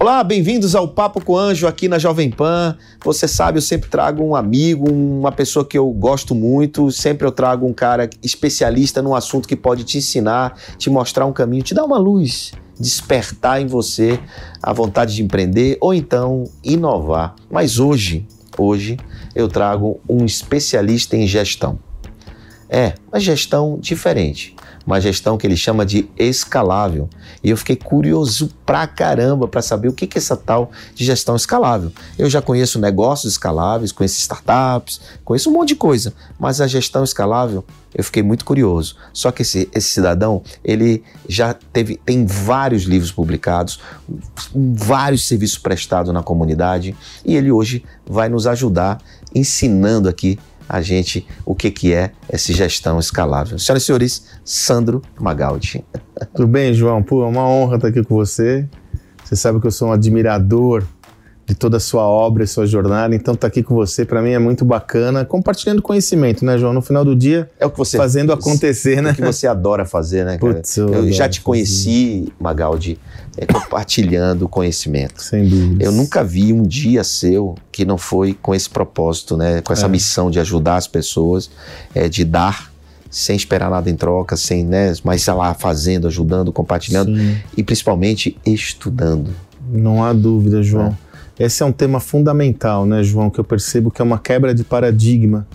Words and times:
Olá, 0.00 0.22
bem-vindos 0.22 0.76
ao 0.76 0.86
Papo 0.86 1.20
com 1.20 1.36
Anjo 1.36 1.66
aqui 1.66 1.88
na 1.88 1.98
Jovem 1.98 2.30
Pan. 2.30 2.78
Você 3.04 3.26
sabe, 3.26 3.58
eu 3.58 3.62
sempre 3.62 3.90
trago 3.90 4.22
um 4.22 4.36
amigo, 4.36 4.88
uma 4.88 5.32
pessoa 5.32 5.64
que 5.64 5.76
eu 5.76 5.90
gosto 5.90 6.36
muito. 6.36 6.92
Sempre 6.92 7.26
eu 7.26 7.32
trago 7.32 7.66
um 7.66 7.72
cara 7.72 8.08
especialista 8.22 9.02
num 9.02 9.12
assunto 9.12 9.48
que 9.48 9.56
pode 9.56 9.82
te 9.82 9.98
ensinar, 9.98 10.56
te 10.78 10.88
mostrar 10.88 11.26
um 11.26 11.32
caminho, 11.32 11.64
te 11.64 11.74
dar 11.74 11.84
uma 11.84 11.98
luz, 11.98 12.52
despertar 12.78 13.60
em 13.60 13.66
você 13.66 14.20
a 14.62 14.72
vontade 14.72 15.16
de 15.16 15.22
empreender 15.24 15.76
ou 15.80 15.92
então 15.92 16.44
inovar. 16.62 17.34
Mas 17.50 17.80
hoje, 17.80 18.24
hoje 18.56 18.96
eu 19.34 19.48
trago 19.48 20.00
um 20.08 20.24
especialista 20.24 21.16
em 21.16 21.26
gestão. 21.26 21.76
É, 22.70 22.94
uma 23.10 23.18
gestão 23.18 23.76
diferente 23.80 24.54
uma 24.88 25.02
gestão 25.02 25.36
que 25.36 25.46
ele 25.46 25.56
chama 25.56 25.84
de 25.84 26.08
escalável. 26.16 27.10
E 27.44 27.50
eu 27.50 27.58
fiquei 27.58 27.76
curioso 27.76 28.50
pra 28.64 28.86
caramba 28.86 29.46
para 29.46 29.60
saber 29.60 29.88
o 29.88 29.92
que 29.92 30.06
é 30.06 30.08
essa 30.18 30.34
tal 30.34 30.70
de 30.94 31.04
gestão 31.04 31.36
escalável. 31.36 31.92
Eu 32.18 32.30
já 32.30 32.40
conheço 32.40 32.78
negócios 32.78 33.32
escaláveis, 33.32 33.92
conheço 33.92 34.18
startups, 34.18 34.98
conheço 35.26 35.50
um 35.50 35.52
monte 35.52 35.68
de 35.68 35.76
coisa, 35.76 36.14
mas 36.40 36.62
a 36.62 36.66
gestão 36.66 37.04
escalável 37.04 37.62
eu 37.94 38.02
fiquei 38.02 38.22
muito 38.22 38.46
curioso. 38.46 38.96
Só 39.12 39.30
que 39.30 39.42
esse, 39.42 39.68
esse 39.74 39.88
cidadão, 39.88 40.42
ele 40.64 41.04
já 41.28 41.52
teve, 41.52 42.00
tem 42.02 42.24
vários 42.24 42.84
livros 42.84 43.12
publicados, 43.12 43.80
vários 44.54 45.28
serviços 45.28 45.58
prestados 45.58 46.14
na 46.14 46.22
comunidade 46.22 46.96
e 47.26 47.36
ele 47.36 47.50
hoje 47.50 47.84
vai 48.06 48.30
nos 48.30 48.46
ajudar 48.46 49.02
ensinando 49.34 50.08
aqui 50.08 50.38
a 50.68 50.80
gente 50.80 51.26
o 51.44 51.54
que, 51.54 51.70
que 51.70 51.94
é 51.94 52.12
essa 52.28 52.52
gestão 52.52 52.98
escalável. 52.98 53.58
Senhoras 53.58 53.82
e 53.82 53.86
senhores, 53.86 54.26
Sandro 54.44 55.02
Magaldi. 55.18 55.84
Tudo 56.34 56.48
bem, 56.48 56.74
João? 56.74 57.02
Pô, 57.02 57.24
é 57.24 57.26
uma 57.26 57.48
honra 57.48 57.76
estar 57.76 57.88
aqui 57.88 58.02
com 58.02 58.14
você. 58.14 58.68
Você 59.24 59.36
sabe 59.36 59.60
que 59.60 59.66
eu 59.66 59.70
sou 59.70 59.88
um 59.88 59.92
admirador 59.92 60.84
de 61.48 61.54
toda 61.54 61.78
a 61.78 61.80
sua 61.80 62.02
obra 62.06 62.44
e 62.44 62.46
sua 62.46 62.66
jornada. 62.66 63.14
Então, 63.14 63.32
estar 63.32 63.46
tá 63.46 63.48
aqui 63.48 63.62
com 63.62 63.74
você, 63.74 64.04
para 64.04 64.20
mim, 64.20 64.32
é 64.32 64.38
muito 64.38 64.66
bacana. 64.66 65.24
Compartilhando 65.24 65.80
conhecimento, 65.80 66.44
né, 66.44 66.58
João? 66.58 66.74
No 66.74 66.82
final 66.82 67.06
do 67.06 67.16
dia, 67.16 67.48
é 67.58 67.64
o 67.64 67.70
que 67.70 67.78
você 67.78 67.96
fazendo 67.96 68.34
acontecer, 68.34 69.00
né? 69.00 69.08
É 69.08 69.12
o 69.12 69.16
que 69.16 69.22
você 69.22 69.46
adora 69.46 69.86
fazer, 69.86 70.26
né, 70.26 70.36
cara? 70.36 70.54
Putz, 70.54 70.76
eu, 70.76 70.92
eu 70.92 71.10
já 71.10 71.26
te 71.26 71.40
conheci, 71.40 72.24
fazer. 72.24 72.32
Magaldi, 72.38 72.98
é, 73.38 73.46
compartilhando 73.46 74.46
conhecimento. 74.46 75.22
Sem 75.22 75.48
dúvida. 75.48 75.82
Eu 75.82 75.90
nunca 75.90 76.22
vi 76.22 76.52
um 76.52 76.64
dia 76.64 77.02
seu 77.02 77.54
que 77.72 77.82
não 77.86 77.96
foi 77.96 78.34
com 78.34 78.54
esse 78.54 78.68
propósito, 78.68 79.34
né? 79.34 79.62
Com 79.62 79.72
essa 79.72 79.86
é. 79.86 79.88
missão 79.88 80.30
de 80.30 80.38
ajudar 80.38 80.76
as 80.76 80.86
pessoas, 80.86 81.50
é, 81.94 82.10
de 82.10 82.26
dar 82.26 82.70
sem 83.10 83.34
esperar 83.34 83.70
nada 83.70 83.88
em 83.88 83.96
troca, 83.96 84.36
sem, 84.36 84.62
né, 84.62 84.92
mas 85.02 85.26
lá 85.26 85.54
fazendo, 85.54 86.06
ajudando, 86.08 86.52
compartilhando 86.52 87.16
Sim. 87.16 87.38
e 87.56 87.62
principalmente 87.62 88.36
estudando. 88.44 89.30
Não 89.72 90.04
há 90.04 90.12
dúvida, 90.12 90.62
João. 90.62 90.88
É. 90.88 91.07
Esse 91.38 91.62
é 91.62 91.66
um 91.66 91.72
tema 91.72 92.00
fundamental, 92.00 92.84
né, 92.84 93.02
João, 93.02 93.30
que 93.30 93.38
eu 93.38 93.44
percebo 93.44 93.90
que 93.90 94.02
é 94.02 94.04
uma 94.04 94.18
quebra 94.18 94.54
de 94.54 94.64
paradigma 94.64 95.46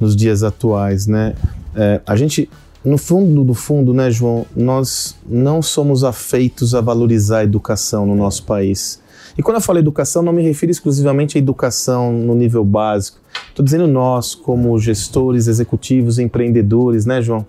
nos 0.00 0.16
dias 0.16 0.42
atuais, 0.42 1.06
né? 1.06 1.34
É, 1.76 2.00
a 2.06 2.16
gente, 2.16 2.50
no 2.84 2.98
fundo 2.98 3.44
do 3.44 3.54
fundo, 3.54 3.94
né, 3.94 4.10
João, 4.10 4.44
nós 4.56 5.16
não 5.28 5.62
somos 5.62 6.02
afeitos 6.02 6.74
a 6.74 6.80
valorizar 6.80 7.38
a 7.38 7.44
educação 7.44 8.04
no 8.04 8.16
nosso 8.16 8.44
país. 8.44 9.00
E 9.36 9.42
quando 9.42 9.56
eu 9.56 9.60
falo 9.60 9.78
educação, 9.78 10.20
não 10.22 10.32
me 10.32 10.42
refiro 10.42 10.72
exclusivamente 10.72 11.38
à 11.38 11.40
educação 11.40 12.12
no 12.12 12.34
nível 12.34 12.64
básico. 12.64 13.18
Estou 13.48 13.64
dizendo 13.64 13.86
nós, 13.86 14.34
como 14.34 14.76
gestores, 14.80 15.46
executivos, 15.46 16.18
empreendedores, 16.18 17.06
né, 17.06 17.22
João? 17.22 17.46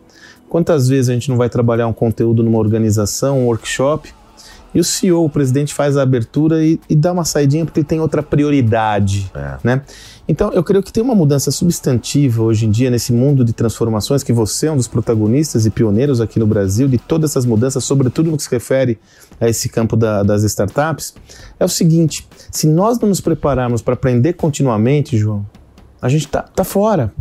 Quantas 0.47 0.87
vezes 0.87 1.09
a 1.09 1.13
gente 1.13 1.29
não 1.29 1.37
vai 1.37 1.49
trabalhar 1.49 1.87
um 1.87 1.93
conteúdo 1.93 2.43
numa 2.43 2.59
organização, 2.59 3.39
um 3.39 3.45
workshop, 3.45 4.13
e 4.73 4.79
o 4.79 4.83
CEO, 4.83 5.25
o 5.25 5.29
presidente, 5.29 5.73
faz 5.73 5.97
a 5.97 6.01
abertura 6.01 6.63
e, 6.63 6.79
e 6.89 6.95
dá 6.95 7.11
uma 7.11 7.25
saidinha 7.25 7.65
porque 7.65 7.83
tem 7.83 7.99
outra 7.99 8.21
prioridade, 8.21 9.31
é. 9.35 9.57
né? 9.63 9.81
Então, 10.27 10.51
eu 10.53 10.63
creio 10.63 10.83
que 10.83 10.93
tem 10.93 11.01
uma 11.01 11.15
mudança 11.15 11.49
substantiva 11.49 12.43
hoje 12.43 12.67
em 12.67 12.69
dia 12.69 12.91
nesse 12.91 13.11
mundo 13.11 13.43
de 13.43 13.51
transformações, 13.51 14.21
que 14.21 14.31
você 14.31 14.67
é 14.67 14.71
um 14.71 14.77
dos 14.77 14.87
protagonistas 14.87 15.65
e 15.65 15.71
pioneiros 15.71 16.21
aqui 16.21 16.37
no 16.37 16.45
Brasil 16.45 16.87
de 16.87 16.99
todas 16.99 17.31
essas 17.31 17.45
mudanças, 17.45 17.83
sobretudo 17.83 18.29
no 18.29 18.37
que 18.37 18.43
se 18.43 18.51
refere 18.51 18.99
a 19.41 19.49
esse 19.49 19.67
campo 19.69 19.95
da, 19.95 20.21
das 20.21 20.43
startups. 20.43 21.15
É 21.59 21.65
o 21.65 21.69
seguinte: 21.69 22.27
se 22.51 22.67
nós 22.67 22.99
não 22.99 23.09
nos 23.09 23.21
prepararmos 23.21 23.81
para 23.81 23.95
aprender 23.95 24.33
continuamente, 24.33 25.17
João, 25.17 25.43
a 26.01 26.07
gente 26.07 26.27
tá, 26.27 26.41
tá 26.41 26.63
fora. 26.63 27.11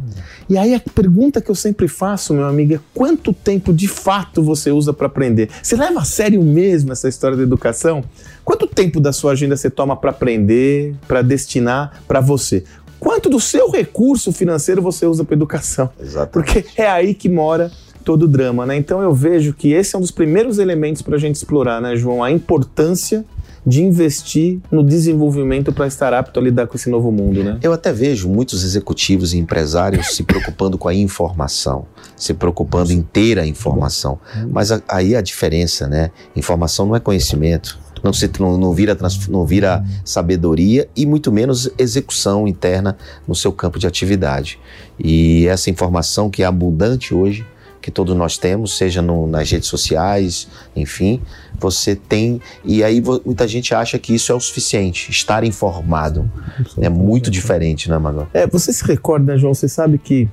E 0.49 0.56
aí 0.56 0.75
a 0.75 0.81
pergunta 0.81 1.41
que 1.41 1.50
eu 1.50 1.55
sempre 1.55 1.89
faço, 1.89 2.33
meu 2.33 2.47
amigo, 2.47 2.75
é 2.75 2.81
quanto 2.94 3.33
tempo 3.33 3.72
de 3.72 3.89
fato 3.89 4.43
você 4.43 4.71
usa 4.71 4.93
para 4.93 5.06
aprender? 5.06 5.50
Você 5.62 5.77
leva 5.77 6.00
a 6.00 6.05
sério 6.05 6.43
mesmo 6.43 6.93
essa 6.93 7.09
história 7.09 7.37
da 7.37 7.43
educação? 7.43 8.05
Quanto 8.44 8.67
tempo 8.67 9.00
da 9.00 9.12
sua 9.12 9.33
agenda 9.33 9.56
você 9.56 9.69
toma 9.69 9.97
para 9.97 10.11
aprender, 10.11 10.94
para 11.06 11.22
destinar 11.22 12.00
para 12.06 12.21
você? 12.21 12.65
Quanto 12.99 13.28
do 13.28 13.38
seu 13.38 13.71
recurso 13.71 14.33
financeiro 14.33 14.81
você 14.81 15.06
usa 15.06 15.25
para 15.25 15.34
educação? 15.34 15.91
Exatamente. 16.00 16.31
Porque 16.33 16.81
é 16.81 16.88
aí 16.88 17.15
que 17.15 17.28
mora 17.28 17.71
todo 18.05 18.22
o 18.22 18.28
drama, 18.28 18.65
né? 18.65 18.77
Então 18.77 19.03
eu 19.03 19.12
vejo 19.12 19.53
que 19.53 19.72
esse 19.72 19.94
é 19.94 19.99
um 19.99 20.00
dos 20.00 20.11
primeiros 20.11 20.59
elementos 20.59 21.03
para 21.03 21.17
a 21.17 21.19
gente 21.19 21.37
explorar, 21.37 21.81
né, 21.81 21.94
João? 21.94 22.25
A 22.25 22.31
importância 22.31 23.25
de 23.69 23.83
investir 23.84 24.61
no 24.73 24.83
desenvolvimento 24.83 25.75
para 25.75 25.87
estar 25.87 26.15
apto 26.15 26.41
a 26.41 26.43
lidar 26.43 26.67
com 26.67 26.75
esse 26.75 26.89
novo 26.89 27.12
mundo, 27.12 27.45
né? 27.45 27.59
Eu 27.62 27.71
até 27.71 27.93
vejo 27.93 28.27
muitos 28.27 28.65
executivos 28.65 29.34
e 29.34 29.39
empresários 29.39 30.17
se 30.17 30.23
preocupando 30.23 30.79
com 30.79 30.89
a 30.89 30.95
informação, 30.95 31.84
se 32.17 32.33
preocupando 32.33 32.95
em 32.95 33.03
ter 33.03 33.39
a 33.39 33.47
informação. 33.47 34.19
Mas 34.51 34.73
a, 34.73 34.81
aí 34.89 35.15
a 35.15 35.21
diferença, 35.21 35.87
né? 35.87 36.11
Informação 36.34 36.87
não 36.87 36.97
é 36.97 37.01
conhecimento. 37.01 37.79
Não, 38.03 38.11
se, 38.11 38.31
não, 38.41 38.56
não, 38.56 38.73
vira, 38.73 38.97
não 39.29 39.45
vira 39.45 39.85
sabedoria 40.03 40.89
e 40.97 41.05
muito 41.05 41.31
menos 41.31 41.69
execução 41.77 42.49
interna 42.49 42.97
no 43.27 43.35
seu 43.35 43.53
campo 43.53 43.79
de 43.79 43.87
atividade. 43.87 44.59
E 44.99 45.47
essa 45.47 45.69
informação 45.69 46.31
que 46.31 46.43
é 46.43 46.47
abundante 46.47 47.12
hoje, 47.12 47.45
que 47.88 47.93
todos 47.93 48.15
nós 48.15 48.37
temos, 48.37 48.76
seja 48.76 49.00
no, 49.00 49.26
nas 49.26 49.50
redes 49.50 49.66
sociais, 49.66 50.47
enfim, 50.76 51.22
você 51.59 51.97
tem. 51.97 52.38
E 52.62 52.84
aí 52.84 53.03
muita 53.25 53.49
gente 53.49 53.75
acha 53.75 53.99
que 53.99 54.15
isso 54.15 54.31
é 54.31 54.34
o 54.34 54.41
suficiente, 54.41 55.10
estar 55.10 55.43
informado. 55.43 56.31
É 56.78 56.91
muito 56.91 57.31
diferente, 57.31 57.88
né, 57.88 57.97
Magal? 57.97 58.28
É, 58.34 58.47
você 58.47 58.75
se 58.75 58.84
recorda, 58.84 59.32
né, 59.32 59.38
João? 59.38 59.54
Você 59.54 59.69
sabe 59.69 59.97
que 59.97 60.28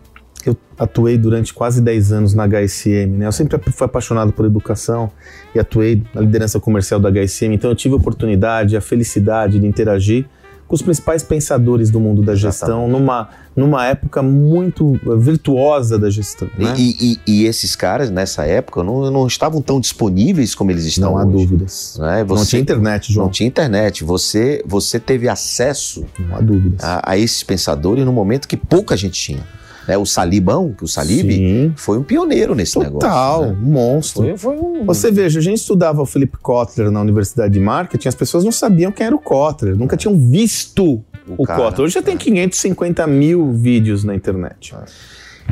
eu 0.45 0.57
atuei 0.77 1.17
durante 1.17 1.53
quase 1.53 1.81
10 1.81 2.11
anos 2.11 2.33
na 2.33 2.45
HSM, 2.45 3.07
né? 3.19 3.25
Eu 3.25 3.31
sempre 3.31 3.57
fui 3.71 3.85
apaixonado 3.85 4.33
por 4.33 4.45
educação 4.45 5.09
e 5.55 5.59
atuei 5.59 6.03
na 6.13 6.19
liderança 6.19 6.59
comercial 6.59 6.99
da 6.99 7.09
HSM, 7.09 7.53
então 7.53 7.69
eu 7.71 7.75
tive 7.75 7.93
a 7.93 7.97
oportunidade, 7.97 8.75
a 8.75 8.81
felicidade 8.81 9.59
de 9.59 9.65
interagir 9.65 10.25
com 10.67 10.75
os 10.75 10.81
principais 10.81 11.23
pensadores 11.23 11.89
do 11.89 11.99
mundo 12.01 12.21
da 12.21 12.35
gestão 12.35 12.87
numa, 12.87 13.29
numa 13.55 13.85
época 13.85 14.21
muito 14.21 14.99
virtuosa 15.17 15.97
da 15.97 16.09
gestão. 16.09 16.49
Né? 16.57 16.73
E, 16.77 16.95
e, 16.99 17.19
e, 17.25 17.45
esses 17.45 17.75
caras, 17.75 18.09
nessa 18.09 18.45
época, 18.45 18.83
não, 18.83 19.09
não 19.09 19.25
estavam 19.25 19.61
tão 19.61 19.79
disponíveis 19.79 20.53
como 20.53 20.71
eles 20.71 20.85
estão 20.85 21.11
Não 21.11 21.17
há 21.17 21.25
hoje. 21.25 21.31
dúvidas. 21.31 21.97
Né? 21.99 22.23
Você, 22.25 22.39
não 22.39 22.45
tinha 22.45 22.61
internet, 22.61 23.13
João. 23.13 23.25
Não 23.25 23.31
tinha 23.31 23.47
internet. 23.47 24.03
Você, 24.03 24.61
você 24.65 24.99
teve 24.99 25.29
acesso 25.29 26.05
não 26.19 26.35
há 26.35 26.41
dúvidas. 26.41 26.83
A, 26.83 27.11
a 27.11 27.17
esses 27.17 27.43
pensadores 27.43 28.03
no 28.03 28.11
momento 28.11 28.47
que 28.47 28.57
pouca 28.57 28.97
gente 28.97 29.19
tinha. 29.19 29.43
Né, 29.87 29.95
o 29.95 30.05
Salibão, 30.05 30.73
que 30.75 30.83
o 30.83 30.87
Salib 30.87 31.31
Sim. 31.31 31.73
foi 31.75 31.99
um 31.99 32.03
pioneiro 32.03 32.55
nesse 32.55 32.73
Total, 32.73 32.89
negócio. 32.89 33.07
Total, 33.07 33.45
né? 33.45 33.57
um 33.61 33.71
monstro. 33.71 34.23
Foi, 34.23 34.37
foi 34.37 34.57
um... 34.57 34.83
Você 34.85 35.11
veja, 35.11 35.37
a 35.37 35.41
gente 35.43 35.59
estudava 35.59 36.01
o 36.01 36.07
Philip 36.07 36.35
Kotler 36.39 36.89
na 36.89 37.01
Universidade 37.01 37.53
de 37.53 37.59
Marketing, 37.59 38.07
as 38.07 38.15
pessoas 38.15 38.43
não 38.43 38.51
sabiam 38.51 38.91
quem 38.91 39.05
era 39.05 39.15
o 39.15 39.19
Kotler, 39.19 39.77
nunca 39.77 39.95
tinham 39.95 40.17
visto 40.17 41.03
o, 41.27 41.43
o 41.43 41.45
cara, 41.45 41.61
Kotler. 41.63 41.85
Hoje 41.85 41.93
já 41.95 42.01
tem 42.01 42.17
550 42.17 43.05
mil 43.07 43.51
vídeos 43.53 44.03
na 44.03 44.13
internet. 44.15 44.73
É. 44.75 44.85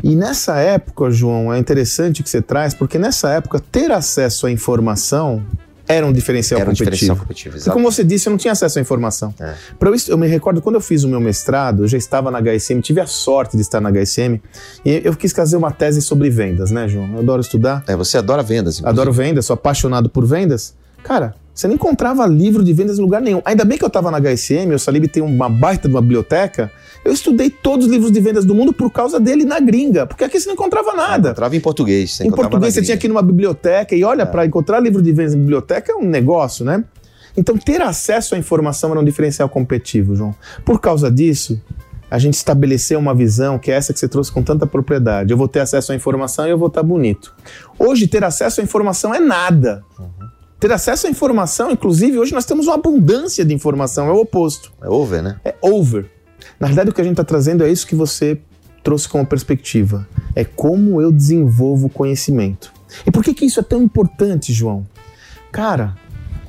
E 0.02 0.16
nessa 0.16 0.56
época, 0.58 1.10
João, 1.10 1.52
é 1.52 1.58
interessante 1.58 2.22
que 2.22 2.28
você 2.28 2.42
traz, 2.42 2.74
porque 2.74 2.98
nessa 2.98 3.30
época 3.30 3.60
ter 3.60 3.90
acesso 3.92 4.46
à 4.46 4.50
informação 4.50 5.44
era 5.86 6.04
um 6.06 6.12
diferencial 6.12 6.58
Era 6.60 6.70
um 6.70 6.72
competitivo. 6.72 6.90
diferencial 6.92 7.16
competitivo, 7.18 7.56
exato. 7.56 7.72
como 7.76 7.92
você 7.92 8.02
disse, 8.02 8.26
eu 8.26 8.30
não 8.30 8.38
tinha 8.38 8.52
acesso 8.52 8.78
à 8.78 8.82
informação. 8.82 9.34
É. 9.38 9.54
Pra 9.78 9.90
eu, 9.90 9.94
eu 10.08 10.16
me 10.18 10.26
recordo 10.26 10.62
quando 10.62 10.76
eu 10.76 10.80
fiz 10.80 11.04
o 11.04 11.08
meu 11.08 11.20
mestrado, 11.20 11.84
eu 11.84 11.88
já 11.88 11.98
estava 11.98 12.30
na 12.30 12.40
HSM, 12.40 12.80
tive 12.80 13.00
a 13.02 13.06
sorte 13.06 13.54
de 13.54 13.62
estar 13.62 13.80
na 13.82 13.90
HSM, 13.92 14.40
e 14.84 15.02
eu 15.04 15.14
quis 15.14 15.30
fazer 15.32 15.56
uma 15.58 15.70
tese 15.70 16.00
sobre 16.00 16.30
vendas, 16.30 16.70
né, 16.70 16.88
João? 16.88 17.12
Eu 17.12 17.18
adoro 17.20 17.42
estudar, 17.42 17.84
É, 17.86 17.94
você 17.94 18.16
adora 18.16 18.42
vendas, 18.42 18.78
inclusive. 18.78 18.88
adoro 18.88 19.12
vendas, 19.12 19.44
sou 19.44 19.54
apaixonado 19.54 20.08
por 20.08 20.24
vendas. 20.26 20.74
Cara, 21.02 21.34
você 21.54 21.68
não 21.68 21.74
encontrava 21.74 22.26
livro 22.26 22.64
de 22.64 22.72
vendas 22.72 22.98
em 22.98 23.02
lugar 23.02 23.22
nenhum. 23.22 23.40
Ainda 23.44 23.64
bem 23.64 23.78
que 23.78 23.84
eu 23.84 23.88
estava 23.88 24.10
na 24.10 24.18
HSM, 24.18 24.74
o 24.74 24.78
Salib 24.78 25.06
tem 25.06 25.22
uma 25.22 25.48
baita 25.48 25.88
de 25.88 25.94
uma 25.94 26.02
biblioteca. 26.02 26.70
Eu 27.04 27.12
estudei 27.12 27.48
todos 27.48 27.86
os 27.86 27.92
livros 27.92 28.10
de 28.10 28.20
vendas 28.20 28.44
do 28.44 28.54
mundo 28.54 28.72
por 28.72 28.90
causa 28.90 29.20
dele 29.20 29.44
na 29.44 29.60
gringa, 29.60 30.04
porque 30.04 30.24
aqui 30.24 30.40
você 30.40 30.46
não 30.46 30.54
encontrava 30.54 30.92
nada. 30.94 31.28
Encontrava 31.28 31.54
em 31.54 31.60
português. 31.60 32.12
você 32.12 32.26
Em 32.26 32.30
português 32.30 32.74
você 32.74 32.82
tinha 32.82 32.96
que 32.96 33.06
ir 33.06 33.08
numa 33.08 33.22
biblioteca 33.22 33.94
e 33.94 34.02
olha, 34.02 34.26
para 34.26 34.44
encontrar 34.44 34.80
livro 34.80 35.00
de 35.00 35.12
vendas 35.12 35.34
em 35.34 35.38
biblioteca 35.38 35.92
é 35.92 35.94
um 35.94 36.04
negócio, 36.04 36.64
né? 36.64 36.82
Então 37.36 37.56
ter 37.56 37.80
acesso 37.82 38.34
à 38.34 38.38
informação 38.38 38.90
era 38.90 38.98
um 38.98 39.04
diferencial 39.04 39.48
competitivo, 39.48 40.16
João. 40.16 40.34
Por 40.64 40.80
causa 40.80 41.10
disso, 41.10 41.60
a 42.10 42.18
gente 42.18 42.34
estabeleceu 42.34 42.98
uma 42.98 43.14
visão 43.14 43.58
que 43.58 43.70
é 43.70 43.74
essa 43.74 43.92
que 43.92 43.98
você 43.98 44.06
trouxe 44.06 44.30
com 44.30 44.42
tanta 44.42 44.66
propriedade. 44.66 45.32
Eu 45.32 45.36
vou 45.36 45.48
ter 45.48 45.60
acesso 45.60 45.92
à 45.92 45.94
informação 45.94 46.46
e 46.46 46.50
eu 46.50 46.58
vou 46.58 46.68
estar 46.68 46.82
bonito. 46.82 47.34
Hoje 47.78 48.06
ter 48.06 48.22
acesso 48.22 48.60
à 48.60 48.64
informação 48.64 49.12
é 49.12 49.18
nada. 49.18 49.84
Ter 50.64 50.72
acesso 50.72 51.06
à 51.06 51.10
informação, 51.10 51.70
inclusive, 51.70 52.18
hoje 52.18 52.32
nós 52.32 52.46
temos 52.46 52.68
uma 52.68 52.76
abundância 52.76 53.44
de 53.44 53.52
informação, 53.52 54.08
é 54.08 54.12
o 54.12 54.22
oposto 54.22 54.72
É 54.80 54.88
over, 54.88 55.22
né? 55.22 55.38
é 55.44 55.54
over. 55.60 56.06
Na 56.58 56.68
verdade, 56.68 56.88
o 56.88 56.94
que 56.94 57.02
a 57.02 57.04
gente 57.04 57.12
está 57.12 57.22
trazendo 57.22 57.62
é 57.62 57.70
isso 57.70 57.86
que 57.86 57.94
você 57.94 58.40
trouxe 58.82 59.06
como 59.06 59.26
perspectiva. 59.26 60.08
É 60.34 60.42
como 60.42 61.02
eu 61.02 61.12
desenvolvo 61.12 61.90
conhecimento. 61.90 62.72
E 63.06 63.10
por 63.10 63.22
que, 63.22 63.34
que 63.34 63.44
isso 63.44 63.60
é 63.60 63.62
tão 63.62 63.82
importante, 63.82 64.54
João? 64.54 64.86
Cara, 65.52 65.98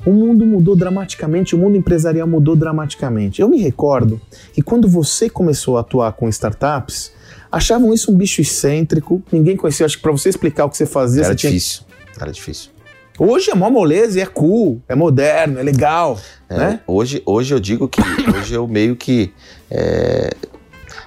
o 0.06 0.12
mundo 0.14 0.46
mudou 0.46 0.74
dramaticamente, 0.74 1.54
o 1.54 1.58
mundo 1.58 1.76
empresarial 1.76 2.26
mudou 2.26 2.56
dramaticamente. 2.56 3.42
Eu 3.42 3.50
me 3.50 3.60
recordo 3.60 4.18
que 4.54 4.62
quando 4.62 4.88
você 4.88 5.28
começou 5.28 5.76
a 5.76 5.80
atuar 5.80 6.10
com 6.14 6.26
startups, 6.30 7.12
achavam 7.52 7.92
isso 7.92 8.10
um 8.10 8.16
bicho 8.16 8.40
excêntrico, 8.40 9.22
ninguém 9.30 9.58
conhecia. 9.58 9.84
Acho 9.84 9.98
que 9.98 10.02
para 10.02 10.12
você 10.12 10.30
explicar 10.30 10.64
o 10.64 10.70
que 10.70 10.78
você 10.78 10.86
fazia, 10.86 11.20
Era 11.20 11.34
você 11.34 11.36
tinha 11.36 11.52
difícil. 11.52 11.82
Era 12.18 12.32
difícil. 12.32 12.75
Hoje 13.18 13.50
é 13.50 13.54
mó 13.54 13.70
moleza 13.70 14.18
e 14.18 14.22
é 14.22 14.26
cool, 14.26 14.80
é 14.88 14.94
moderno, 14.94 15.58
é 15.58 15.62
legal, 15.62 16.18
É, 16.48 16.56
né? 16.58 16.80
hoje, 16.86 17.22
hoje 17.24 17.54
eu 17.54 17.60
digo 17.60 17.88
que 17.88 18.00
hoje 18.30 18.54
eu 18.54 18.66
meio 18.68 18.94
que 18.96 19.32
é, 19.70 20.30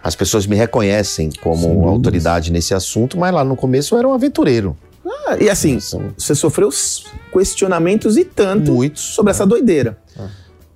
as 0.01 0.15
pessoas 0.15 0.45
me 0.47 0.55
reconhecem 0.55 1.29
como 1.43 1.67
dúvidas. 1.67 1.89
autoridade 1.89 2.51
nesse 2.51 2.73
assunto, 2.73 3.17
mas 3.17 3.33
lá 3.33 3.43
no 3.43 3.55
começo 3.55 3.93
eu 3.95 3.99
era 3.99 4.07
um 4.07 4.13
aventureiro. 4.13 4.75
Ah, 5.27 5.37
e 5.39 5.49
assim, 5.49 5.79
São 5.79 6.11
você 6.17 6.33
sofreu 6.35 6.69
questionamentos 7.31 8.17
e 8.17 8.23
tanto 8.25 8.71
muitos. 8.73 9.01
sobre 9.01 9.31
essa 9.31 9.45
doideira. 9.45 9.97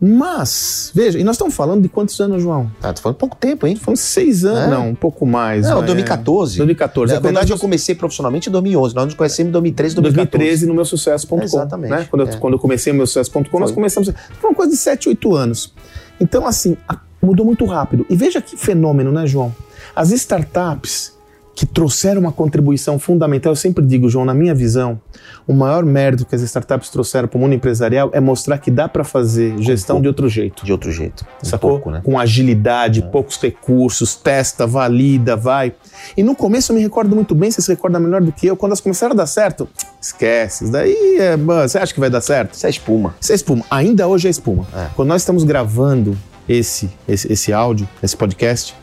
Mas, 0.05 0.91
veja, 0.93 1.17
e 1.17 1.23
nós 1.23 1.35
estamos 1.35 1.55
falando 1.55 1.81
de 1.81 1.87
quantos 1.87 2.19
anos, 2.19 2.41
João? 2.41 2.69
Tá, 2.81 2.91
tô 2.91 3.01
falando 3.01 3.15
pouco 3.17 3.37
tempo, 3.37 3.65
hein? 3.65 3.77
Falando 3.77 3.95
seis 3.95 4.43
anos, 4.43 4.59
É. 4.59 4.67
não, 4.67 4.89
um 4.89 4.95
pouco 4.95 5.25
mais. 5.25 5.65
Não, 5.65 5.77
vai, 5.77 5.85
2014. 5.85 6.55
É. 6.55 6.57
2014. 6.57 7.13
Na 7.13 7.19
é 7.19 7.21
verdade, 7.21 7.53
eu 7.53 7.57
comecei 7.57 7.95
profissionalmente 7.95 8.49
em 8.49 8.51
2011. 8.51 8.93
Nós 8.93 9.05
nos 9.05 9.13
conhecemos 9.13 9.47
em 9.47 9.53
2013, 9.53 9.95
2014. 9.95 10.37
2013 10.37 10.67
no 10.67 10.73
meu 10.73 10.83
sucesso.com. 10.83 11.41
Exatamente, 11.41 11.89
Né? 11.89 12.05
Quando, 12.09 12.23
eu, 12.23 12.27
é. 12.27 12.35
quando 12.35 12.53
eu 12.53 12.59
comecei 12.59 12.91
o 12.91 12.95
meu 12.97 13.07
sucesso.com, 13.07 13.59
nós 13.59 13.71
começamos. 13.71 14.11
Foi 14.41 14.49
uma 14.49 14.55
coisa 14.55 14.73
de 14.73 14.77
7, 14.77 15.07
8 15.07 15.35
anos. 15.35 15.73
Então, 16.19 16.45
assim, 16.45 16.75
mudou 17.21 17.45
muito 17.45 17.63
rápido. 17.63 18.05
E 18.09 18.15
veja 18.17 18.41
que 18.41 18.57
fenômeno, 18.57 19.09
né, 19.09 19.25
João? 19.25 19.55
As 19.95 20.11
startups 20.11 21.13
que 21.55 21.65
trouxeram 21.65 22.19
uma 22.19 22.31
contribuição 22.31 22.97
fundamental, 22.97 23.51
eu 23.51 23.55
sempre 23.55 23.85
digo, 23.85 24.09
João, 24.09 24.25
na 24.25 24.33
minha 24.33 24.55
visão, 24.55 24.99
o 25.47 25.53
maior 25.53 25.85
mérito 25.85 26.25
que 26.25 26.35
as 26.35 26.41
startups 26.41 26.89
trouxeram 26.89 27.27
para 27.27 27.37
o 27.37 27.41
mundo 27.41 27.53
empresarial 27.53 28.09
é 28.11 28.19
mostrar 28.19 28.57
que 28.57 28.71
dá 28.71 28.89
para 28.89 29.03
fazer 29.03 29.55
gestão 29.59 30.01
de 30.01 30.07
outro 30.07 30.27
jeito. 30.27 30.65
De 30.65 30.71
outro 30.71 30.91
jeito. 30.91 31.23
Um 31.43 31.45
Sacou? 31.45 31.71
pouco, 31.71 31.91
né? 31.91 32.01
Com 32.03 32.19
agilidade, 32.19 33.03
poucos 33.11 33.37
recursos, 33.39 34.15
testa, 34.15 34.65
valida, 34.65 35.35
vai. 35.35 35.73
E 36.17 36.23
no 36.23 36.35
começo 36.35 36.71
eu 36.71 36.75
me 36.75 36.81
recordo 36.81 37.15
muito 37.15 37.35
bem, 37.35 37.51
você 37.51 37.61
se 37.61 37.71
recorda 37.71 37.99
melhor 37.99 38.21
do 38.21 38.31
que 38.31 38.47
eu, 38.47 38.57
quando 38.57 38.71
elas 38.71 38.81
começaram 38.81 39.13
a 39.13 39.17
dar 39.17 39.27
certo, 39.27 39.69
esquece, 40.01 40.71
daí 40.71 41.17
é, 41.19 41.37
você 41.37 41.77
acha 41.77 41.93
que 41.93 41.99
vai 41.99 42.09
dar 42.09 42.21
certo? 42.21 42.55
Isso 42.55 42.65
é 42.65 42.69
espuma. 42.69 43.15
Isso 43.21 43.31
é 43.31 43.35
espuma, 43.35 43.63
ainda 43.69 44.07
hoje 44.07 44.27
é 44.27 44.31
espuma. 44.31 44.65
É. 44.75 44.87
Quando 44.95 45.09
nós 45.09 45.21
estamos 45.21 45.43
gravando 45.43 46.17
esse, 46.49 46.89
esse, 47.07 47.31
esse 47.31 47.53
áudio, 47.53 47.87
esse 48.01 48.17
podcast, 48.17 48.75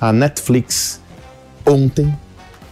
a 0.00 0.12
Netflix 0.12 1.00
ontem 1.66 2.12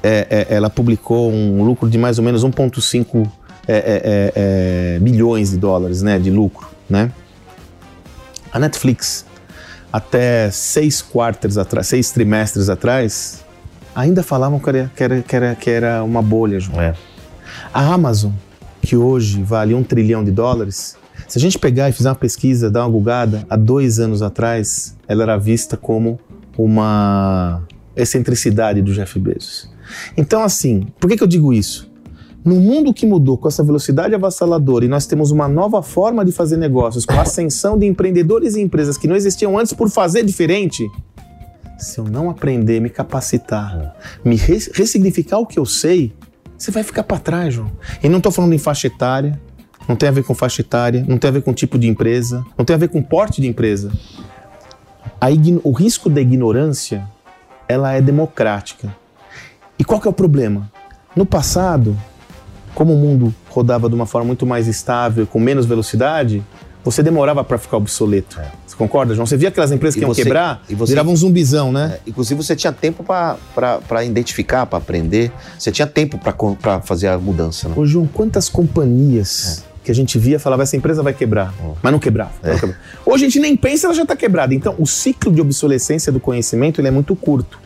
é, 0.02 0.26
é, 0.50 0.54
ela 0.54 0.68
publicou 0.68 1.32
um 1.32 1.64
lucro 1.64 1.88
de 1.88 1.96
mais 1.96 2.18
ou 2.18 2.24
menos 2.24 2.44
1,5 2.44 3.26
é, 3.66 3.72
é, 3.72 3.76
é, 3.76 4.32
é, 4.34 4.98
bilhões 5.00 5.50
de 5.50 5.56
dólares 5.56 6.02
né, 6.02 6.18
de 6.18 6.30
lucro. 6.30 6.68
Né? 6.88 7.10
A 8.52 8.58
Netflix, 8.58 9.24
até 9.92 10.50
seis 10.50 11.00
quartos 11.00 11.56
atrás, 11.56 11.86
seis 11.86 12.10
trimestres 12.10 12.68
atrás, 12.68 13.42
ainda 13.94 14.22
falavam 14.22 14.58
que 14.58 14.68
era, 14.68 14.92
que 14.94 15.02
era, 15.02 15.22
que 15.22 15.36
era, 15.36 15.54
que 15.54 15.70
era 15.70 16.04
uma 16.04 16.20
bolha, 16.20 16.60
João. 16.60 16.80
É. 16.80 16.94
A 17.72 17.94
Amazon, 17.94 18.32
que 18.82 18.96
hoje 18.96 19.42
vale 19.42 19.74
um 19.74 19.82
trilhão 19.82 20.22
de 20.22 20.30
dólares, 20.30 20.96
se 21.26 21.38
a 21.38 21.40
gente 21.40 21.58
pegar 21.58 21.88
e 21.88 21.92
fizer 21.92 22.10
uma 22.10 22.14
pesquisa, 22.14 22.70
dar 22.70 22.82
uma 22.82 22.90
gulgada, 22.90 23.46
há 23.48 23.56
dois 23.56 23.98
anos 23.98 24.20
atrás, 24.20 24.94
ela 25.08 25.22
era 25.22 25.36
vista 25.38 25.76
como 25.76 26.20
uma 26.56 27.62
excentricidade 27.96 28.82
do 28.82 28.92
Jeff 28.92 29.18
Bezos. 29.18 29.70
Então, 30.16 30.42
assim, 30.42 30.86
por 30.98 31.08
que, 31.08 31.16
que 31.16 31.22
eu 31.22 31.28
digo 31.28 31.52
isso? 31.52 31.92
No 32.44 32.56
mundo 32.56 32.92
que 32.92 33.06
mudou 33.06 33.38
com 33.38 33.48
essa 33.48 33.64
velocidade 33.64 34.14
avassaladora 34.14 34.84
e 34.84 34.88
nós 34.88 35.06
temos 35.06 35.30
uma 35.30 35.48
nova 35.48 35.82
forma 35.82 36.24
de 36.24 36.30
fazer 36.32 36.58
negócios, 36.58 37.06
com 37.06 37.14
a 37.14 37.22
ascensão 37.22 37.78
de 37.78 37.86
empreendedores 37.86 38.54
e 38.54 38.60
empresas 38.60 38.98
que 38.98 39.08
não 39.08 39.16
existiam 39.16 39.58
antes 39.58 39.72
por 39.72 39.88
fazer 39.88 40.24
diferente, 40.24 40.86
se 41.78 41.98
eu 41.98 42.04
não 42.04 42.28
aprender, 42.30 42.80
me 42.80 42.90
capacitar, 42.90 43.96
me 44.24 44.36
res- 44.36 44.70
ressignificar 44.74 45.38
o 45.38 45.46
que 45.46 45.58
eu 45.58 45.64
sei, 45.64 46.12
você 46.56 46.70
vai 46.70 46.82
ficar 46.82 47.02
para 47.02 47.18
trás, 47.18 47.54
João. 47.54 47.70
E 48.02 48.08
não 48.08 48.18
estou 48.18 48.30
falando 48.30 48.52
em 48.52 48.58
faixa 48.58 48.86
etária, 48.86 49.40
não 49.88 49.96
tem 49.96 50.08
a 50.08 50.12
ver 50.12 50.22
com 50.22 50.34
faixa 50.34 50.60
etária, 50.60 51.04
não 51.08 51.18
tem 51.18 51.28
a 51.28 51.32
ver 51.32 51.42
com 51.42 51.52
tipo 51.52 51.78
de 51.78 51.88
empresa, 51.88 52.44
não 52.56 52.64
tem 52.64 52.74
a 52.74 52.78
ver 52.78 52.88
com 52.88 53.02
porte 53.02 53.40
de 53.40 53.48
empresa. 53.48 53.90
O 55.62 55.72
risco 55.72 56.10
da 56.10 56.20
ignorância, 56.20 57.08
ela 57.68 57.92
é 57.92 58.00
democrática. 58.00 58.94
E 59.78 59.84
qual 59.84 60.00
que 60.00 60.06
é 60.06 60.10
o 60.10 60.14
problema? 60.14 60.70
No 61.16 61.24
passado, 61.26 61.96
como 62.74 62.92
o 62.92 62.96
mundo 62.96 63.34
rodava 63.48 63.88
de 63.88 63.94
uma 63.94 64.06
forma 64.06 64.26
muito 64.26 64.44
mais 64.46 64.66
estável, 64.68 65.26
com 65.26 65.38
menos 65.40 65.66
velocidade, 65.66 66.42
você 66.84 67.02
demorava 67.02 67.42
para 67.42 67.56
ficar 67.56 67.76
obsoleto. 67.78 68.38
Você 68.66 68.76
concorda, 68.76 69.14
João? 69.14 69.24
Você 69.26 69.36
via 69.36 69.48
aquelas 69.48 69.72
empresas 69.72 69.96
E 69.96 69.98
que 70.00 70.04
iam 70.04 70.12
você- 70.12 70.22
quebrar, 70.22 70.62
e 70.68 70.74
você- 70.74 70.92
viravam 70.92 71.12
um 71.12 71.16
zumbizão, 71.16 71.72
né? 71.72 71.94
É, 72.04 72.10
inclusive, 72.10 72.42
você 72.42 72.54
tinha 72.54 72.72
tempo 72.72 73.02
para 73.02 74.04
identificar, 74.04 74.66
para 74.66 74.78
aprender. 74.78 75.32
Você 75.58 75.72
tinha 75.72 75.86
tempo 75.86 76.18
para 76.18 76.80
fazer 76.82 77.08
a 77.08 77.16
mudança. 77.18 77.68
Né? 77.68 77.74
Ô, 77.76 77.86
João, 77.86 78.06
quantas 78.06 78.48
companhias 78.48 79.64
que 79.84 79.90
a 79.90 79.94
gente 79.94 80.18
via 80.18 80.40
falava 80.40 80.62
essa 80.62 80.76
empresa 80.76 81.02
vai 81.02 81.12
quebrar, 81.12 81.54
É. 81.62 81.72
mas 81.82 81.92
não 81.92 81.98
quebrava. 81.98 82.32
quebrava. 82.42 82.74
Hoje 83.04 83.26
a 83.26 83.28
gente 83.28 83.38
nem 83.38 83.54
pensa, 83.56 83.86
ela 83.86 83.94
já 83.94 84.02
está 84.02 84.16
quebrada. 84.16 84.54
Então, 84.54 84.74
o 84.78 84.86
ciclo 84.86 85.30
de 85.30 85.40
obsolescência 85.40 86.10
do 86.10 86.18
conhecimento 86.18 86.80
ele 86.80 86.88
é 86.88 86.90
muito 86.90 87.14
curto. 87.14 87.62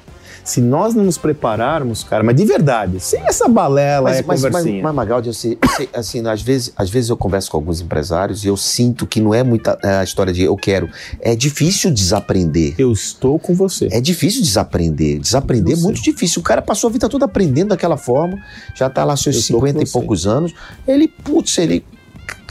Se 0.49 0.63
nós 0.63 0.95
não 0.95 1.05
nos 1.05 1.19
prepararmos, 1.19 2.03
cara, 2.03 2.25
mas 2.25 2.35
de 2.35 2.43
verdade, 2.47 2.99
sem 3.01 3.21
essa 3.27 3.47
balela, 3.47 4.11
é 4.11 4.23
mas, 4.23 4.27
mas, 4.27 4.43
conversinha. 4.43 4.83
mas 4.83 4.95
Magaldi, 4.95 5.29
assim, 5.29 6.27
às, 6.27 6.41
vezes, 6.41 6.73
às 6.75 6.89
vezes 6.89 7.11
eu 7.11 7.19
converso 7.19 7.51
com 7.51 7.59
alguns 7.59 7.83
empresários 7.83 8.45
e 8.45 8.49
eu 8.49 8.57
sinto 8.57 9.07
que 9.07 9.21
não 9.21 9.35
é 9.35 9.43
muita 9.43 9.79
é, 9.85 9.97
a 9.99 10.03
história 10.05 10.33
de 10.33 10.43
eu 10.45 10.57
quero. 10.57 10.89
É 11.21 11.37
difícil 11.37 11.91
desaprender. 11.91 12.75
Eu 12.79 12.91
estou 12.91 13.39
com 13.39 13.55
você. 13.55 13.89
É 13.93 14.01
difícil 14.01 14.41
desaprender. 14.41 15.19
Desaprender 15.19 15.77
é 15.77 15.81
muito 15.81 16.03
difícil. 16.03 16.41
O 16.41 16.43
cara 16.43 16.63
passou 16.63 16.89
a 16.89 16.93
vida 16.95 17.11
toda 17.11 17.27
aprendendo 17.27 17.69
daquela 17.69 17.99
forma, 17.99 18.43
já 18.75 18.89
tá 18.89 19.05
lá 19.05 19.19
seus 19.19 19.37
Eu 19.37 19.57
tô 19.57 19.61
com 19.61 19.67
50 19.67 19.83
e 19.83 19.93
poucos 19.93 20.27
anos. 20.27 20.55
Ele, 20.87 21.09
putz, 21.09 21.59
ele. 21.59 21.85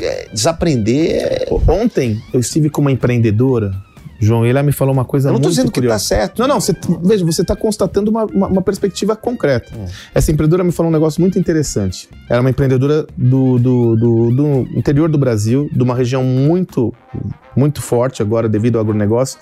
É, 0.02 0.28
Desaprender 0.34 1.16
é. 1.24 1.48
Ontem 1.68 2.22
eu 2.34 2.40
estive 2.40 2.70
com 2.70 2.82
uma 2.82 2.92
empreendedora, 2.92 3.72
João, 4.20 4.46
e 4.46 4.50
ela 4.50 4.64
me 4.64 4.72
falou 4.72 4.94
uma 4.94 5.06
coisa 5.06 5.30
Eu 5.30 5.34
não 5.34 5.40
tô 5.40 5.44
muito 5.44 5.52
dizendo 5.56 5.68
que 5.72 5.80
tá 5.80 5.82
curiosa. 5.82 6.04
certo. 6.04 6.40
Não, 6.40 6.48
não, 6.48 6.60
você, 6.60 6.76
veja, 7.04 7.24
você 7.24 7.42
está 7.44 7.56
constatando 7.56 8.10
uma, 8.10 8.26
uma- 8.26 8.48
uma 8.48 8.62
perspectiva 8.64 9.16
concreta. 9.16 9.72
Hum. 9.78 9.86
Essa 10.14 10.32
empreendedora 10.32 10.64
me 10.64 10.72
falou 10.72 10.90
um 10.90 10.94
negócio 10.94 11.22
muito 11.22 11.38
interessante. 11.38 12.10
Ela 12.30 12.40
é 12.40 12.42
uma 12.42 12.50
empreendedora 12.50 13.06
do, 13.16 13.60
do, 13.60 13.96
do- 13.96 14.32
do 14.32 14.46
interior 14.78 15.08
do 15.10 15.18
Brasil, 15.20 15.70
de 15.72 15.84
uma 15.84 15.94
região 15.94 16.24
muito, 16.24 16.92
muito 17.56 17.82
forte 17.82 18.22
agora 18.22 18.50
devido 18.50 18.78
ao 18.78 18.82
agronegócio. 18.82 19.38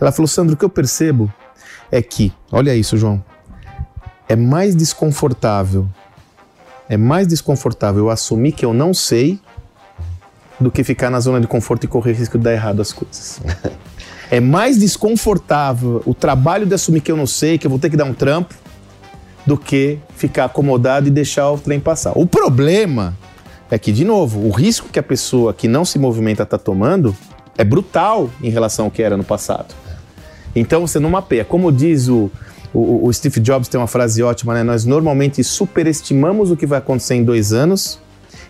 Ela 0.00 0.12
falou, 0.12 0.28
Sandro, 0.28 0.54
o 0.54 0.56
que 0.56 0.64
eu 0.64 0.70
percebo 0.70 1.32
é 1.90 2.00
que, 2.00 2.32
olha 2.52 2.72
isso, 2.76 2.96
João, 2.96 3.22
é 4.28 4.36
mais 4.36 4.76
desconfortável, 4.76 5.88
é 6.88 6.96
mais 6.96 7.26
desconfortável 7.26 8.04
eu 8.04 8.10
assumir 8.10 8.52
que 8.52 8.64
eu 8.64 8.72
não 8.72 8.94
sei 8.94 9.40
do 10.60 10.70
que 10.70 10.84
ficar 10.84 11.10
na 11.10 11.18
zona 11.20 11.40
de 11.40 11.46
conforto 11.46 11.84
e 11.84 11.88
correr 11.88 12.12
risco 12.12 12.36
de 12.36 12.44
dar 12.44 12.52
errado 12.52 12.80
as 12.82 12.92
coisas. 12.92 13.40
É 14.32 14.38
mais 14.38 14.78
desconfortável 14.78 16.02
o 16.06 16.14
trabalho 16.14 16.64
de 16.64 16.72
assumir 16.72 17.00
que 17.00 17.10
eu 17.10 17.16
não 17.16 17.26
sei, 17.26 17.58
que 17.58 17.66
eu 17.66 17.70
vou 17.70 17.80
ter 17.80 17.90
que 17.90 17.96
dar 17.96 18.04
um 18.04 18.14
trampo, 18.14 18.54
do 19.44 19.56
que 19.56 19.98
ficar 20.14 20.44
acomodado 20.44 21.08
e 21.08 21.10
deixar 21.10 21.50
o 21.50 21.58
trem 21.58 21.80
passar. 21.80 22.12
O 22.14 22.24
problema 22.24 23.16
é 23.68 23.76
que, 23.76 23.90
de 23.90 24.04
novo, 24.04 24.46
o 24.46 24.50
risco 24.50 24.88
que 24.88 25.00
a 25.00 25.02
pessoa 25.02 25.52
que 25.52 25.66
não 25.66 25.84
se 25.84 25.98
movimenta 25.98 26.44
está 26.44 26.56
tomando 26.56 27.16
é 27.58 27.64
brutal 27.64 28.30
em 28.40 28.50
relação 28.50 28.84
ao 28.84 28.90
que 28.90 29.02
era 29.02 29.16
no 29.16 29.24
passado. 29.24 29.74
Então 30.54 30.86
você 30.86 31.00
não 31.00 31.10
mapeia. 31.10 31.44
Como 31.44 31.72
diz 31.72 32.06
o, 32.08 32.30
o, 32.72 33.08
o 33.08 33.12
Steve 33.12 33.40
Jobs, 33.40 33.66
tem 33.66 33.80
uma 33.80 33.88
frase 33.88 34.22
ótima, 34.22 34.54
né? 34.54 34.62
Nós 34.62 34.84
normalmente 34.84 35.42
superestimamos 35.42 36.52
o 36.52 36.56
que 36.56 36.66
vai 36.66 36.78
acontecer 36.78 37.16
em 37.16 37.24
dois 37.24 37.52
anos 37.52 37.98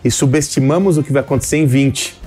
e 0.05 0.11
subestimamos 0.11 0.99
o 0.99 1.03
que 1.03 1.13
vai 1.13 1.21
acontecer 1.23 1.57
em 1.57 1.67
20. 1.67 2.19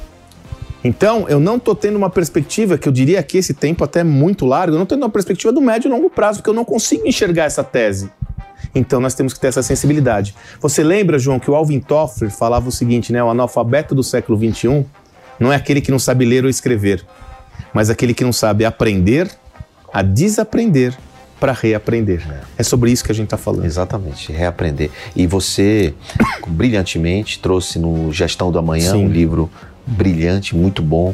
Então, 0.84 1.28
eu 1.30 1.40
não 1.40 1.56
estou 1.56 1.74
tendo 1.74 1.96
uma 1.96 2.10
perspectiva, 2.10 2.78
que 2.78 2.88
eu 2.88 2.92
diria 2.92 3.24
que 3.24 3.38
esse 3.38 3.54
tempo 3.54 3.84
até 3.84 4.02
é 4.02 4.04
muito 4.04 4.46
largo, 4.46 4.74
eu 4.74 4.78
não 4.78 4.84
estou 4.84 4.98
tendo 4.98 5.06
uma 5.06 5.12
perspectiva 5.12 5.54
do 5.54 5.62
médio 5.62 5.88
e 5.88 5.92
longo 5.92 6.10
prazo, 6.10 6.40
porque 6.40 6.50
eu 6.50 6.54
não 6.54 6.66
consigo 6.66 7.08
enxergar 7.08 7.46
essa 7.46 7.64
tese. 7.64 8.12
Então 8.76 9.00
nós 9.00 9.14
temos 9.14 9.34
que 9.34 9.40
ter 9.40 9.48
essa 9.48 9.62
sensibilidade. 9.62 10.36
Você 10.60 10.84
lembra, 10.84 11.20
João, 11.20 11.40
que 11.40 11.50
o 11.50 11.56
Alvin 11.56 11.80
Toffler 11.80 12.32
falava 12.32 12.70
o 12.70 12.72
seguinte, 12.72 13.14
né? 13.14 13.24
O 13.24 13.30
analfabeto 13.30 13.94
do 13.94 14.04
século 14.04 14.38
XXI 14.38 14.86
não 15.40 15.52
é 15.52 15.56
aquele 15.56 15.80
que 15.80 15.92
não 15.92 16.00
sabe 16.00 16.26
ler 16.26 16.44
ou 16.44 16.50
escrever, 16.50 17.06
mas 17.74 17.90
aquele 17.90 18.14
que 18.14 18.24
não 18.24 18.34
sabe 18.34 18.66
aprender 18.66 19.30
a 19.92 20.02
desaprender 20.02 20.98
para 21.44 21.52
reaprender. 21.52 22.26
É. 22.58 22.64
sobre 22.64 22.90
isso 22.90 23.04
que 23.04 23.12
a 23.12 23.16
gente 23.16 23.26
está 23.26 23.36
falando. 23.36 23.66
Exatamente, 23.66 24.32
reaprender. 24.32 24.90
E 25.14 25.28
você 25.28 25.94
brilhantemente 26.48 27.38
trouxe 27.38 27.78
no 27.78 28.14
Gestão 28.14 28.50
do 28.50 28.58
Amanhã 28.58 28.92
Sim. 28.94 29.06
um 29.06 29.10
livro 29.10 29.52
brilhante, 29.86 30.56
muito 30.56 30.82
bom, 30.82 31.14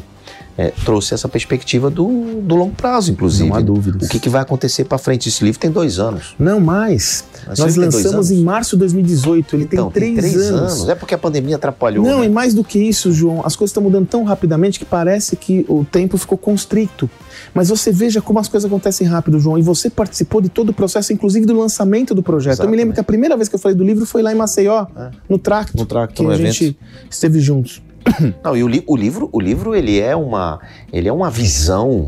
é, 0.59 0.73
trouxe 0.83 1.13
essa 1.13 1.29
perspectiva 1.29 1.89
do, 1.89 2.41
do 2.41 2.53
longo 2.53 2.75
prazo, 2.75 3.13
inclusive. 3.13 3.47
Não 3.47 3.55
há 3.55 3.61
dúvidas. 3.61 4.09
O 4.09 4.11
que, 4.11 4.19
que 4.19 4.27
vai 4.27 4.41
acontecer 4.41 4.83
para 4.83 4.97
frente? 4.97 5.29
Esse 5.29 5.41
livro 5.41 5.57
tem 5.57 5.71
dois 5.71 5.99
anos. 5.99 6.35
Não 6.37 6.59
mais. 6.59 7.23
Mas 7.47 7.59
Nós 7.59 7.77
lançamos 7.77 8.29
em 8.29 8.43
março 8.43 8.75
de 8.75 8.81
2018. 8.81 9.55
Ele 9.55 9.63
então, 9.63 9.89
tem, 9.89 10.15
três 10.15 10.33
tem 10.33 10.33
três, 10.33 10.51
anos. 10.51 10.73
anos. 10.73 10.89
É 10.89 10.95
porque 10.95 11.13
a 11.15 11.17
pandemia 11.17 11.55
atrapalhou. 11.55 12.05
Não, 12.05 12.19
né? 12.19 12.25
e 12.25 12.29
mais 12.29 12.53
do 12.53 12.61
que 12.61 12.77
isso, 12.77 13.09
João, 13.13 13.39
as 13.45 13.55
coisas 13.55 13.71
estão 13.71 13.81
mudando 13.81 14.05
tão 14.05 14.25
rapidamente 14.25 14.77
que 14.77 14.83
parece 14.83 15.37
que 15.37 15.65
o 15.69 15.85
tempo 15.85 16.17
ficou 16.17 16.37
constrito. 16.37 17.09
Mas 17.53 17.69
você 17.69 17.89
veja 17.89 18.21
como 18.21 18.37
as 18.37 18.49
coisas 18.49 18.69
acontecem 18.69 19.07
rápido, 19.07 19.39
João. 19.39 19.57
E 19.57 19.61
você 19.61 19.89
participou 19.89 20.41
de 20.41 20.49
todo 20.49 20.69
o 20.69 20.73
processo, 20.73 21.13
inclusive 21.13 21.45
do 21.45 21.57
lançamento 21.57 22.13
do 22.13 22.21
projeto. 22.21 22.55
Exatamente. 22.55 22.67
Eu 22.67 22.71
me 22.71 22.83
lembro 22.83 22.93
que 22.95 22.99
a 22.99 23.03
primeira 23.03 23.37
vez 23.37 23.47
que 23.47 23.55
eu 23.55 23.59
falei 23.59 23.77
do 23.77 23.83
livro 23.85 24.05
foi 24.05 24.21
lá 24.21 24.33
em 24.33 24.35
Maceió, 24.35 24.87
é. 24.97 25.11
no 25.29 25.39
Tracto. 25.39 25.77
No 25.77 25.85
Tracto, 25.85 26.15
que 26.15 26.23
no 26.23 26.31
a 26.31 26.35
evento. 26.35 26.51
gente 26.51 26.77
esteve 27.09 27.39
juntos. 27.39 27.81
Não, 28.43 28.55
e 28.55 28.63
o, 28.63 28.67
li 28.67 28.83
o, 28.87 28.95
livro, 28.95 29.29
o 29.31 29.39
livro 29.39 29.75
ele 29.75 29.99
é 29.99 30.15
uma, 30.15 30.59
ele 30.91 31.07
é 31.07 31.13
uma 31.13 31.29
visão. 31.29 32.07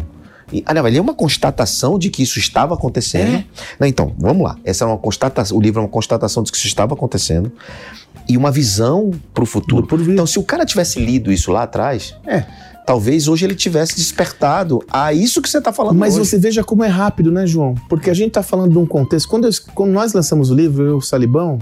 E, 0.51 0.61
ah, 0.65 0.73
não, 0.73 0.85
ele 0.85 0.97
é 0.97 1.01
uma 1.01 1.13
constatação 1.13 1.97
de 1.97 2.09
que 2.09 2.21
isso 2.23 2.37
estava 2.37 2.73
acontecendo. 2.73 3.35
É. 3.35 3.45
Não, 3.79 3.87
então, 3.87 4.13
vamos 4.17 4.43
lá. 4.43 4.57
Essa 4.65 4.83
é 4.83 4.87
uma 4.87 4.97
constatação. 4.97 5.57
O 5.57 5.61
livro 5.61 5.79
é 5.79 5.83
uma 5.83 5.89
constatação 5.89 6.43
de 6.43 6.51
que 6.51 6.57
isso 6.57 6.67
estava 6.67 6.93
acontecendo 6.93 7.51
e 8.27 8.37
uma 8.37 8.51
visão 8.51 9.11
para 9.33 9.43
o 9.43 9.47
futuro. 9.47 9.87
Então, 10.11 10.25
se 10.25 10.39
o 10.39 10.43
cara 10.43 10.65
tivesse 10.65 10.99
lido 10.99 11.31
isso 11.31 11.51
lá 11.51 11.63
atrás, 11.63 12.15
é. 12.25 12.45
talvez 12.85 13.27
hoje 13.27 13.45
ele 13.45 13.55
tivesse 13.55 13.95
despertado 13.95 14.83
a 14.89 15.13
isso 15.13 15.41
que 15.41 15.49
você 15.49 15.57
está 15.57 15.73
falando. 15.73 15.97
Mas 15.97 16.15
hoje. 16.15 16.29
você 16.29 16.37
veja 16.37 16.63
como 16.63 16.83
é 16.83 16.87
rápido, 16.87 17.31
né, 17.31 17.45
João? 17.45 17.75
Porque 17.89 18.09
a 18.09 18.13
gente 18.13 18.29
está 18.29 18.43
falando 18.43 18.71
de 18.71 18.77
um 18.77 18.85
contexto. 18.85 19.27
Quando, 19.27 19.45
eu, 19.45 19.51
quando 19.73 19.91
nós 19.91 20.13
lançamos 20.13 20.49
o 20.49 20.55
livro, 20.55 20.85
eu 20.85 20.97
o 20.97 21.01
Salibão, 21.01 21.59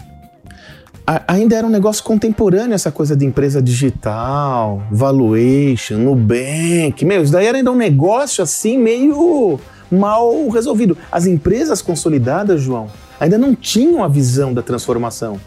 ainda 1.28 1.56
era 1.56 1.66
um 1.66 1.70
negócio 1.70 2.04
contemporâneo 2.04 2.76
essa 2.76 2.92
coisa 2.92 3.16
de 3.16 3.26
empresa 3.26 3.62
digital, 3.62 4.84
valuation, 4.92 5.98
Nubank. 5.98 7.04
Meu, 7.04 7.24
isso 7.24 7.32
daí 7.32 7.48
era 7.48 7.58
ainda 7.58 7.72
um 7.72 7.76
negócio 7.76 8.44
assim 8.44 8.78
meio 8.78 9.60
mal 9.92 10.48
resolvido. 10.50 10.98
As 11.12 11.26
empresas 11.26 11.82
consolidadas, 11.82 12.62
João, 12.62 12.88
ainda 13.20 13.38
não 13.38 13.56
tinham 13.56 14.04
a 14.04 14.08
visão 14.08 14.54
da 14.54 14.62
transformação. 14.62 15.40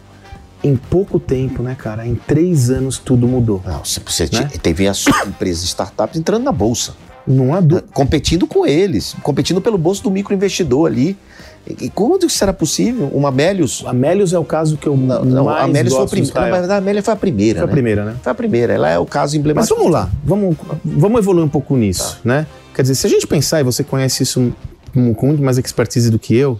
Em 0.65 0.77
pouco 0.77 1.19
tempo, 1.19 1.61
né, 1.61 1.75
cara? 1.77 2.07
Em 2.07 2.15
três 2.15 2.71
anos 2.71 2.97
tudo 2.97 3.27
mudou. 3.27 3.61
Não, 3.65 3.83
você 3.85 4.29
né? 4.33 4.49
teve 4.63 4.87
as 4.87 5.05
empresas 5.27 5.65
startups 5.65 6.19
entrando 6.19 6.45
na 6.45 6.53
bolsa. 6.53 6.95
Não 7.27 7.55
há 7.55 7.61
dúvida. 7.61 7.89
Competindo 7.93 8.47
com 8.47 8.67
eles, 8.67 9.15
competindo 9.23 9.61
pelo 9.61 9.79
bolso 9.79 10.03
do 10.05 10.11
microinvestidor 10.11 10.87
ali. 10.87 11.17
E 11.67 11.89
quando 11.89 12.27
isso 12.27 12.43
era 12.43 12.53
possível? 12.53 13.09
Uma 13.15 13.29
Amélios? 13.29 13.85
Amélios 13.87 14.33
é 14.33 14.39
o 14.39 14.45
caso 14.45 14.77
que 14.77 14.87
eu 14.87 14.97
não, 14.97 15.25
não 15.25 15.45
mais 15.45 15.65
Amélios 15.65 15.95
gosto. 15.95 16.11
Foi 16.11 16.19
a 16.19 16.23
primeira, 16.23 16.61
mas 16.61 16.71
a 16.71 16.77
Amélia 16.77 17.03
foi 17.03 17.15
a 17.15 17.17
primeira, 17.17 17.61
Foi 17.61 17.67
né? 17.67 17.71
a 17.71 17.75
primeira, 17.75 18.05
né? 18.05 18.17
Foi 18.21 18.33
a 18.33 18.35
primeira, 18.35 18.73
ela 18.73 18.89
é 18.89 18.99
o 18.99 19.07
caso 19.07 19.37
emblemático. 19.37 19.75
Mas 19.75 19.79
vamos 19.79 19.93
lá, 19.93 20.11
vamos, 20.25 20.57
vamos 20.85 21.21
evoluir 21.21 21.45
um 21.45 21.49
pouco 21.49 21.77
nisso, 21.77 22.19
tá. 22.23 22.29
né? 22.29 22.47
Quer 22.75 22.83
dizer, 22.83 22.97
se 22.97 23.07
a 23.07 23.11
gente 23.11 23.27
pensar, 23.27 23.61
e 23.61 23.65
você 23.65 23.85
conhece 23.85 24.25
isso 24.25 24.53
com 24.93 25.27
muito 25.27 25.43
mais 25.43 25.57
expertise 25.57 26.11
do 26.11 26.19
que 26.19 26.35
eu, 26.35 26.59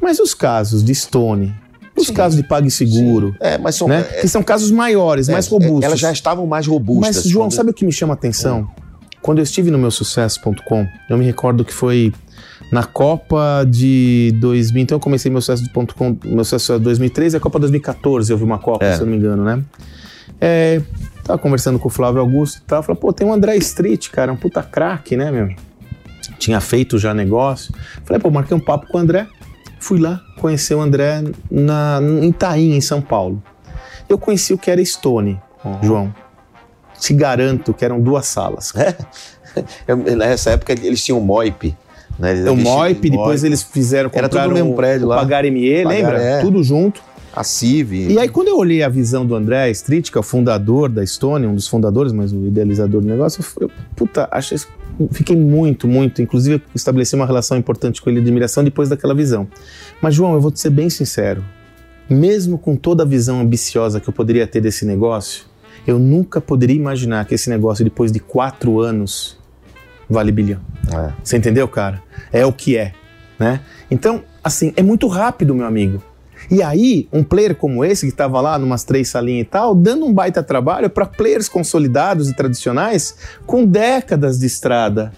mas 0.00 0.18
os 0.18 0.34
casos 0.34 0.84
de 0.84 0.94
Stone, 0.94 1.54
os 1.96 2.08
Sim. 2.08 2.14
casos 2.14 2.36
de 2.36 2.46
PagSeguro, 2.46 3.34
é, 3.40 3.56
mas 3.56 3.76
são, 3.76 3.88
né? 3.88 4.06
É, 4.12 4.20
que 4.20 4.28
são 4.28 4.42
casos 4.42 4.70
maiores, 4.70 5.28
é, 5.28 5.32
mais 5.32 5.48
robustos. 5.48 5.82
Elas 5.82 5.98
já 5.98 6.12
estavam 6.12 6.46
mais 6.46 6.66
robustas. 6.66 7.16
Mas, 7.16 7.24
João, 7.24 7.46
quando... 7.46 7.52
sabe 7.54 7.70
o 7.70 7.74
que 7.74 7.86
me 7.86 7.92
chama 7.92 8.12
a 8.12 8.16
atenção? 8.16 8.68
Quando 9.22 9.38
eu 9.38 9.44
estive 9.44 9.70
no 9.70 9.78
meu 9.78 9.90
sucesso.com, 9.90 10.86
eu 11.08 11.16
me 11.16 11.24
recordo 11.24 11.64
que 11.64 11.72
foi 11.72 12.12
na 12.70 12.84
Copa 12.84 13.64
de 13.68 14.32
2000, 14.36 14.82
então 14.82 14.96
eu 14.96 15.00
comecei 15.00 15.30
meu 15.30 15.40
sucesso.com, 15.40 16.16
meu 16.24 16.44
sucesso 16.44 16.78
2013 16.78 17.36
e 17.36 17.38
a 17.38 17.40
Copa 17.40 17.58
2014 17.58 18.32
eu 18.32 18.38
vi 18.38 18.44
uma 18.44 18.58
Copa, 18.58 18.84
é. 18.84 18.94
se 18.94 19.00
eu 19.00 19.06
não 19.06 19.12
me 19.12 19.18
engano, 19.18 19.44
né? 19.44 19.62
É, 20.40 20.80
tava 21.22 21.38
conversando 21.38 21.78
com 21.78 21.88
o 21.88 21.90
Flávio 21.90 22.20
Augusto 22.20 22.58
e 22.58 22.62
tal, 22.62 22.82
falei, 22.82 23.00
pô, 23.00 23.12
tem 23.12 23.26
um 23.26 23.32
André 23.32 23.56
Street, 23.56 24.08
cara, 24.10 24.32
um 24.32 24.36
puta 24.36 24.62
craque, 24.62 25.16
né, 25.16 25.30
meu? 25.30 25.54
Tinha 26.38 26.60
feito 26.60 26.98
já 26.98 27.14
negócio. 27.14 27.72
Falei, 28.04 28.20
pô, 28.20 28.30
marquei 28.30 28.56
um 28.56 28.60
papo 28.60 28.86
com 28.88 28.98
o 28.98 29.00
André, 29.00 29.28
fui 29.78 30.00
lá 30.00 30.20
conhecer 30.38 30.74
o 30.74 30.80
André 30.80 31.22
na, 31.50 32.00
em 32.02 32.28
Itaim, 32.28 32.74
em 32.74 32.80
São 32.80 33.00
Paulo. 33.00 33.42
Eu 34.08 34.18
conheci 34.18 34.52
o 34.52 34.58
que 34.58 34.70
era 34.70 34.84
Stone, 34.84 35.40
uhum. 35.64 35.78
João. 35.82 36.14
Te 36.98 37.14
garanto 37.14 37.72
que 37.72 37.84
eram 37.84 38.00
duas 38.00 38.26
salas. 38.26 38.72
É? 38.74 38.96
Eu, 39.86 39.96
nessa 39.96 40.50
época 40.50 40.72
eles 40.72 41.04
tinham 41.04 41.18
um 41.18 41.22
MOIP. 41.22 41.76
Né? 42.18 42.50
O 42.50 42.56
MOIP, 42.56 43.10
depois 43.10 43.42
eles 43.44 43.62
fizeram 43.62 44.10
Era 44.12 44.28
tudo 44.28 44.48
no 44.48 44.54
mesmo 44.54 44.74
prédio 44.74 45.08
lá. 45.08 45.16
Pagar-ME, 45.16 45.84
lembra? 45.84 46.22
É. 46.22 46.40
Tudo 46.40 46.62
junto. 46.62 47.02
A 47.34 47.42
CIV. 47.42 48.12
E 48.12 48.18
aí, 48.18 48.28
quando 48.28 48.48
eu 48.48 48.58
olhei 48.58 48.82
a 48.82 48.90
visão 48.90 49.24
do 49.24 49.34
André 49.34 49.70
Street, 49.70 50.10
que 50.10 50.18
é 50.18 50.20
o 50.20 50.22
fundador 50.22 50.90
da 50.90 51.04
Stone, 51.04 51.46
um 51.46 51.54
dos 51.54 51.66
fundadores, 51.66 52.12
mas 52.12 52.30
o 52.30 52.46
idealizador 52.46 53.00
do 53.00 53.06
negócio, 53.06 53.42
eu, 53.58 53.70
puta, 53.96 54.28
achei, 54.30 54.58
fiquei 55.10 55.34
muito, 55.34 55.88
muito. 55.88 56.20
Inclusive, 56.20 56.62
estabeleci 56.74 57.14
uma 57.14 57.24
relação 57.24 57.56
importante 57.56 58.02
com 58.02 58.10
ele 58.10 58.20
de 58.20 58.26
admiração 58.26 58.62
depois 58.62 58.90
daquela 58.90 59.14
visão. 59.14 59.48
Mas, 60.02 60.14
João, 60.14 60.34
eu 60.34 60.42
vou 60.42 60.50
te 60.50 60.60
ser 60.60 60.68
bem 60.68 60.90
sincero. 60.90 61.42
Mesmo 62.08 62.58
com 62.58 62.76
toda 62.76 63.02
a 63.02 63.06
visão 63.06 63.40
ambiciosa 63.40 63.98
que 63.98 64.10
eu 64.10 64.12
poderia 64.12 64.46
ter 64.46 64.60
desse 64.60 64.84
negócio, 64.84 65.46
eu 65.86 65.98
nunca 65.98 66.38
poderia 66.38 66.76
imaginar 66.76 67.24
que 67.24 67.34
esse 67.34 67.48
negócio, 67.48 67.82
depois 67.82 68.12
de 68.12 68.20
quatro 68.20 68.80
anos, 68.80 69.38
vale 70.12 70.30
bilhão. 70.30 70.60
É. 70.92 71.12
Você 71.22 71.36
entendeu, 71.36 71.66
cara? 71.66 72.02
É 72.32 72.44
o 72.46 72.52
que 72.52 72.76
é, 72.76 72.92
né? 73.38 73.60
Então, 73.90 74.22
assim, 74.42 74.72
é 74.76 74.82
muito 74.82 75.06
rápido, 75.08 75.54
meu 75.54 75.66
amigo. 75.66 76.02
E 76.50 76.62
aí, 76.62 77.08
um 77.12 77.22
player 77.22 77.54
como 77.54 77.84
esse, 77.84 78.06
que 78.06 78.12
estava 78.12 78.40
lá 78.40 78.58
numas 78.58 78.84
três 78.84 79.08
salinhas 79.08 79.46
e 79.46 79.50
tal, 79.50 79.74
dando 79.74 80.04
um 80.04 80.12
baita 80.12 80.42
trabalho 80.42 80.90
para 80.90 81.06
players 81.06 81.48
consolidados 81.48 82.28
e 82.28 82.34
tradicionais 82.34 83.16
com 83.46 83.64
décadas 83.64 84.38
de 84.38 84.46
estrada, 84.46 85.12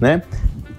né? 0.00 0.22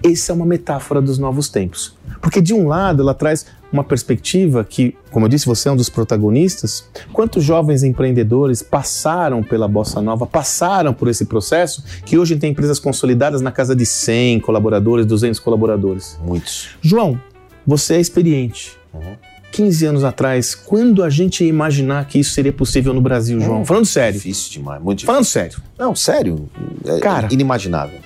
Essa 0.04 0.32
é 0.32 0.36
uma 0.36 0.46
metáfora 0.46 1.02
dos 1.02 1.18
novos 1.18 1.50
tempos. 1.50 1.96
Porque 2.22 2.42
de 2.42 2.54
um 2.54 2.68
lado 2.68 3.02
ela 3.02 3.14
traz 3.14 3.46
uma 3.72 3.84
perspectiva 3.84 4.64
que, 4.64 4.96
como 5.12 5.26
eu 5.26 5.30
disse, 5.30 5.46
você 5.46 5.70
é 5.70 5.72
um 5.72 5.76
dos 5.76 5.90
protagonistas. 5.90 6.88
Quantos 7.12 7.44
jovens 7.44 7.84
empreendedores 7.84 8.62
passaram 8.62 9.44
pela 9.44 9.68
Bossa 9.68 10.02
Nova, 10.02 10.26
passaram 10.26 10.94
por 10.94 11.08
esse 11.08 11.26
processo, 11.26 11.84
que 12.06 12.18
hoje 12.18 12.36
tem 12.38 12.52
empresas 12.52 12.80
consolidadas 12.80 13.42
na 13.42 13.52
casa 13.52 13.76
de 13.76 13.86
100 13.86 14.40
colaboradores, 14.40 15.06
200 15.06 15.40
colaboradores? 15.40 16.18
Muitos. 16.24 16.70
João, 16.82 17.20
você 17.66 17.96
é 17.96 18.00
experiente. 18.00 18.78
Uhum. 18.94 19.16
15 19.52 19.86
anos 19.86 20.04
atrás, 20.04 20.54
quando 20.54 21.04
a 21.04 21.10
gente 21.10 21.44
ia 21.44 21.50
imaginar 21.50 22.06
que 22.08 22.20
isso 22.20 22.32
seria 22.32 22.54
possível 22.54 22.94
no 22.94 23.02
Brasil, 23.02 23.40
João? 23.40 23.66
Falando 23.66 23.86
sério. 23.86 24.14
Difícil 24.14 24.52
demais, 24.52 24.82
muito 24.82 25.00
difícil. 25.00 25.14
Falando 25.14 25.26
sério. 25.26 25.62
Não, 25.78 25.96
sério. 25.96 26.50
É 26.86 27.00
Cara, 27.00 27.28
inimaginável. 27.32 28.00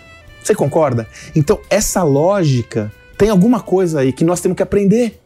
Você 0.44 0.56
concorda? 0.56 1.08
Então, 1.36 1.60
essa 1.70 2.04
lógica 2.04 2.92
tem 3.18 3.30
alguma 3.30 3.60
coisa 3.60 4.00
aí 4.00 4.12
que 4.12 4.24
nós 4.24 4.42
temos 4.42 4.56
que 4.56 4.64
aprender. 4.64 5.20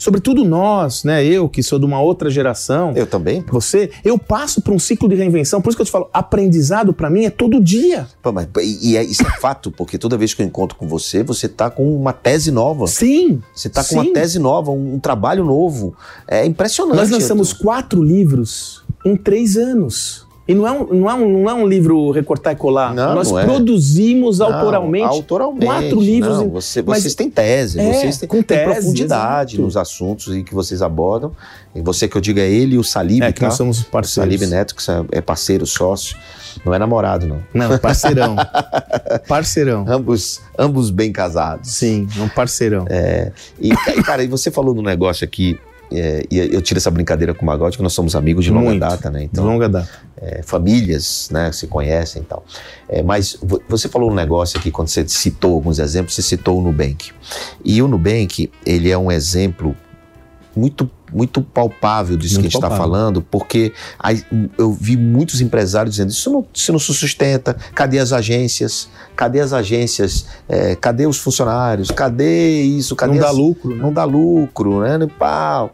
Sobretudo 0.00 0.46
nós, 0.46 1.04
né? 1.04 1.22
Eu 1.22 1.46
que 1.46 1.62
sou 1.62 1.78
de 1.78 1.84
uma 1.84 2.00
outra 2.00 2.30
geração. 2.30 2.94
Eu 2.96 3.06
também. 3.06 3.44
Você, 3.50 3.90
eu 4.02 4.18
passo 4.18 4.62
por 4.62 4.72
um 4.72 4.78
ciclo 4.78 5.06
de 5.06 5.14
reinvenção. 5.14 5.60
Por 5.60 5.68
isso 5.68 5.76
que 5.76 5.82
eu 5.82 5.86
te 5.86 5.92
falo, 5.92 6.08
aprendizado 6.10 6.94
para 6.94 7.10
mim 7.10 7.26
é 7.26 7.30
todo 7.30 7.62
dia. 7.62 8.08
Pô, 8.22 8.32
mas, 8.32 8.48
e, 8.62 8.92
e 8.92 8.96
é, 8.96 9.04
isso 9.04 9.22
é 9.22 9.38
fato, 9.38 9.70
porque 9.70 9.98
toda 9.98 10.16
vez 10.16 10.32
que 10.32 10.40
eu 10.40 10.46
encontro 10.46 10.78
com 10.78 10.88
você, 10.88 11.22
você 11.22 11.46
tá 11.50 11.68
com 11.68 11.94
uma 11.94 12.14
tese 12.14 12.50
nova. 12.50 12.86
Sim. 12.86 13.42
Você 13.54 13.68
tá 13.68 13.82
sim. 13.82 13.94
com 13.94 14.00
uma 14.00 14.12
tese 14.14 14.38
nova, 14.38 14.70
um, 14.70 14.94
um, 14.94 14.98
trabalho 14.98 15.44
novo. 15.44 15.94
É 16.26 16.46
impressionante. 16.46 16.96
Nós 16.96 17.10
lançamos 17.10 17.52
quatro 17.52 18.02
livros 18.02 18.82
em 19.04 19.14
três 19.14 19.58
anos. 19.58 20.26
E 20.48 20.54
não 20.54 20.66
é 20.66 20.72
um, 20.72 20.84
não 20.94 21.10
é 21.10 21.14
um, 21.14 21.42
não 21.42 21.50
é 21.50 21.54
um 21.54 21.66
livro 21.68 22.10
recortar 22.10 22.52
e 22.54 22.56
colar. 22.56 22.92
Não, 22.92 23.14
Nós 23.14 23.30
não 23.30 23.38
é. 23.38 23.44
produzimos 23.44 24.38
Não, 24.40 24.46
autoralmente, 24.46 25.04
autoralmente, 25.06 25.64
quatro 25.66 26.00
livros. 26.00 26.38
não, 26.38 26.48
você- 26.48 26.82
mas- 26.82 27.02
vocês 27.02 27.14
têm 27.14 27.30
tese, 27.30 27.78
É, 27.78 27.92
vocês 27.92 28.18
têm, 28.18 28.28
com 28.28 28.42
têm 28.42 28.58
tese, 28.58 28.72
profundidade 28.72 29.54
exato. 29.56 29.62
nos 29.62 29.76
assuntos 29.76 30.34
em 30.34 30.42
que 30.42 30.52
vocês 30.52 30.82
abordam. 30.82 31.30
E 31.72 31.80
você 31.80 32.08
que 32.08 32.16
eu 32.16 32.20
digo 32.20 32.40
é 32.40 32.50
ele 32.50 32.74
e 32.74 32.78
o 32.78 32.82
Salib, 32.82 33.22
É, 33.22 33.30
que 33.32 33.38
tá? 33.40 33.46
nós 33.46 33.54
somos 33.54 33.80
O 33.82 33.84
parceiros. 33.86 34.34
Salib 34.34 34.50
Neto, 34.50 34.74
que 34.74 34.82
é 35.12 35.20
parceiro, 35.20 35.64
sócio. 35.66 36.16
Não 36.64 36.74
é 36.74 36.78
namorado, 36.80 37.28
não. 37.28 37.38
Não, 37.54 37.78
parceirão. 37.78 38.34
parceirão. 39.28 39.84
Ambos, 39.88 40.40
ambos 40.58 40.90
bem 40.90 41.12
casados. 41.12 41.70
Sim, 41.70 42.08
é 42.18 42.22
um 42.22 42.28
parceirão. 42.28 42.86
E, 43.60 43.70
ca- 43.70 44.02
cara, 44.02 44.24
e 44.24 44.26
você 44.26 44.50
falou 44.50 44.74
no 44.74 44.82
negócio 44.82 45.24
aqui, 45.24 45.58
é, 45.92 46.24
e 46.30 46.38
eu 46.38 46.60
tiro 46.62 46.78
essa 46.78 46.90
brincadeira 46.90 47.34
com 47.34 47.42
o 47.42 47.46
Magote, 47.46 47.76
que 47.76 47.82
nós 47.82 47.92
somos 47.92 48.14
amigos 48.14 48.44
de 48.44 48.50
longa 48.50 48.66
Muito. 48.70 48.80
data, 48.80 49.10
né? 49.10 49.20
De 49.20 49.24
Então, 49.26 49.44
longa 49.44 49.68
data. 49.68 49.88
é, 50.20 50.42
famílias, 50.42 51.28
né, 51.32 51.50
se 51.52 51.66
conhecem 51.66 52.22
e 52.22 52.24
tal. 52.24 52.44
É, 52.88 53.02
mas 53.02 53.36
vo- 53.42 53.60
você 53.68 53.88
falou 53.88 54.10
um 54.10 54.14
negócio 54.14 54.58
aqui, 54.58 54.70
quando 54.70 54.88
você 54.88 55.06
citou 55.08 55.54
alguns 55.54 55.78
exemplos, 55.78 56.14
você 56.14 56.22
citou 56.22 56.58
o 56.58 56.62
Nubank. 56.62 57.10
E 57.64 57.80
o 57.82 57.88
Nubank, 57.88 58.50
ele 58.64 58.90
é 58.90 58.96
um 58.98 59.10
exemplo 59.10 59.74
muito 60.56 60.90
muito 61.12 61.42
palpável 61.42 62.16
disso 62.16 62.34
Muito 62.34 62.42
que 62.42 62.56
a 62.56 62.60
gente 62.60 62.64
está 62.64 62.76
falando, 62.76 63.20
porque 63.20 63.72
eu 64.56 64.72
vi 64.72 64.96
muitos 64.96 65.40
empresários 65.40 65.96
dizendo 65.96 66.10
isso 66.10 66.30
não, 66.30 66.46
isso 66.54 66.70
não 66.72 66.78
se 66.78 66.94
sustenta, 66.94 67.54
cadê 67.74 67.98
as 67.98 68.12
agências? 68.12 68.88
Cadê 69.16 69.40
as 69.40 69.52
agências? 69.52 70.26
É, 70.48 70.76
cadê 70.76 71.06
os 71.06 71.18
funcionários? 71.18 71.90
Cadê 71.90 72.62
isso? 72.62 72.94
Cadê 72.94 73.14
Não 73.14 73.20
dá 73.20 73.30
as- 73.30 73.36
lucro, 73.36 73.74
né? 73.74 73.82
não 73.82 73.92
dá 73.92 74.04
lucro, 74.04 74.80
né? 74.80 74.98
Pau. 75.18 75.72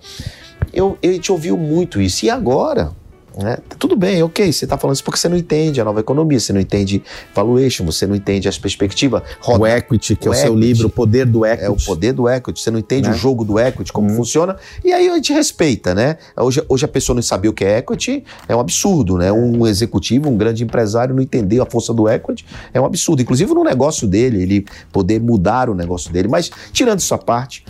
Eu, 0.73 0.97
eu 1.03 1.19
te 1.19 1.31
ouviu 1.31 1.57
muito 1.57 2.01
isso. 2.01 2.25
E 2.25 2.31
agora? 2.31 2.93
Né? 3.39 3.59
Tudo 3.79 3.95
bem, 3.97 4.23
ok, 4.23 4.51
você 4.51 4.65
está 4.65 4.79
falando 4.79 4.95
isso 4.95 5.05
porque 5.05 5.19
você 5.19 5.29
não 5.29 5.37
entende 5.37 5.79
a 5.79 5.85
nova 5.85 6.01
economia, 6.01 6.41
você 6.41 6.55
não 6.55 6.61
entende 6.61 7.03
valuation, 7.35 7.85
você 7.85 8.07
não 8.07 8.17
entende 8.17 8.49
as 8.49 8.57
perspectivas. 8.57 9.21
O 9.47 9.53
Roda- 9.53 9.77
equity, 9.77 10.17
que 10.17 10.27
é 10.27 10.31
O 10.31 10.33
o 10.33 10.35
seu 10.35 10.47
equity. 10.53 10.67
livro, 10.67 10.87
o 10.87 10.91
poder 10.91 11.27
do 11.27 11.45
equity. 11.45 11.65
é 11.67 11.69
o 11.69 11.77
poder 11.77 12.15
do 12.15 12.27
equity, 12.31 12.59
você 12.63 12.71
não 12.71 12.79
entende 12.79 13.09
Né? 13.11 13.15
o 13.15 13.19
jogo 13.19 13.45
do 13.45 13.59
equity, 13.61 13.93
como 13.93 14.09
Uhum. 14.09 14.17
funciona, 14.17 14.57
e 14.83 14.91
aí 14.91 15.11
a 15.11 15.15
gente 15.17 15.35
respeita, 15.35 15.95
né? 15.95 16.17
Hoje, 16.35 16.65
hoje 16.67 16.87
a 16.87 16.89
pessoa 16.89 17.15
não 17.15 17.21
saber 17.23 17.49
o 17.49 17.53
que 17.53 17.63
é 17.63 17.77
equity 17.77 18.25
é 18.49 18.57
um 18.57 18.61
absurdo, 18.61 19.19
né? 19.19 19.31
Um 19.31 19.67
executivo, 19.67 20.31
um 20.31 20.37
grande 20.39 20.65
empresário 20.65 21.15
não 21.15 21.23
entender 21.23 21.61
a 21.61 21.67
força 21.67 21.93
do 21.93 22.09
equity 22.09 22.47
é 22.73 22.81
um 22.81 22.87
absurdo. 22.87 23.21
Inclusive 23.21 23.53
no 23.53 23.63
negócio 23.65 24.09
dele, 24.09 24.41
ele 24.41 24.67
poder 24.91 25.21
mudar 25.21 25.69
o 25.69 25.75
negócio 25.75 26.11
dele. 26.11 26.27
Mas, 26.27 26.51
tirando 26.73 27.01
essa 27.01 27.19
parte, 27.19 27.63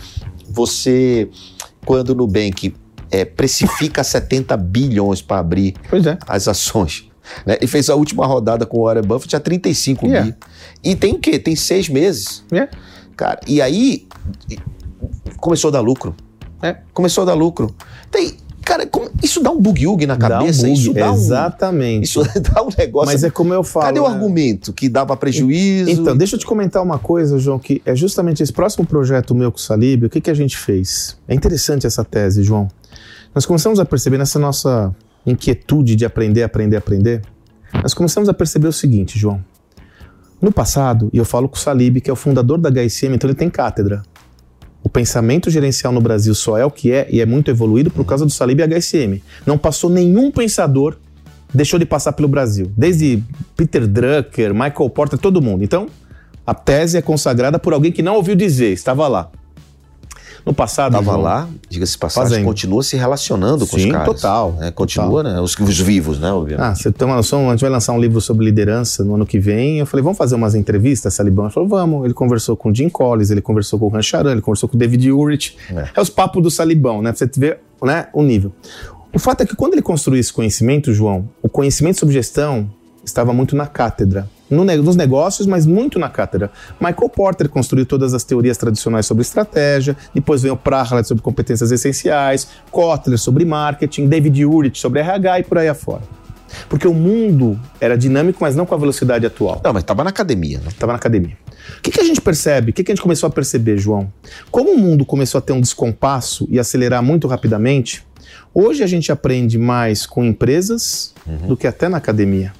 você, 0.49 1.29
quando 1.85 2.11
o 2.11 2.15
Nubank 2.15 2.73
é, 3.11 3.25
precifica 3.25 4.03
70 4.05 4.55
bilhões 4.57 5.21
para 5.21 5.39
abrir 5.39 5.75
é. 5.91 6.17
as 6.27 6.47
ações. 6.47 7.09
Né? 7.45 7.57
E 7.61 7.67
fez 7.67 7.89
a 7.89 7.95
última 7.95 8.25
rodada 8.25 8.65
com 8.65 8.77
o 8.79 8.83
Warren 8.85 9.01
Buffett 9.03 9.35
a 9.35 9.39
35 9.39 10.05
Yeah. 10.07 10.31
bi. 10.31 10.37
E 10.83 10.95
tem 10.95 11.13
o 11.13 11.19
quê? 11.19 11.37
Tem 11.37 11.55
seis 11.55 11.89
meses. 11.89 12.43
É. 12.51 12.69
Cara, 13.17 13.39
e 13.45 13.61
aí 13.61 14.07
e- 14.49 14.57
começou 15.37 15.67
a 15.69 15.71
dar 15.71 15.81
lucro. 15.81 16.15
É. 16.61 16.77
Começou 16.93 17.23
a 17.23 17.25
dar 17.25 17.33
lucro. 17.33 17.75
Tem, 18.09 18.37
cara, 18.63 18.87
como- 18.87 19.09
isso 19.21 19.41
dá 19.43 19.51
um 19.51 19.59
bug-ug 19.61 20.05
na 20.05 20.15
Dá 20.15 20.27
um 20.27 20.29
cabeça. 20.39 20.61
bug, 20.67 20.73
Isso 20.79 20.93
dá 20.93 21.11
um, 21.11 21.15
Exatamente. 21.15 22.03
isso 22.05 22.21
dá 22.53 22.63
um 22.63 22.69
negócio. 22.77 23.11
Mas 23.11 23.23
é 23.25 23.29
como 23.29 23.53
eu 23.53 23.63
falo. 23.63 23.87
Cadê 23.87 23.99
o 23.99 24.07
né? 24.07 24.13
argumento 24.15 24.71
que 24.71 24.87
dava 24.87 25.15
prejuízo? 25.17 25.89
Então, 25.89 26.15
deixa 26.15 26.35
eu 26.35 26.39
te 26.39 26.45
comentar 26.45 26.81
uma 26.81 26.97
coisa, 26.97 27.37
João, 27.37 27.59
que 27.59 27.81
é 27.85 27.93
justamente 27.95 28.41
esse 28.41 28.53
próximo 28.53 28.85
projeto 28.85 29.35
meu 29.35 29.51
com 29.51 29.57
o 29.57 29.61
Salib, 29.61 30.05
o 30.05 30.09
que, 30.09 30.21
que 30.21 30.29
a 30.31 30.33
gente 30.33 30.57
fez? 30.57 31.17
É 31.27 31.35
interessante 31.35 31.85
essa 31.85 32.05
tese, 32.05 32.41
João. 32.41 32.67
Nós 33.37 33.45
começamos 33.45 33.79
a 33.79 33.85
perceber 33.85 34.17
nessa 34.17 34.39
nossa 34.39 34.95
inquietude 35.23 35.95
de 35.95 36.03
aprender, 36.03 36.41
aprender, 36.41 36.75
aprender, 36.75 37.21
nós 37.83 37.93
começamos 37.93 38.27
a 38.27 38.33
perceber 38.33 38.67
o 38.67 38.73
seguinte, 38.73 39.19
João. 39.19 39.45
No 40.41 40.51
passado, 40.51 41.07
e 41.13 41.19
eu 41.19 41.23
falo 41.23 41.47
com 41.47 41.55
o 41.55 41.59
Salib, 41.59 42.01
que 42.01 42.09
é 42.09 42.13
o 42.13 42.15
fundador 42.15 42.57
da 42.57 42.71
HSM, 42.71 43.13
então 43.13 43.29
ele 43.29 43.37
tem 43.37 43.47
cátedra. 43.47 44.01
O 44.81 44.89
pensamento 44.89 45.51
gerencial 45.51 45.93
no 45.93 46.01
Brasil 46.01 46.33
só 46.33 46.57
é 46.57 46.65
o 46.65 46.71
que 46.71 46.91
é 46.91 47.07
e 47.11 47.21
é 47.21 47.27
muito 47.27 47.51
evoluído 47.51 47.91
por 47.91 48.03
causa 48.05 48.25
do 48.25 48.31
Salib 48.31 48.59
e 48.59 48.63
HSM. 48.63 49.21
Não 49.45 49.55
passou 49.55 49.87
nenhum 49.87 50.31
pensador 50.31 50.97
deixou 51.53 51.77
de 51.77 51.85
passar 51.85 52.13
pelo 52.13 52.27
Brasil. 52.27 52.71
Desde 52.75 53.23
Peter 53.55 53.85
Drucker, 53.85 54.51
Michael 54.51 54.89
Porter, 54.89 55.19
todo 55.19 55.43
mundo. 55.43 55.63
Então, 55.63 55.85
a 56.43 56.55
tese 56.55 56.97
é 56.97 57.03
consagrada 57.03 57.59
por 57.59 57.71
alguém 57.71 57.91
que 57.91 58.01
não 58.01 58.15
ouviu 58.15 58.35
dizer, 58.35 58.73
estava 58.73 59.07
lá. 59.07 59.29
No 60.45 60.53
passado, 60.53 60.93
Tava 60.93 61.05
João, 61.05 61.21
lá, 61.21 61.49
diga-se 61.69 61.97
passagem, 61.97 62.29
Fazendo. 62.29 62.45
continua 62.45 62.83
se 62.83 62.95
relacionando 62.95 63.67
com 63.67 63.77
Sim, 63.77 63.87
os 63.87 63.91
caras. 63.91 64.07
total, 64.07 64.51
né? 64.53 64.71
Continua, 64.71 65.23
né? 65.23 65.41
Os, 65.41 65.57
os 65.57 65.79
vivos, 65.79 66.19
né? 66.19 66.31
Obviamente. 66.31 66.65
Ah, 66.65 66.75
você 66.75 66.91
tem 66.91 67.05
uma 67.07 67.17
noção? 67.17 67.47
A 67.49 67.51
gente 67.51 67.61
vai 67.61 67.69
lançar 67.69 67.93
um 67.93 67.99
livro 67.99 68.21
sobre 68.21 68.45
liderança 68.45 69.03
no 69.03 69.15
ano 69.15 69.25
que 69.25 69.39
vem. 69.39 69.79
Eu 69.79 69.85
falei, 69.85 70.03
vamos 70.03 70.17
fazer 70.17 70.35
umas 70.35 70.55
entrevistas, 70.55 71.13
Salibão? 71.13 71.45
Ele 71.45 71.53
falou, 71.53 71.69
vamos. 71.69 72.05
Ele 72.05 72.13
conversou 72.13 72.55
com 72.55 72.69
o 72.71 72.75
Jim 72.75 72.89
Collins, 72.89 73.29
ele 73.29 73.41
conversou 73.41 73.77
com 73.79 73.85
o 73.85 73.89
Rancharan, 73.89 74.31
ele 74.31 74.41
conversou 74.41 74.69
com 74.69 74.75
o 74.75 74.79
David 74.79 75.11
Urich. 75.11 75.57
É. 75.69 75.89
É, 75.95 76.01
os 76.01 76.09
papos 76.09 76.41
do 76.41 76.49
Salibão, 76.49 77.01
né? 77.01 77.11
Pra 77.11 77.17
você 77.17 77.39
ver 77.39 77.59
né, 77.81 78.07
o 78.13 78.23
nível. 78.23 78.51
O 79.13 79.19
fato 79.19 79.41
é 79.41 79.45
que 79.45 79.55
quando 79.55 79.73
ele 79.73 79.81
construiu 79.81 80.19
esse 80.19 80.31
conhecimento, 80.31 80.93
João, 80.93 81.27
o 81.41 81.49
conhecimento 81.49 81.99
sobre 81.99 82.13
gestão 82.13 82.69
estava 83.03 83.33
muito 83.33 83.55
na 83.55 83.65
cátedra. 83.65 84.27
No 84.49 84.63
nos 84.63 84.95
negócios, 84.95 85.45
mas 85.45 85.65
muito 85.65 85.99
na 85.99 86.09
cátedra. 86.09 86.51
Michael 86.79 87.09
Porter 87.09 87.49
construiu 87.49 87.85
todas 87.85 88.13
as 88.13 88.23
teorias 88.23 88.57
tradicionais 88.57 89.05
sobre 89.05 89.21
estratégia, 89.21 89.95
depois 90.13 90.41
veio 90.41 90.53
o 90.53 90.57
Prahalat 90.57 91.07
sobre 91.07 91.23
competências 91.23 91.71
essenciais, 91.71 92.47
Kotler 92.71 93.17
sobre 93.17 93.43
marketing, 93.45 94.07
David 94.07 94.45
Urich 94.45 94.79
sobre 94.79 95.01
RH 95.01 95.39
e 95.39 95.43
por 95.43 95.57
aí 95.57 95.67
afora. 95.67 96.03
Porque 96.69 96.87
o 96.87 96.93
mundo 96.93 97.59
era 97.79 97.97
dinâmico, 97.97 98.39
mas 98.41 98.55
não 98.55 98.65
com 98.65 98.73
a 98.73 98.77
velocidade 98.77 99.25
atual. 99.25 99.61
Não, 99.63 99.73
mas 99.73 99.83
tava 99.83 100.03
na 100.03 100.09
academia, 100.09 100.59
né? 100.59 100.67
Estava 100.69 100.93
na 100.93 100.97
academia. 100.97 101.37
O 101.77 101.81
que, 101.81 101.91
que 101.91 101.99
a 101.99 102.03
gente 102.03 102.21
percebe? 102.21 102.71
O 102.71 102.73
que, 102.73 102.83
que 102.83 102.91
a 102.91 102.95
gente 102.95 103.01
começou 103.01 103.27
a 103.27 103.29
perceber, 103.29 103.77
João? 103.77 104.11
Como 104.49 104.71
o 104.71 104.77
mundo 104.77 105.05
começou 105.05 105.39
a 105.39 105.41
ter 105.41 105.53
um 105.53 105.61
descompasso 105.61 106.47
e 106.49 106.59
acelerar 106.59 107.03
muito 107.03 107.27
rapidamente, 107.27 108.05
hoje 108.53 108.83
a 108.83 108.87
gente 108.87 109.11
aprende 109.11 109.57
mais 109.57 110.05
com 110.05 110.23
empresas 110.23 111.13
do 111.47 111.57
que 111.57 111.67
até 111.67 111.89
na 111.89 111.97
academia. 111.97 112.53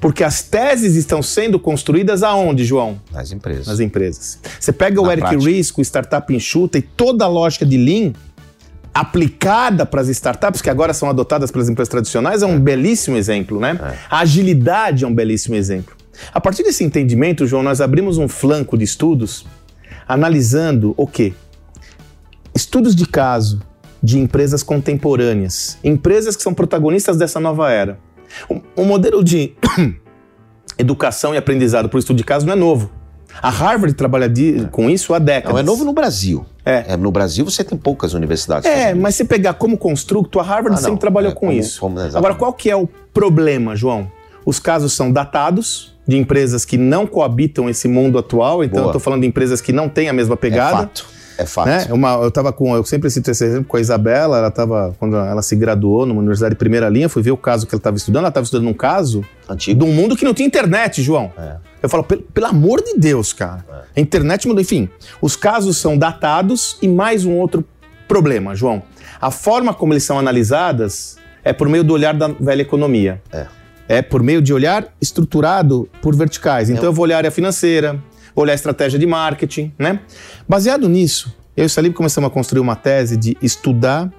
Porque 0.00 0.24
as 0.24 0.42
teses 0.42 0.96
estão 0.96 1.22
sendo 1.22 1.58
construídas 1.58 2.22
aonde, 2.22 2.64
João? 2.64 3.00
Nas 3.12 3.32
empresas. 3.32 3.66
Nas 3.66 3.80
empresas. 3.80 4.38
Você 4.58 4.72
pega 4.72 5.00
o 5.00 5.06
Na 5.06 5.12
Eric 5.12 5.28
prática. 5.28 5.50
Ries 5.50 5.72
o 5.76 5.80
Startup 5.82 6.34
Enxuta 6.34 6.78
e 6.78 6.82
toda 6.82 7.24
a 7.24 7.28
lógica 7.28 7.64
de 7.64 7.76
Lean 7.76 8.12
aplicada 8.92 9.86
para 9.86 10.00
as 10.00 10.08
startups, 10.08 10.60
que 10.60 10.68
agora 10.68 10.92
são 10.92 11.08
adotadas 11.08 11.50
pelas 11.50 11.68
empresas 11.68 11.88
tradicionais, 11.88 12.42
é 12.42 12.46
um 12.46 12.58
belíssimo 12.58 13.16
exemplo, 13.16 13.60
né? 13.60 13.78
A 14.10 14.20
agilidade 14.20 15.04
é 15.04 15.06
um 15.06 15.14
belíssimo 15.14 15.54
exemplo. 15.54 15.94
A 16.34 16.40
partir 16.40 16.62
desse 16.62 16.84
entendimento, 16.84 17.46
João, 17.46 17.62
nós 17.62 17.80
abrimos 17.80 18.18
um 18.18 18.28
flanco 18.28 18.76
de 18.76 18.84
estudos 18.84 19.46
analisando 20.06 20.92
o 20.96 21.06
quê? 21.06 21.32
Estudos 22.54 22.94
de 22.96 23.06
caso 23.06 23.62
de 24.02 24.18
empresas 24.18 24.62
contemporâneas, 24.62 25.78
empresas 25.84 26.34
que 26.34 26.42
são 26.42 26.52
protagonistas 26.52 27.16
dessa 27.16 27.38
nova 27.38 27.70
era. 27.70 27.98
O, 28.48 28.60
o 28.82 28.84
modelo 28.84 29.22
de 29.24 29.52
educação 30.78 31.34
e 31.34 31.38
aprendizado 31.38 31.88
por 31.88 31.98
estudo 31.98 32.16
de 32.16 32.24
caso 32.24 32.46
não 32.46 32.52
é 32.52 32.56
novo. 32.56 32.90
A 33.40 33.48
Harvard 33.48 33.94
trabalha 33.94 34.28
de- 34.28 34.66
com 34.72 34.90
isso 34.90 35.14
há 35.14 35.18
décadas. 35.18 35.52
Não, 35.52 35.58
é 35.60 35.62
novo 35.62 35.84
no 35.84 35.92
Brasil. 35.92 36.44
É. 36.64 36.96
no 36.96 37.10
Brasil 37.10 37.44
você 37.44 37.64
tem 37.64 37.76
poucas 37.78 38.12
universidades. 38.12 38.68
É, 38.68 38.92
mas 38.94 39.14
se 39.14 39.24
pegar 39.24 39.54
como 39.54 39.78
construto, 39.78 40.38
a 40.38 40.42
Harvard 40.42 40.76
Ah, 40.78 40.80
não. 40.80 40.88
sempre 40.88 41.00
trabalhou 41.00 41.30
É, 41.30 41.34
com 41.34 41.46
como- 41.46 41.52
isso. 41.52 41.80
como-. 41.80 41.98
Agora, 42.00 42.34
qual 42.34 42.52
que 42.52 42.68
é 42.70 42.76
o 42.76 42.88
problema, 43.12 43.74
João? 43.74 44.10
Os 44.44 44.58
casos 44.58 44.92
são 44.92 45.10
datados, 45.12 45.94
de 46.06 46.16
empresas 46.16 46.64
que 46.64 46.76
não 46.76 47.06
coabitam 47.06 47.68
esse 47.68 47.86
mundo 47.86 48.18
atual, 48.18 48.64
então 48.64 48.80
Boa. 48.80 48.88
eu 48.88 48.92
tô 48.92 48.98
falando 48.98 49.20
de 49.22 49.28
empresas 49.28 49.60
que 49.60 49.72
não 49.72 49.88
têm 49.88 50.08
a 50.08 50.12
mesma 50.12 50.34
É 50.34 50.36
pegada. 50.36 50.76
fato. 50.78 51.06
É 51.40 51.46
fato. 51.46 51.68
né? 51.68 51.86
Uma, 51.90 52.14
eu 52.22 52.30
tava 52.30 52.52
com, 52.52 52.74
eu 52.76 52.84
sempre 52.84 53.08
cito 53.10 53.30
esse 53.30 53.44
exemplo 53.44 53.64
com 53.64 53.76
a 53.76 53.80
Isabela, 53.80 54.38
ela 54.38 54.50
tava, 54.50 54.94
quando 54.98 55.16
ela 55.16 55.40
se 55.40 55.56
graduou 55.56 56.04
numa 56.04 56.18
universidade 56.20 56.54
de 56.54 56.58
primeira 56.58 56.88
linha, 56.88 57.08
fui 57.08 57.22
ver 57.22 57.30
o 57.30 57.36
caso 57.36 57.66
que 57.66 57.74
ela 57.74 57.80
estava 57.80 57.96
estudando, 57.96 58.22
ela 58.22 58.28
estava 58.28 58.44
estudando 58.44 58.68
um 58.68 58.74
caso 58.74 59.24
Antigo. 59.48 59.80
de 59.80 59.90
um 59.90 59.92
mundo 59.92 60.16
que 60.16 60.24
não 60.24 60.34
tinha 60.34 60.46
internet, 60.46 61.02
João. 61.02 61.32
É. 61.38 61.56
Eu 61.82 61.88
falo, 61.88 62.04
pelo, 62.04 62.20
pelo 62.22 62.46
amor 62.46 62.82
de 62.82 62.94
Deus, 62.98 63.32
cara. 63.32 63.64
A 63.96 64.00
internet 64.00 64.46
mudou. 64.46 64.60
Enfim, 64.60 64.88
os 65.22 65.34
casos 65.34 65.78
são 65.78 65.96
datados 65.96 66.76
e 66.82 66.88
mais 66.88 67.24
um 67.24 67.38
outro 67.38 67.64
problema, 68.06 68.54
João. 68.54 68.82
A 69.20 69.30
forma 69.30 69.72
como 69.72 69.92
eles 69.94 70.04
são 70.04 70.18
analisadas 70.18 71.16
é 71.42 71.52
por 71.52 71.68
meio 71.68 71.82
do 71.82 71.94
olhar 71.94 72.12
da 72.12 72.28
velha 72.28 72.62
economia. 72.62 73.22
É. 73.32 73.46
É 73.88 74.02
por 74.02 74.22
meio 74.22 74.40
de 74.40 74.52
olhar 74.52 74.86
estruturado 75.00 75.88
por 76.00 76.14
verticais. 76.14 76.70
Então 76.70 76.84
eu 76.84 76.92
vou 76.92 77.02
olhar 77.02 77.16
a 77.16 77.18
área 77.18 77.30
financeira, 77.30 77.98
olhar 78.34 78.52
a 78.52 78.54
estratégia 78.54 78.98
de 78.98 79.06
marketing, 79.06 79.72
né? 79.78 80.00
Baseado 80.48 80.88
nisso, 80.88 81.34
eu 81.56 81.64
e 81.64 81.66
o 81.66 81.70
Salib 81.70 81.92
começamos 81.94 82.28
a 82.28 82.30
construir 82.32 82.60
uma 82.60 82.76
tese 82.76 83.16
de 83.16 83.36
estudar 83.42 84.10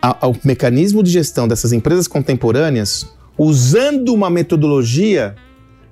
a- 0.00 0.28
o 0.28 0.36
mecanismo 0.44 1.02
de 1.02 1.10
gestão 1.10 1.46
dessas 1.48 1.72
empresas 1.72 2.06
contemporâneas 2.08 3.06
usando 3.38 4.12
uma 4.12 4.28
metodologia 4.28 5.34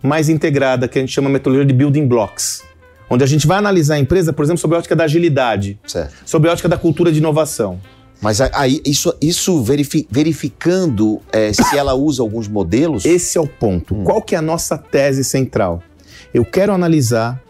mais 0.03 0.29
integrada, 0.29 0.88
que 0.88 0.98
a 0.98 1.03
gente 1.03 1.12
chama 1.12 1.29
de 1.29 1.35
metodologia 1.35 1.66
de 1.66 1.74
building 1.74 2.07
blocks. 2.07 2.62
Onde 3.09 3.24
a 3.24 3.26
gente 3.26 3.46
vai 3.46 3.59
analisar 3.59 3.94
a 3.94 3.98
empresa, 3.98 4.33
por 4.33 4.44
exemplo, 4.44 4.61
sob 4.61 4.74
a 4.74 4.79
ótica 4.79 4.94
da 4.94 5.05
agilidade, 5.05 5.79
Certo. 5.87 6.14
sob 6.24 6.48
a 6.48 6.53
ótica 6.53 6.68
da 6.68 6.76
cultura 6.79 7.11
de 7.11 7.18
inovação. 7.18 7.81
Mas 8.22 8.40
aí, 8.40 8.81
isso, 8.85 9.14
isso 9.20 9.62
verifi, 9.62 10.07
verificando 10.11 11.20
é, 11.33 11.53
se 11.53 11.76
ela 11.76 11.94
usa 11.94 12.22
alguns 12.22 12.46
modelos. 12.46 13.05
Esse 13.05 13.38
é 13.38 13.40
o 13.40 13.46
ponto. 13.46 13.94
Hum. 13.94 14.05
Qual 14.05 14.20
que 14.22 14.35
é 14.35 14.38
a 14.38 14.42
nossa 14.42 14.76
tese 14.76 15.24
central? 15.24 15.83
Eu 16.32 16.44
quero 16.44 16.72
analisar. 16.72 17.42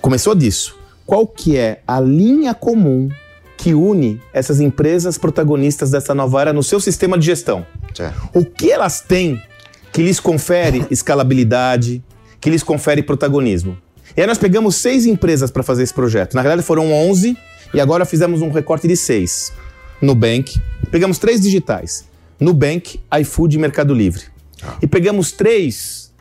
Começou 0.00 0.34
disso. 0.34 0.76
Qual 1.04 1.26
que 1.26 1.56
é 1.56 1.80
a 1.86 2.00
linha 2.00 2.54
comum 2.54 3.08
que 3.56 3.74
une 3.74 4.20
essas 4.32 4.60
empresas 4.60 5.18
protagonistas 5.18 5.90
dessa 5.90 6.14
nova 6.14 6.40
era 6.40 6.52
no 6.52 6.62
seu 6.62 6.78
sistema 6.80 7.18
de 7.18 7.26
gestão? 7.26 7.66
Certo. 7.94 8.28
O 8.34 8.44
que 8.44 8.70
elas 8.70 9.00
têm 9.00 9.42
que 9.92 10.02
lhes 10.02 10.20
confere 10.20 10.86
escalabilidade, 10.90 12.04
que 12.40 12.50
lhes 12.50 12.62
confere 12.62 13.02
protagonismo? 13.02 13.76
E 14.16 14.20
aí 14.20 14.26
nós 14.26 14.38
pegamos 14.38 14.76
seis 14.76 15.06
empresas 15.06 15.50
para 15.50 15.62
fazer 15.62 15.82
esse 15.82 15.94
projeto. 15.94 16.34
Na 16.34 16.42
realidade 16.42 16.66
foram 16.66 16.92
11 16.92 17.36
e 17.72 17.80
agora 17.80 18.04
fizemos 18.04 18.42
um 18.42 18.50
recorte 18.50 18.86
de 18.86 18.96
seis. 18.96 19.52
Nubank, 20.00 20.60
pegamos 20.90 21.18
três 21.18 21.40
digitais. 21.40 22.04
Nubank, 22.38 23.00
iFood 23.20 23.56
e 23.56 23.58
Mercado 23.58 23.92
Livre. 23.92 24.24
Ah. 24.62 24.76
E 24.80 24.86
pegamos 24.86 25.32
três 25.32 26.12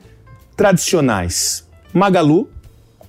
tradicionais. 0.56 1.67
Magalu, 1.98 2.48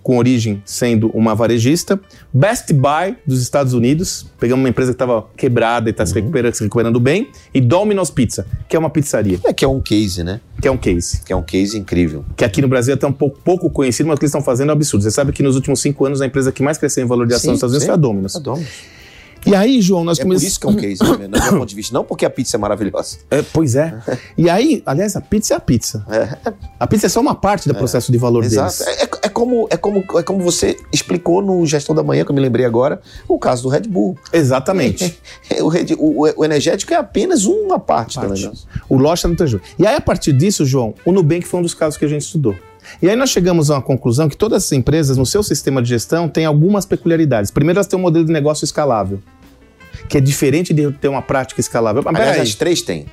com 0.02 0.16
origem 0.16 0.62
sendo 0.64 1.08
uma 1.08 1.34
varejista, 1.34 2.00
Best 2.32 2.72
Buy 2.72 3.16
dos 3.26 3.42
Estados 3.42 3.74
Unidos, 3.74 4.26
pegamos 4.40 4.62
uma 4.62 4.70
empresa 4.70 4.92
que 4.92 4.94
estava 4.94 5.26
quebrada 5.36 5.88
e 5.88 5.92
está 5.92 6.04
uhum. 6.04 6.06
se, 6.06 6.14
recuperando, 6.14 6.54
se 6.54 6.62
recuperando 6.64 6.98
bem, 6.98 7.28
e 7.52 7.60
Domino's 7.60 8.10
Pizza, 8.10 8.46
que 8.66 8.74
é 8.74 8.78
uma 8.78 8.88
pizzaria. 8.88 9.38
É 9.44 9.52
que 9.52 9.66
é 9.66 9.68
um 9.68 9.80
case, 9.80 10.24
né? 10.24 10.40
Que 10.62 10.66
é 10.66 10.70
um 10.70 10.78
case. 10.78 11.20
Que 11.22 11.32
é 11.32 11.36
um 11.36 11.42
case 11.42 11.76
incrível. 11.78 12.24
Que 12.34 12.44
aqui 12.44 12.62
no 12.62 12.68
Brasil 12.68 12.94
é 12.94 12.96
até 12.96 13.06
um 13.06 13.12
pouco, 13.12 13.38
pouco 13.44 13.68
conhecido, 13.68 14.06
mas 14.06 14.16
o 14.16 14.18
que 14.18 14.24
eles 14.24 14.30
estão 14.30 14.42
fazendo 14.42 14.70
é 14.70 14.72
um 14.72 14.76
absurdo. 14.76 15.02
Você 15.02 15.10
sabe 15.10 15.30
que 15.30 15.42
nos 15.42 15.56
últimos 15.56 15.80
cinco 15.80 16.06
anos 16.06 16.22
a 16.22 16.26
empresa 16.26 16.50
que 16.50 16.62
mais 16.62 16.78
cresceu 16.78 17.04
em 17.04 17.06
valor 17.06 17.26
de 17.26 17.34
ação 17.34 17.42
sim, 17.42 17.48
nos 17.50 17.58
Estados 17.58 17.74
Unidos 17.74 17.82
sim. 17.82 17.88
foi 17.88 17.94
a 17.94 17.98
Domino's. 17.98 18.36
A 18.36 18.38
Domino's. 18.38 18.97
E 19.48 19.54
aí, 19.54 19.80
João, 19.80 20.04
nós 20.04 20.18
é 20.18 20.22
começamos. 20.22 20.42
por 20.42 20.48
isso 20.48 20.60
que 20.60 20.66
é 20.66 20.70
um 20.70 20.76
case, 20.76 21.18
né? 21.18 21.28
do 21.28 21.42
meu 21.42 21.58
ponto 21.58 21.66
de 21.66 21.74
vista. 21.74 21.94
Não 21.94 22.04
porque 22.04 22.26
a 22.26 22.30
pizza 22.30 22.56
é 22.56 22.58
maravilhosa. 22.58 23.18
É, 23.30 23.42
pois 23.42 23.74
é. 23.74 23.94
E 24.36 24.50
aí, 24.50 24.82
aliás, 24.84 25.16
a 25.16 25.20
pizza 25.20 25.54
é 25.54 25.56
a 25.56 25.60
pizza. 25.60 26.04
É. 26.10 26.52
A 26.78 26.86
pizza 26.86 27.06
é 27.06 27.08
só 27.08 27.20
uma 27.20 27.34
parte 27.34 27.68
do 27.68 27.74
é. 27.74 27.78
processo 27.78 28.12
de 28.12 28.18
valor 28.18 28.44
Exato. 28.44 28.78
deles. 28.78 29.00
É, 29.00 29.04
é, 29.04 29.08
é, 29.22 29.28
como, 29.28 29.66
é, 29.70 29.76
como, 29.76 30.04
é 30.18 30.22
como 30.22 30.40
você 30.40 30.76
explicou 30.92 31.40
no 31.40 31.64
Gestão 31.66 31.94
da 31.94 32.02
Manhã, 32.02 32.24
que 32.24 32.30
eu 32.30 32.34
me 32.34 32.40
lembrei 32.40 32.66
agora, 32.66 33.00
o 33.26 33.38
caso 33.38 33.62
do 33.62 33.68
Red 33.68 33.82
Bull. 33.82 34.16
Exatamente. 34.32 35.18
o, 35.60 35.68
Red, 35.68 35.94
o, 35.98 36.26
o, 36.36 36.44
energético 36.44 36.92
é 36.92 36.96
apenas 36.96 37.46
uma 37.46 37.78
parte, 37.78 38.16
parte. 38.16 38.28
do 38.28 38.34
negócio. 38.34 38.68
O 38.88 38.96
Loja 38.96 39.28
não 39.28 39.34
tem 39.34 39.46
jogo. 39.46 39.64
E 39.78 39.86
aí, 39.86 39.96
a 39.96 40.00
partir 40.00 40.32
disso, 40.32 40.64
João, 40.66 40.94
o 41.04 41.12
Nubank 41.12 41.46
foi 41.46 41.60
um 41.60 41.62
dos 41.62 41.74
casos 41.74 41.98
que 41.98 42.04
a 42.04 42.08
gente 42.08 42.22
estudou. 42.22 42.54
E 43.02 43.08
aí 43.08 43.16
nós 43.16 43.30
chegamos 43.30 43.70
a 43.70 43.74
uma 43.74 43.82
conclusão 43.82 44.28
que 44.28 44.36
todas 44.36 44.64
as 44.64 44.72
empresas, 44.72 45.16
no 45.16 45.26
seu 45.26 45.42
sistema 45.42 45.82
de 45.82 45.88
gestão, 45.88 46.28
têm 46.28 46.46
algumas 46.46 46.86
peculiaridades. 46.86 47.50
Primeiro, 47.50 47.78
elas 47.78 47.86
têm 47.86 47.98
um 47.98 48.02
modelo 48.02 48.24
de 48.24 48.32
negócio 48.32 48.64
escalável 48.64 49.20
que 50.08 50.16
é 50.16 50.20
diferente 50.20 50.72
de 50.72 50.90
ter 50.92 51.08
uma 51.08 51.22
prática 51.22 51.60
escalável. 51.60 52.02
Mas 52.04 52.16
Aliás, 52.16 52.40
as 52.40 52.54
três 52.54 52.82
têm. 52.82 53.06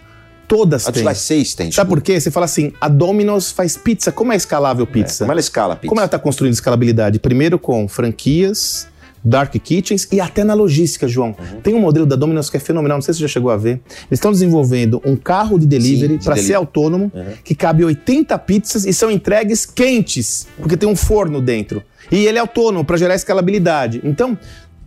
Todas 0.47 0.85
têm. 0.85 1.07
As 1.07 1.17
seis 1.17 1.53
têm. 1.55 1.71
Sabe 1.71 1.89
por 1.89 2.01
quê? 2.01 2.19
Você 2.19 2.29
fala 2.29 2.45
assim, 2.45 2.71
a 2.79 2.87
Domino's 2.87 3.51
faz 3.51 3.75
pizza. 3.75 4.11
Como 4.11 4.31
é 4.31 4.35
escalável 4.35 4.85
pizza? 4.85 5.23
É, 5.23 5.25
como 5.25 5.31
ela 5.31 5.39
escala 5.39 5.75
pizza? 5.75 5.89
Como 5.89 5.99
ela 5.99 6.05
está 6.05 6.19
construindo 6.19 6.53
escalabilidade? 6.53 7.19
Primeiro 7.19 7.57
com 7.57 7.87
franquias, 7.87 8.87
dark 9.23 9.53
kitchens 9.55 10.07
e 10.11 10.21
até 10.21 10.43
na 10.43 10.53
logística, 10.53 11.07
João. 11.07 11.29
Uhum. 11.29 11.61
Tem 11.61 11.73
um 11.73 11.79
modelo 11.79 12.05
da 12.05 12.15
Domino's 12.15 12.49
que 12.49 12.57
é 12.57 12.59
fenomenal, 12.59 12.97
não 12.97 13.01
sei 13.01 13.13
se 13.13 13.19
você 13.19 13.23
já 13.23 13.33
chegou 13.33 13.49
a 13.49 13.57
ver. 13.57 13.81
Eles 13.89 14.11
estão 14.11 14.31
desenvolvendo 14.31 15.01
um 15.03 15.15
carro 15.15 15.57
de 15.57 15.65
delivery 15.65 16.19
para 16.23 16.35
ser 16.35 16.53
autônomo, 16.53 17.11
uhum. 17.13 17.25
que 17.43 17.55
cabe 17.55 17.83
80 17.83 18.37
pizzas 18.39 18.85
e 18.85 18.93
são 18.93 19.09
entregues 19.09 19.65
quentes, 19.65 20.47
porque 20.57 20.77
tem 20.77 20.87
um 20.87 20.95
forno 20.95 21.41
dentro. 21.41 21.83
E 22.11 22.27
ele 22.27 22.37
é 22.37 22.41
autônomo 22.41 22.85
para 22.85 22.97
gerar 22.97 23.15
escalabilidade. 23.15 23.99
Então, 24.03 24.37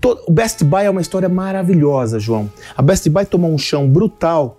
o 0.04 0.32
Best 0.32 0.64
Buy 0.64 0.84
é 0.84 0.90
uma 0.90 1.00
história 1.00 1.28
maravilhosa, 1.28 2.18
João. 2.20 2.50
A 2.76 2.82
Best 2.82 3.08
Buy 3.08 3.26
tomou 3.26 3.52
um 3.52 3.58
chão 3.58 3.88
brutal 3.88 4.56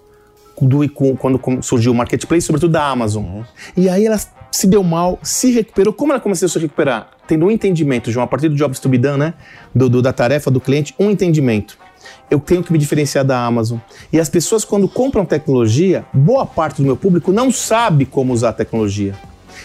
do, 0.61 0.89
quando 1.17 1.39
surgiu 1.61 1.91
o 1.91 1.95
marketplace, 1.95 2.45
sobretudo 2.45 2.71
da 2.71 2.85
Amazon. 2.85 3.23
Uhum. 3.23 3.43
E 3.77 3.87
aí 3.87 4.05
ela 4.05 4.19
se 4.51 4.67
deu 4.67 4.83
mal, 4.83 5.19
se 5.21 5.51
recuperou. 5.51 5.93
Como 5.93 6.11
ela 6.11 6.19
começou 6.19 6.47
a 6.47 6.49
se 6.49 6.59
recuperar? 6.59 7.11
Tendo 7.27 7.45
um 7.45 7.51
entendimento, 7.51 8.11
João, 8.11 8.23
a 8.23 8.27
partir 8.27 8.49
do 8.49 8.55
Jobs 8.55 8.79
to 8.79 8.89
be 8.89 8.97
done, 8.97 9.19
né? 9.19 9.33
Do, 9.73 9.89
do, 9.89 10.01
da 10.01 10.11
tarefa 10.11 10.49
do 10.49 10.59
cliente, 10.59 10.93
um 10.99 11.09
entendimento. 11.09 11.77
Eu 12.29 12.39
tenho 12.39 12.63
que 12.63 12.71
me 12.71 12.77
diferenciar 12.77 13.23
da 13.23 13.39
Amazon. 13.43 13.77
E 14.11 14.19
as 14.19 14.29
pessoas, 14.29 14.65
quando 14.65 14.87
compram 14.87 15.25
tecnologia, 15.25 16.05
boa 16.13 16.45
parte 16.45 16.81
do 16.81 16.85
meu 16.85 16.97
público 16.97 17.31
não 17.31 17.51
sabe 17.51 18.05
como 18.05 18.33
usar 18.33 18.49
a 18.49 18.53
tecnologia. 18.53 19.15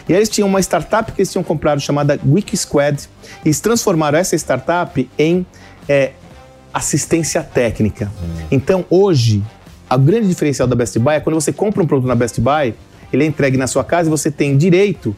E 0.08 0.12
aí 0.12 0.18
eles 0.18 0.28
tinham 0.28 0.48
uma 0.48 0.60
startup 0.60 1.10
que 1.12 1.20
eles 1.20 1.30
tinham 1.30 1.44
comprado 1.44 1.80
chamada 1.80 2.18
WikiSquad. 2.26 3.08
E 3.44 3.48
eles 3.48 3.60
transformaram 3.60 4.18
essa 4.18 4.36
startup 4.36 5.08
em 5.18 5.46
é 5.88 6.12
assistência 6.72 7.42
técnica. 7.42 8.10
Então, 8.50 8.84
hoje, 8.90 9.42
a 9.88 9.96
grande 9.96 10.28
diferencial 10.28 10.66
da 10.66 10.74
Best 10.74 10.98
Buy 10.98 11.16
é 11.16 11.20
quando 11.20 11.34
você 11.34 11.52
compra 11.52 11.82
um 11.82 11.86
produto 11.86 12.08
na 12.08 12.14
Best 12.14 12.40
Buy, 12.40 12.74
ele 13.12 13.24
é 13.24 13.26
entregue 13.26 13.56
na 13.56 13.66
sua 13.66 13.84
casa 13.84 14.08
e 14.08 14.10
você 14.10 14.30
tem 14.30 14.56
direito 14.56 15.14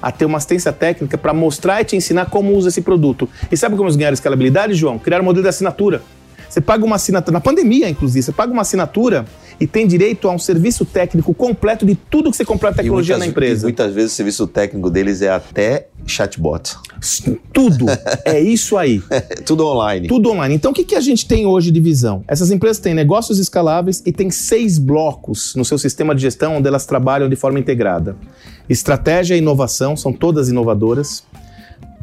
a 0.00 0.10
ter 0.10 0.24
uma 0.24 0.38
assistência 0.38 0.72
técnica 0.72 1.18
para 1.18 1.32
mostrar 1.32 1.80
e 1.80 1.84
te 1.84 1.96
ensinar 1.96 2.26
como 2.26 2.54
usa 2.54 2.68
esse 2.68 2.80
produto. 2.80 3.28
E 3.50 3.56
sabe 3.56 3.76
como 3.76 3.88
eles 3.88 3.96
ganharam 3.96 4.14
escalabilidade, 4.14 4.74
João? 4.74 4.98
Criaram 4.98 5.24
um 5.24 5.26
modelo 5.26 5.42
de 5.42 5.48
assinatura. 5.48 6.02
Você 6.48 6.60
paga 6.60 6.84
uma 6.84 6.96
assinatura, 6.96 7.32
na 7.32 7.40
pandemia, 7.40 7.88
inclusive, 7.88 8.22
você 8.22 8.32
paga 8.32 8.52
uma 8.52 8.62
assinatura 8.62 9.26
e 9.60 9.66
tem 9.66 9.86
direito 9.86 10.28
a 10.28 10.32
um 10.32 10.38
serviço 10.38 10.84
técnico 10.84 11.34
completo 11.34 11.84
de 11.84 11.94
tudo 11.94 12.30
que 12.30 12.36
você 12.36 12.44
comprou 12.44 12.70
a 12.70 12.74
tecnologia 12.74 13.16
muitas, 13.16 13.26
na 13.26 13.30
empresa. 13.30 13.62
muitas 13.66 13.92
vezes 13.92 14.12
o 14.12 14.14
serviço 14.14 14.46
técnico 14.46 14.88
deles 14.90 15.20
é 15.20 15.30
até 15.30 15.88
chatbot. 16.06 16.76
Tudo. 17.52 17.86
é 18.24 18.40
isso 18.40 18.76
aí. 18.76 19.02
tudo 19.44 19.66
online. 19.66 20.06
Tudo 20.06 20.30
online. 20.30 20.54
Então 20.54 20.70
o 20.70 20.74
que, 20.74 20.84
que 20.84 20.94
a 20.94 21.00
gente 21.00 21.26
tem 21.26 21.46
hoje 21.46 21.70
de 21.70 21.80
visão? 21.80 22.22
Essas 22.28 22.50
empresas 22.50 22.78
têm 22.78 22.94
negócios 22.94 23.38
escaláveis 23.38 24.02
e 24.06 24.12
têm 24.12 24.30
seis 24.30 24.78
blocos 24.78 25.54
no 25.54 25.64
seu 25.64 25.78
sistema 25.78 26.14
de 26.14 26.22
gestão 26.22 26.56
onde 26.56 26.68
elas 26.68 26.86
trabalham 26.86 27.28
de 27.28 27.36
forma 27.36 27.58
integrada. 27.58 28.16
Estratégia 28.68 29.34
e 29.34 29.38
inovação 29.38 29.96
são 29.96 30.12
todas 30.12 30.48
inovadoras 30.48 31.24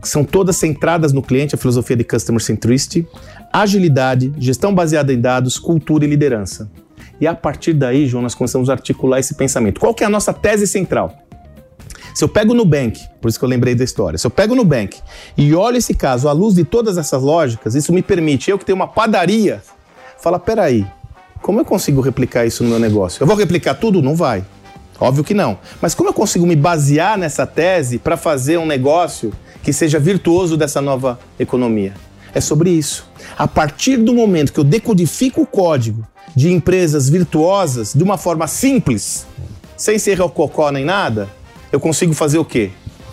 são 0.03 0.23
todas 0.23 0.57
centradas 0.57 1.11
no 1.11 1.21
cliente, 1.21 1.55
a 1.55 1.57
filosofia 1.57 1.95
de 1.95 2.03
Customer 2.03 2.41
Centricity, 2.41 3.07
agilidade, 3.51 4.31
gestão 4.37 4.73
baseada 4.73 5.11
em 5.11 5.19
dados, 5.19 5.57
cultura 5.57 6.05
e 6.05 6.07
liderança. 6.07 6.69
E 7.19 7.27
a 7.27 7.33
partir 7.33 7.73
daí, 7.73 8.05
João, 8.05 8.23
nós 8.23 8.35
começamos 8.35 8.69
a 8.69 8.73
articular 8.73 9.19
esse 9.19 9.35
pensamento. 9.35 9.79
Qual 9.79 9.93
que 9.93 10.03
é 10.03 10.07
a 10.07 10.09
nossa 10.09 10.33
tese 10.33 10.67
central? 10.67 11.15
Se 12.13 12.23
eu 12.23 12.29
pego 12.29 12.53
o 12.53 12.55
Nubank, 12.55 13.01
por 13.21 13.27
isso 13.27 13.37
que 13.37 13.43
eu 13.43 13.49
lembrei 13.49 13.75
da 13.75 13.83
história, 13.83 14.17
se 14.17 14.25
eu 14.25 14.31
pego 14.31 14.53
o 14.53 14.55
Nubank 14.55 15.01
e 15.35 15.53
olho 15.53 15.75
esse 15.75 15.93
caso 15.93 16.29
à 16.29 16.31
luz 16.31 16.55
de 16.55 16.63
todas 16.63 16.97
essas 16.97 17.21
lógicas, 17.21 17.75
isso 17.75 17.91
me 17.91 18.01
permite, 18.01 18.49
eu 18.49 18.57
que 18.57 18.63
tenho 18.63 18.77
uma 18.77 18.87
padaria, 18.87 19.61
falar, 20.17 20.39
peraí, 20.39 20.87
como 21.41 21.59
eu 21.59 21.65
consigo 21.65 21.99
replicar 21.99 22.45
isso 22.45 22.63
no 22.63 22.69
meu 22.69 22.79
negócio? 22.79 23.21
Eu 23.21 23.27
vou 23.27 23.35
replicar 23.35 23.75
tudo? 23.75 24.01
Não 24.01 24.15
vai. 24.15 24.45
Óbvio 24.99 25.23
que 25.23 25.33
não. 25.33 25.57
Mas 25.81 25.93
como 25.93 26.09
eu 26.09 26.13
consigo 26.13 26.47
me 26.47 26.55
basear 26.55 27.17
nessa 27.17 27.45
tese 27.45 27.99
para 27.99 28.15
fazer 28.15 28.57
um 28.57 28.65
negócio 28.65 29.33
que 29.61 29.73
seja 29.73 29.99
virtuoso 29.99 30.55
dessa 30.55 30.81
nova 30.81 31.19
economia? 31.37 31.93
É 32.33 32.39
sobre 32.39 32.69
isso. 32.69 33.07
A 33.37 33.47
partir 33.47 33.97
do 33.97 34.13
momento 34.13 34.53
que 34.53 34.59
eu 34.59 34.63
decodifico 34.63 35.41
o 35.41 35.45
código 35.45 36.07
de 36.35 36.51
empresas 36.51 37.09
virtuosas 37.09 37.93
de 37.93 38.03
uma 38.03 38.17
forma 38.17 38.47
simples, 38.47 39.25
sem 39.75 39.99
ser 39.99 40.19
rococó 40.19 40.71
nem 40.71 40.85
nada, 40.85 41.29
eu 41.71 41.79
consigo 41.79 42.13
fazer 42.13 42.37
o 42.37 42.45
quê? 42.45 42.71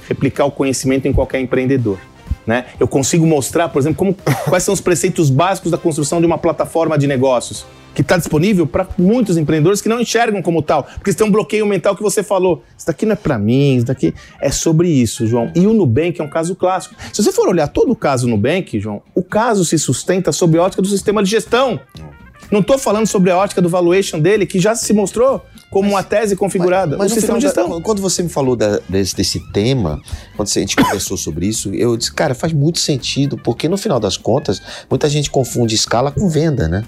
Replicar 0.09 0.45
o 0.45 0.51
conhecimento 0.51 1.09
em 1.09 1.13
qualquer 1.13 1.41
empreendedor. 1.41 1.99
Né? 2.47 2.67
Eu 2.79 2.89
consigo 2.89 3.27
mostrar, 3.27 3.69
por 3.69 3.79
exemplo, 3.79 3.97
como, 3.97 4.17
quais 4.49 4.65
são 4.65 4.75
os 4.75 4.81
preceitos 4.81 5.31
básicos 5.31 5.71
da 5.71 5.79
construção 5.79 6.21
de 6.21 6.27
uma 6.27 6.39
plataforma 6.39 6.99
de 6.99 7.07
negócios 7.07 7.65
que 7.95 8.01
está 8.01 8.17
disponível 8.17 8.67
para 8.67 8.89
muitos 8.99 9.37
empreendedores 9.37 9.81
que 9.81 9.89
não 9.89 10.01
enxergam 10.01 10.41
como 10.41 10.63
tal, 10.63 10.85
porque 10.85 11.13
tem 11.13 11.27
um 11.27 11.31
bloqueio 11.31 11.67
mental 11.67 11.95
que 11.95 12.03
você 12.03 12.23
falou. 12.23 12.63
Isso 12.77 12.87
daqui 12.87 13.05
não 13.05 13.13
é 13.13 13.17
para 13.17 13.39
mim, 13.39 13.77
isso 13.77 13.87
daqui 13.87 14.15
é 14.41 14.51
sobre 14.51 14.89
isso, 14.89 15.27
João. 15.27 15.51
E 15.55 15.67
o 15.67 15.73
Nubank 15.73 16.21
é 16.21 16.25
um 16.25 16.29
caso 16.29 16.55
clássico. 16.55 16.95
Se 17.13 17.23
você 17.23 17.33
for 17.33 17.49
olhar 17.49 17.69
todo 17.69 17.93
o 17.93 17.97
caso 17.97 18.27
Nubank, 18.27 18.81
João, 18.81 19.03
o 19.15 19.23
caso 19.23 19.65
se 19.65 19.79
sustenta 19.79 20.33
sob 20.33 20.57
a 20.59 20.63
ótica 20.63 20.83
do 20.83 20.89
sistema 20.89 21.23
de 21.23 21.31
gestão. 21.31 21.81
Não 22.53 22.61
estou 22.61 22.77
falando 22.77 23.07
sobre 23.07 23.31
a 23.31 23.39
ótica 23.39 23.63
do 23.63 23.69
valuation 23.69 24.21
dele, 24.21 24.45
que 24.45 24.61
já 24.61 24.75
se 24.75 24.93
mostrou 24.93 25.43
como 25.71 25.85
mas, 25.85 25.93
uma 25.95 26.03
tese 26.03 26.37
configurada. 26.37 26.99
Mas, 26.99 27.11
mas 27.11 27.13
sistema 27.15 27.39
de 27.39 27.47
gestão. 27.47 27.69
Da, 27.71 27.81
quando 27.81 28.03
você 28.03 28.23
me 28.23 28.29
falou 28.29 28.55
da, 28.55 28.79
desse, 28.87 29.17
desse, 29.17 29.41
tema, 29.53 29.99
quando 30.37 30.49
a 30.49 30.53
gente 30.53 30.77
conversou 30.77 31.17
sobre 31.17 31.47
isso, 31.47 31.75
eu 31.75 31.97
disse, 31.97 32.13
cara, 32.13 32.35
faz 32.35 32.53
muito 32.53 32.79
sentido, 32.79 33.39
porque 33.39 33.71
no 33.71 33.79
final 33.79 33.99
das 33.99 34.19
contas, 34.19 34.61
muita 34.91 35.09
gente 35.09 35.31
confunde 35.31 35.75
escala 35.75 36.13
com 36.13 36.29
venda, 36.29 36.69
né? 36.69 36.85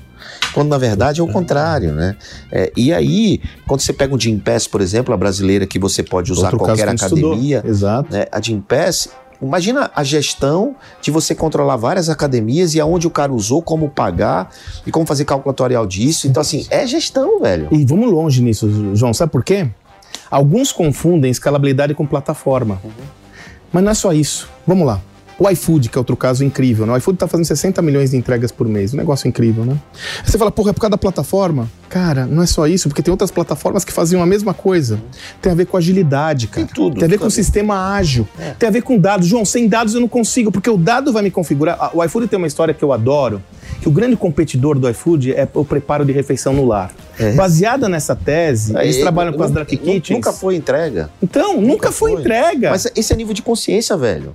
Quando 0.52 0.68
na 0.68 0.78
verdade 0.78 1.20
é 1.20 1.24
o 1.24 1.28
contrário, 1.28 1.92
né? 1.92 2.16
É, 2.52 2.70
e 2.76 2.92
aí, 2.92 3.40
quando 3.66 3.80
você 3.80 3.92
pega 3.92 4.14
o 4.14 4.20
Jim 4.20 4.38
Pass, 4.38 4.66
por 4.66 4.80
exemplo, 4.80 5.12
a 5.14 5.16
brasileira 5.16 5.66
que 5.66 5.78
você 5.78 6.02
pode 6.02 6.30
usar 6.30 6.52
Outro 6.52 6.58
qualquer 6.58 6.88
academia, 6.88 7.62
Exato. 7.66 8.12
Né? 8.12 8.26
a 8.30 8.40
Jim 8.40 8.60
Pass, 8.60 9.08
Imagina 9.46 9.90
a 9.94 10.02
gestão 10.02 10.74
de 11.00 11.10
você 11.10 11.34
controlar 11.34 11.76
várias 11.76 12.08
academias 12.08 12.74
e 12.74 12.80
aonde 12.80 13.06
o 13.06 13.10
cara 13.10 13.32
usou, 13.32 13.62
como 13.62 13.88
pagar 13.88 14.50
e 14.86 14.90
como 14.90 15.06
fazer 15.06 15.24
calculatorial 15.24 15.86
disso. 15.86 16.26
Então, 16.26 16.40
assim, 16.40 16.66
é 16.70 16.86
gestão, 16.86 17.40
velho. 17.40 17.68
E 17.70 17.84
vamos 17.84 18.10
longe 18.10 18.42
nisso, 18.42 18.94
João. 18.94 19.14
Sabe 19.14 19.32
por 19.32 19.44
quê? 19.44 19.68
Alguns 20.30 20.72
confundem 20.72 21.30
escalabilidade 21.30 21.94
com 21.94 22.06
plataforma. 22.06 22.80
Uhum. 22.82 22.90
Mas 23.72 23.84
não 23.84 23.90
é 23.90 23.94
só 23.94 24.12
isso. 24.12 24.48
Vamos 24.66 24.86
lá. 24.86 25.00
O 25.38 25.48
iFood, 25.50 25.88
que 25.88 25.98
é 25.98 26.00
outro 26.00 26.16
caso 26.16 26.44
incrível, 26.44 26.86
né? 26.86 26.92
O 26.92 26.96
iFood 26.96 27.18
tá 27.18 27.26
fazendo 27.26 27.46
60 27.46 27.82
milhões 27.82 28.10
de 28.12 28.16
entregas 28.16 28.52
por 28.52 28.68
mês. 28.68 28.94
Um 28.94 28.96
negócio 28.96 29.26
incrível, 29.26 29.64
né? 29.64 29.76
Você 30.24 30.38
fala, 30.38 30.50
porra, 30.50 30.70
é 30.70 30.72
por 30.72 30.80
causa 30.80 30.92
da 30.92 30.98
plataforma? 30.98 31.68
Cara, 31.88 32.24
não 32.26 32.42
é 32.42 32.46
só 32.46 32.66
isso, 32.66 32.88
porque 32.88 33.02
tem 33.02 33.10
outras 33.10 33.30
plataformas 33.30 33.84
que 33.84 33.92
faziam 33.92 34.22
a 34.22 34.26
mesma 34.26 34.54
coisa. 34.54 35.00
Tem 35.42 35.50
a 35.52 35.54
ver 35.54 35.66
com 35.66 35.76
agilidade, 35.76 36.46
cara. 36.46 36.66
Tem 36.66 36.74
tudo, 36.74 36.94
Tem 36.96 37.04
a 37.04 37.08
ver 37.08 37.18
com 37.18 37.24
ver. 37.24 37.30
sistema 37.30 37.94
ágil. 37.94 38.26
Tem 38.58 38.68
a 38.68 38.72
ver 38.72 38.82
com 38.82 38.98
dados. 38.98 39.26
João, 39.26 39.44
sem 39.44 39.68
dados 39.68 39.94
eu 39.94 40.00
não 40.00 40.08
consigo, 40.08 40.52
porque 40.52 40.70
o 40.70 40.76
dado 40.76 41.12
vai 41.12 41.22
me 41.22 41.30
configurar. 41.30 41.90
O 41.96 42.02
iFood 42.04 42.28
tem 42.28 42.36
uma 42.36 42.46
história 42.48 42.72
que 42.74 42.82
eu 42.84 42.92
adoro, 42.92 43.42
que 43.80 43.88
o 43.88 43.92
grande 43.92 44.16
competidor 44.16 44.78
do 44.78 44.88
iFood 44.88 45.32
é 45.32 45.48
o 45.54 45.64
preparo 45.64 46.04
de 46.04 46.12
refeição 46.12 46.52
no 46.52 46.64
lar. 46.64 46.90
É. 47.18 47.32
Baseada 47.32 47.88
nessa 47.88 48.14
tese, 48.16 48.76
eles 48.76 48.96
Aí, 48.96 49.02
trabalham 49.02 49.32
com 49.32 49.42
as 49.42 49.50
nu- 49.50 49.64
kitchens. 49.64 50.10
Nunca 50.16 50.32
foi 50.32 50.56
entrega. 50.56 51.10
Então, 51.22 51.60
nunca, 51.60 51.92
foi, 51.92 52.12
foi. 52.12 52.20
entrega. 52.20 52.70
Mas 52.70 52.88
esse 52.96 53.12
é 53.12 53.16
nível 53.16 53.34
de 53.34 53.42
consciência, 53.42 53.96
velho. 53.96 54.34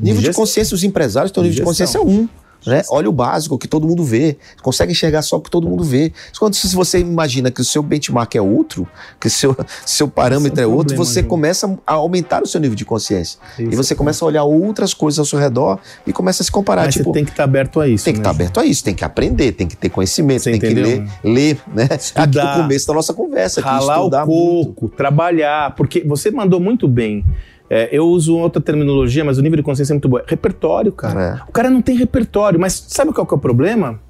Nível 0.00 0.22
de 0.22 0.32
consciência, 0.32 0.74
os 0.74 0.84
empresários 0.84 1.32
um 1.36 1.42
nível 1.42 1.56
de 1.56 1.62
consciência 1.62 2.00
um. 2.00 2.28
Né? 2.66 2.82
Olha 2.90 3.08
o 3.08 3.12
básico 3.12 3.56
que 3.58 3.66
todo 3.66 3.86
mundo 3.86 4.04
vê. 4.04 4.36
Consegue 4.62 4.92
enxergar 4.92 5.22
só 5.22 5.36
o 5.36 5.40
que 5.40 5.50
todo 5.50 5.66
mundo 5.66 5.82
vê. 5.82 6.12
Quando 6.38 6.54
se 6.54 6.74
você 6.74 6.98
imagina 6.98 7.50
que 7.50 7.60
o 7.60 7.64
seu 7.64 7.82
benchmark 7.82 8.34
é 8.34 8.42
outro, 8.42 8.86
que 9.18 9.28
o 9.28 9.30
seu, 9.30 9.56
seu 9.86 10.08
parâmetro 10.08 10.60
é 10.60 10.64
é 10.64 10.66
outro, 10.66 10.88
problema, 10.88 11.04
você 11.04 11.20
João. 11.20 11.28
começa 11.28 11.78
a 11.86 11.94
aumentar 11.94 12.42
o 12.42 12.46
seu 12.46 12.60
nível 12.60 12.76
de 12.76 12.84
consciência. 12.84 13.38
Isso 13.58 13.70
e 13.72 13.76
você 13.76 13.94
é 13.94 13.96
começa 13.96 14.24
a 14.24 14.28
olhar 14.28 14.44
outras 14.44 14.92
coisas 14.92 15.18
ao 15.18 15.24
seu 15.24 15.38
redor 15.38 15.78
e 16.06 16.12
começa 16.12 16.42
a 16.42 16.44
se 16.44 16.52
comparar. 16.52 16.84
Mas 16.84 16.94
tipo, 16.94 17.06
você 17.08 17.14
tem 17.14 17.24
que 17.24 17.30
estar 17.30 17.44
aberto 17.44 17.80
a 17.80 17.88
isso. 17.88 18.04
tem 18.04 18.12
que 18.12 18.18
né, 18.18 18.22
estar 18.22 18.30
João? 18.30 18.36
aberto 18.36 18.60
a 18.60 18.64
isso, 18.66 18.84
tem 18.84 18.94
que 18.94 19.04
aprender, 19.04 19.52
tem 19.52 19.66
que 19.66 19.76
ter 19.76 19.88
conhecimento, 19.88 20.42
Você 20.42 20.50
tem 20.50 20.60
que 20.60 20.66
entendeu? 20.66 21.06
ler, 21.24 21.32
ler, 21.32 21.58
né? 21.74 21.84
Aqui 21.84 21.94
Estudar. 21.96 22.56
no 22.58 22.62
começo 22.62 22.86
da 22.86 22.94
nossa 22.94 23.14
conversa, 23.14 23.60
aqui, 23.60 23.68
ralar 23.70 23.96
o 23.96 23.98
estudar 24.00 24.26
muito. 24.26 24.66
coco, 24.74 24.88
trabalhar, 24.90 25.74
porque 25.74 26.00
você 26.06 26.30
mandou 26.30 26.60
muito 26.60 26.86
bem. 26.86 27.24
É, 27.72 27.88
eu 27.92 28.04
uso 28.04 28.36
outra 28.36 28.60
terminologia, 28.60 29.24
mas 29.24 29.38
o 29.38 29.42
nível 29.42 29.56
de 29.56 29.62
consciência 29.62 29.92
é 29.92 29.94
muito 29.94 30.08
bom. 30.08 30.18
É 30.18 30.24
Repertório, 30.26 30.90
cara. 30.90 31.40
É. 31.46 31.48
O 31.48 31.52
cara 31.52 31.70
não 31.70 31.80
tem 31.80 31.96
repertório, 31.96 32.58
mas 32.58 32.84
sabe 32.88 33.12
qual 33.12 33.24
que 33.24 33.32
é 33.32 33.36
o 33.36 33.40
problema? 33.40 34.00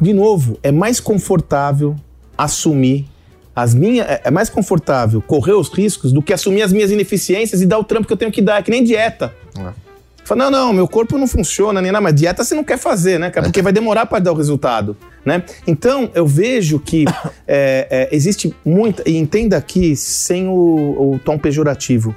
De 0.00 0.14
novo, 0.14 0.58
é 0.62 0.72
mais 0.72 0.98
confortável 0.98 1.94
assumir 2.38 3.06
as 3.54 3.74
minhas. 3.74 4.08
É 4.08 4.22
é 4.24 4.30
mais 4.30 4.48
confortável 4.48 5.20
correr 5.20 5.52
os 5.52 5.68
riscos 5.68 6.10
do 6.10 6.22
que 6.22 6.32
assumir 6.32 6.62
as 6.62 6.72
minhas 6.72 6.90
ineficiências 6.90 7.60
e 7.60 7.66
dar 7.66 7.78
o 7.78 7.84
trampo 7.84 8.06
que 8.06 8.12
eu 8.14 8.16
tenho 8.16 8.32
que 8.32 8.40
dar, 8.40 8.60
é 8.60 8.62
que 8.62 8.70
nem 8.70 8.82
dieta. 8.82 9.34
É. 9.58 9.86
Fala, 10.24 10.50
não, 10.50 10.50
não, 10.50 10.72
meu 10.72 10.88
corpo 10.88 11.16
não 11.16 11.28
funciona, 11.28 11.80
nem 11.80 11.92
nada, 11.92 12.02
mas 12.02 12.12
dieta 12.12 12.42
você 12.42 12.52
não 12.52 12.64
quer 12.64 12.78
fazer, 12.78 13.16
né, 13.16 13.30
cara? 13.30 13.46
Porque 13.46 13.62
vai 13.62 13.72
demorar 13.72 14.06
para 14.06 14.18
dar 14.18 14.32
o 14.32 14.34
resultado, 14.34 14.96
né? 15.24 15.44
Então, 15.68 16.10
eu 16.14 16.26
vejo 16.26 16.80
que 16.80 17.04
é, 17.46 17.86
é, 17.88 18.08
existe 18.10 18.52
muita, 18.64 19.08
e 19.08 19.16
entenda 19.16 19.56
aqui 19.56 19.94
sem 19.94 20.48
o, 20.48 21.12
o 21.12 21.20
tom 21.24 21.38
pejorativo, 21.38 22.12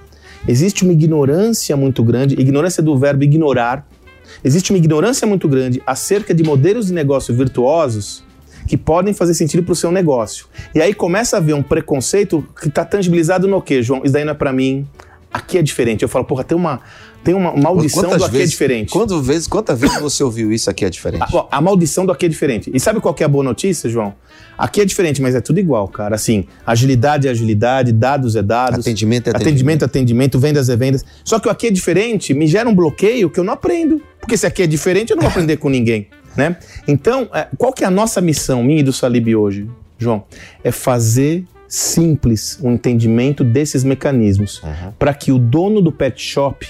existe 0.47 0.84
uma 0.84 0.93
ignorância 0.93 1.75
muito 1.75 2.04
grande, 2.04 2.36
ignorância 2.36 2.82
do 2.82 2.97
verbo 2.97 3.23
ignorar, 3.23 3.88
existe 4.43 4.71
uma 4.71 4.78
ignorância 4.78 5.28
muito 5.28 5.47
grande 5.47 5.82
acerca 5.86 6.34
de 6.34 6.43
modelos 6.43 6.88
de 6.88 6.93
negócio 6.93 7.34
virtuosos 7.34 8.23
que 8.67 8.78
podem 8.78 9.13
fazer 9.13 9.34
sentido 9.34 9.63
para 9.63 9.73
o 9.73 9.75
seu 9.75 9.91
negócio. 9.91 10.45
E 10.75 10.82
aí 10.82 10.93
começa 10.93 11.38
a 11.38 11.39
haver 11.39 11.56
um 11.56 11.63
preconceito 11.63 12.45
que 12.62 12.67
está 12.67 12.86
tangibilizado 12.86 13.47
no 13.47 13.62
quê, 13.62 13.82
João? 13.82 14.02
Isso 14.04 14.13
daí 14.13 14.23
não 14.23 14.32
é 14.32 14.36
para 14.36 14.54
mim, 14.54 14.88
aqui 15.34 15.58
é 15.58 15.62
diferente. 15.62 16.04
Eu 16.04 16.10
falo, 16.10 16.25
porra, 16.25 16.43
tem 16.43 16.56
uma, 16.58 16.80
tem 17.23 17.34
uma 17.34 17.55
maldição 17.55 18.03
Quantas 18.03 18.19
do 18.19 18.25
aqui 18.25 18.36
é 18.36 18.39
vezes- 18.39 18.51
diferente. 18.51 18.91
Quantas 18.91 19.25
vezes, 19.27 19.47
quantas 19.47 19.79
vezes 19.79 19.99
você 19.99 20.23
ouviu 20.23 20.51
isso 20.51 20.69
aqui 20.69 20.86
é 20.86 20.89
diferente? 20.89 21.21
A, 21.23 21.27
ó, 21.34 21.47
a 21.51 21.62
maldição 21.62 22.05
do 22.05 22.12
aqui 22.12 22.25
é 22.25 22.29
diferente. 22.29 22.71
E 22.73 22.79
sabe 22.79 22.99
qual 22.99 23.13
que 23.13 23.23
é 23.23 23.25
a 23.25 23.29
boa 23.29 23.43
notícia, 23.43 23.89
João? 23.89 24.13
Aqui 24.58 24.82
é 24.82 24.86
diferente, 24.86 25.21
mas 25.21 25.36
é 25.36 25.41
tudo 25.41 25.60
igual, 25.60 25.88
cara. 25.88 26.15
Assim, 26.15 26.45
agilidade 26.65 27.27
é 27.27 27.32
agilidade, 27.32 27.91
dados 27.91 28.36
é 28.36 28.41
dados. 28.41 28.79
Atendimento 28.79 29.27
é 29.27 29.32
Atendimento, 29.32 29.86
atendimento, 29.86 30.39
vendas 30.39 30.69
é 30.69 30.75
vendas. 30.75 31.05
Só 31.23 31.39
que 31.39 31.47
o 31.47 31.51
aqui 31.51 31.67
é 31.67 31.71
diferente 31.71 32.34
me 32.34 32.47
gera 32.47 32.67
um 32.67 32.75
bloqueio 32.75 33.29
que 33.29 33.39
eu 33.39 33.43
não 33.43 33.53
aprendo. 33.53 34.01
Porque 34.19 34.36
se 34.38 34.45
aqui 34.45 34.63
é 34.63 34.67
diferente, 34.67 35.12
eu 35.12 35.15
não 35.15 35.21
vou 35.23 35.29
aprender 35.32 35.58
com 35.58 35.69
ninguém, 35.69 36.08
né? 36.36 36.58
Então, 36.88 37.29
é, 37.34 37.47
qual 37.58 37.71
que 37.71 37.84
é 37.84 37.88
a 37.88 37.91
nossa 37.91 38.19
missão, 38.21 38.62
minha 38.63 38.82
e 38.82 38.84
do 38.84 38.91
Salib 38.93 39.34
hoje, 39.36 39.69
João? 39.97 40.23
É 40.63 40.71
fazer 40.71 41.45
simples 41.67 42.60
o 42.62 42.69
entendimento 42.69 43.43
desses 43.43 43.84
mecanismos 43.84 44.62
Uhum. 44.63 44.91
para 44.97 45.13
que 45.13 45.32
o 45.32 45.38
dono 45.39 45.82
do 45.82 45.91
pet 45.91 46.21
shop 46.21 46.67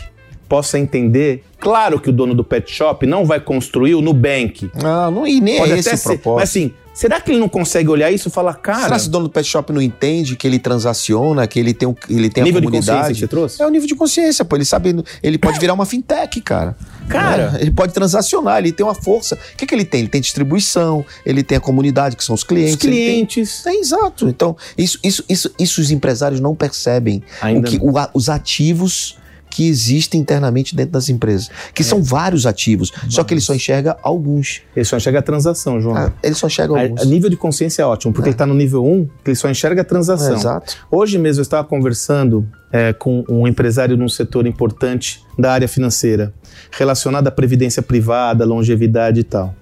possa 0.50 0.80
entender. 0.80 1.44
Claro 1.60 2.00
que 2.00 2.10
o 2.10 2.14
dono 2.14 2.34
do 2.34 2.44
pet 2.44 2.70
shop 2.74 3.06
não 3.06 3.24
vai 3.24 3.40
construir 3.40 3.94
o 3.94 4.02
Nubank. 4.02 4.72
Não, 4.82 5.12
não, 5.12 5.28
e 5.28 5.40
nem 5.40 5.58
Pode 5.58 5.74
é 5.74 5.78
esse 5.78 5.96
ser. 5.96 6.18
propósito. 6.18 6.40
Mas 6.40 6.50
assim, 6.50 6.74
será 6.94 7.22
que 7.22 7.32
ele 7.32 7.40
não 7.40 7.50
consegue 7.50 7.90
olhar 7.90 8.10
isso 8.12 8.30
e 8.30 8.32
falar, 8.32 8.56
cara, 8.56 8.84
Será 8.84 9.00
que 9.00 9.08
o 9.08 9.10
dono 9.10 9.28
do 9.28 9.30
pet 9.30 9.48
shop 9.48 9.72
não 9.72 9.82
entende 9.82 10.36
que 10.36 10.48
ele 10.48 10.58
transaciona, 10.58 11.46
que 11.46 11.60
ele 11.60 11.74
tem, 11.74 11.88
um, 11.88 11.96
ele 12.10 12.30
tem 12.30 12.44
nível 12.44 12.58
a 12.58 12.62
de 12.62 12.68
consciência 12.68 12.94
que 12.94 12.98
comunidade? 12.98 13.20
você 13.20 13.28
trouxe? 13.28 13.62
É 13.62 13.68
o 13.68 13.70
nível 13.70 13.88
de 13.88 13.96
consciência, 13.96 14.44
pô. 14.44 14.56
Ele 14.56 14.66
sabe, 14.66 15.04
ele 15.22 15.38
pode 15.38 15.60
virar 15.60 15.74
uma 15.74 15.86
fintech, 15.86 16.42
cara. 16.42 16.76
Cara. 17.08 17.52
Né? 17.52 17.60
ele 17.62 17.72
pode 17.72 17.94
transacionar, 17.94 18.60
ele 18.60 18.72
tem 18.72 18.86
uma 18.86 18.96
força. 18.96 19.36
O 19.36 19.58
que, 19.58 19.66
que 19.66 19.76
ele 19.76 19.86
tem? 19.86 20.02
Ele 20.02 20.10
tem 20.10 20.22
distribuição, 20.22 21.06
ele 21.26 21.44
tem 21.44 21.58
a 21.58 21.62
comunidade, 21.62 22.16
que 22.16 22.24
são 22.24 22.34
os 22.34 22.44
clientes. 22.44 22.76
Os 22.76 22.82
clientes. 22.82 23.62
Tem... 23.64 23.76
É 23.76 23.80
exato. 23.80 24.30
Então, 24.30 24.56
isso, 24.78 24.98
isso, 25.04 25.24
isso, 25.28 25.52
isso 25.60 25.82
os 25.82 25.92
empresários 25.92 26.40
não 26.40 26.56
percebem. 26.56 27.22
Ainda 27.42 27.68
o 27.68 27.72
que, 27.72 27.78
o 27.82 27.94
os 28.14 28.30
ativos 28.30 29.20
que 29.50 29.68
existem 29.68 30.22
internamente 30.22 30.76
dentro 30.76 30.92
das 30.94 31.10
empresas. 31.10 31.50
Que 31.74 31.84
são 31.84 32.02
vários 32.04 32.46
ativos, 32.46 32.92
só 33.10 33.24
que 33.24 33.34
ele 33.34 33.42
só 33.42 33.54
enxerga 33.54 33.98
alguns. 34.04 34.62
Ele 34.76 34.86
só 34.86 34.98
enxerga 34.98 35.20
a 35.20 35.22
transação, 35.22 35.82
João. 35.82 35.96
Ah, 35.98 36.12
ele 36.22 36.36
só 36.36 36.48
enxerga 36.48 36.76
A- 36.78 36.82
alguns. 36.84 37.02
a 37.02 37.06
nível 37.06 37.30
de 37.30 37.36
consciência 37.38 37.82
é 37.82 37.86
ótimo, 37.86 38.14
porque 38.14 38.30
ele 38.30 38.36
está 38.36 38.46
no 38.46 38.54
nível 38.54 38.86
1, 38.86 39.06
que 39.24 39.32
ele 39.32 39.36
só 39.36 39.50
enxerga 39.50 39.82
a 39.82 39.86
transação. 39.86 40.34
É, 40.34 40.38
exato. 40.38 40.76
Hoje 40.92 41.18
mesmo 41.18 41.40
eu 41.40 41.44
estava 41.44 41.68
conversando 41.68 42.48
é, 42.72 42.94
com 42.94 43.24
um 43.28 43.48
empresário 43.48 43.98
num 43.98 44.08
setor 44.10 44.46
importante 44.46 45.24
da 45.38 45.52
área 45.52 45.68
financeira, 45.68 46.32
relacionado 46.72 47.28
à 47.28 47.32
previdência 47.32 47.82
privada, 47.82 48.46
longevidade 48.46 49.20
e 49.20 49.24
tal. 49.24 49.56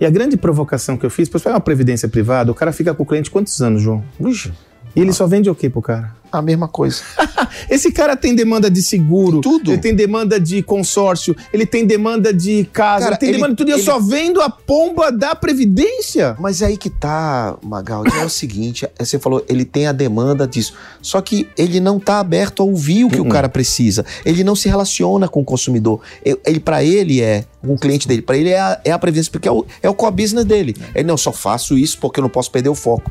E 0.00 0.04
a 0.04 0.10
grande 0.10 0.36
provocação 0.36 0.96
que 0.96 1.06
eu 1.06 1.10
fiz, 1.10 1.28
pois 1.28 1.42
pegar 1.42 1.54
uma 1.56 1.60
previdência 1.60 2.08
privada, 2.08 2.50
o 2.50 2.54
cara 2.54 2.72
fica 2.72 2.92
com 2.94 3.02
o 3.02 3.06
cliente 3.06 3.30
quantos 3.30 3.60
anos, 3.62 3.80
João? 3.82 4.02
Vixe, 4.20 4.52
E 4.94 5.00
ele 5.00 5.12
só 5.12 5.26
vende 5.26 5.48
o 5.48 5.54
quê 5.54 5.70
pro 5.70 5.80
cara? 5.80 6.14
A 6.32 6.40
mesma 6.42 6.66
coisa. 6.66 7.02
Esse 7.68 7.92
cara 7.92 8.16
tem 8.16 8.34
demanda 8.34 8.70
de 8.70 8.82
seguro, 8.82 9.40
Tudo. 9.40 9.72
ele 9.72 9.80
tem 9.80 9.94
demanda 9.94 10.40
de 10.40 10.62
consórcio, 10.62 11.36
ele 11.52 11.66
tem 11.66 11.84
demanda 11.86 12.32
de 12.32 12.64
casa, 12.72 13.04
Cara, 13.04 13.12
ele 13.14 13.18
tem 13.20 13.28
ele- 13.28 13.36
demanda 13.38 13.52
de 13.52 13.56
tudo. 13.58 13.68
E 13.68 13.72
eu 13.72 13.76
ele- 13.76 13.84
só 13.84 13.98
vendo 14.00 14.40
a 14.40 14.48
pomba 14.48 15.12
da 15.12 15.34
previdência. 15.34 16.36
Mas 16.40 16.62
é 16.62 16.66
aí 16.66 16.76
que 16.76 16.90
tá, 16.90 17.56
Magal, 17.62 18.04
é 18.06 18.24
o 18.24 18.28
seguinte, 18.30 18.86
é, 18.98 19.04
você 19.04 19.18
falou, 19.18 19.44
ele 19.48 19.64
tem 19.64 19.86
a 19.86 19.92
demanda 19.92 20.46
disso, 20.46 20.74
só 21.00 21.20
que 21.20 21.48
ele 21.56 21.80
não 21.80 22.00
tá 22.00 22.18
aberto 22.20 22.62
a 22.62 22.66
ouvir 22.66 23.04
o 23.04 23.10
que 23.10 23.20
Uhum. 23.20 23.26
o 23.26 23.30
cara 23.30 23.48
precisa, 23.48 24.04
ele 24.24 24.42
não 24.42 24.56
se 24.56 24.68
relaciona 24.68 25.28
com 25.28 25.40
o 25.40 25.44
consumidor, 25.44 26.00
ele 26.46 26.60
para 26.60 26.82
ele 26.82 27.20
é, 27.20 27.44
um 27.62 27.76
cliente 27.76 28.08
dele, 28.08 28.22
para 28.22 28.36
ele 28.36 28.48
é 28.50 28.58
a, 28.58 28.80
é 28.84 28.90
a 28.90 28.98
previdência, 28.98 29.30
porque 29.30 29.46
é 29.48 29.52
o, 29.52 29.64
é 29.82 29.88
o 29.88 29.94
core 29.94 30.14
business 30.14 30.44
dele, 30.44 30.74
ele 30.94 31.04
não, 31.06 31.16
só 31.16 31.32
faço 31.32 31.76
isso 31.78 31.98
porque 31.98 32.18
eu 32.18 32.22
não 32.22 32.30
posso 32.30 32.50
perder 32.50 32.68
o 32.68 32.74
foco, 32.74 33.10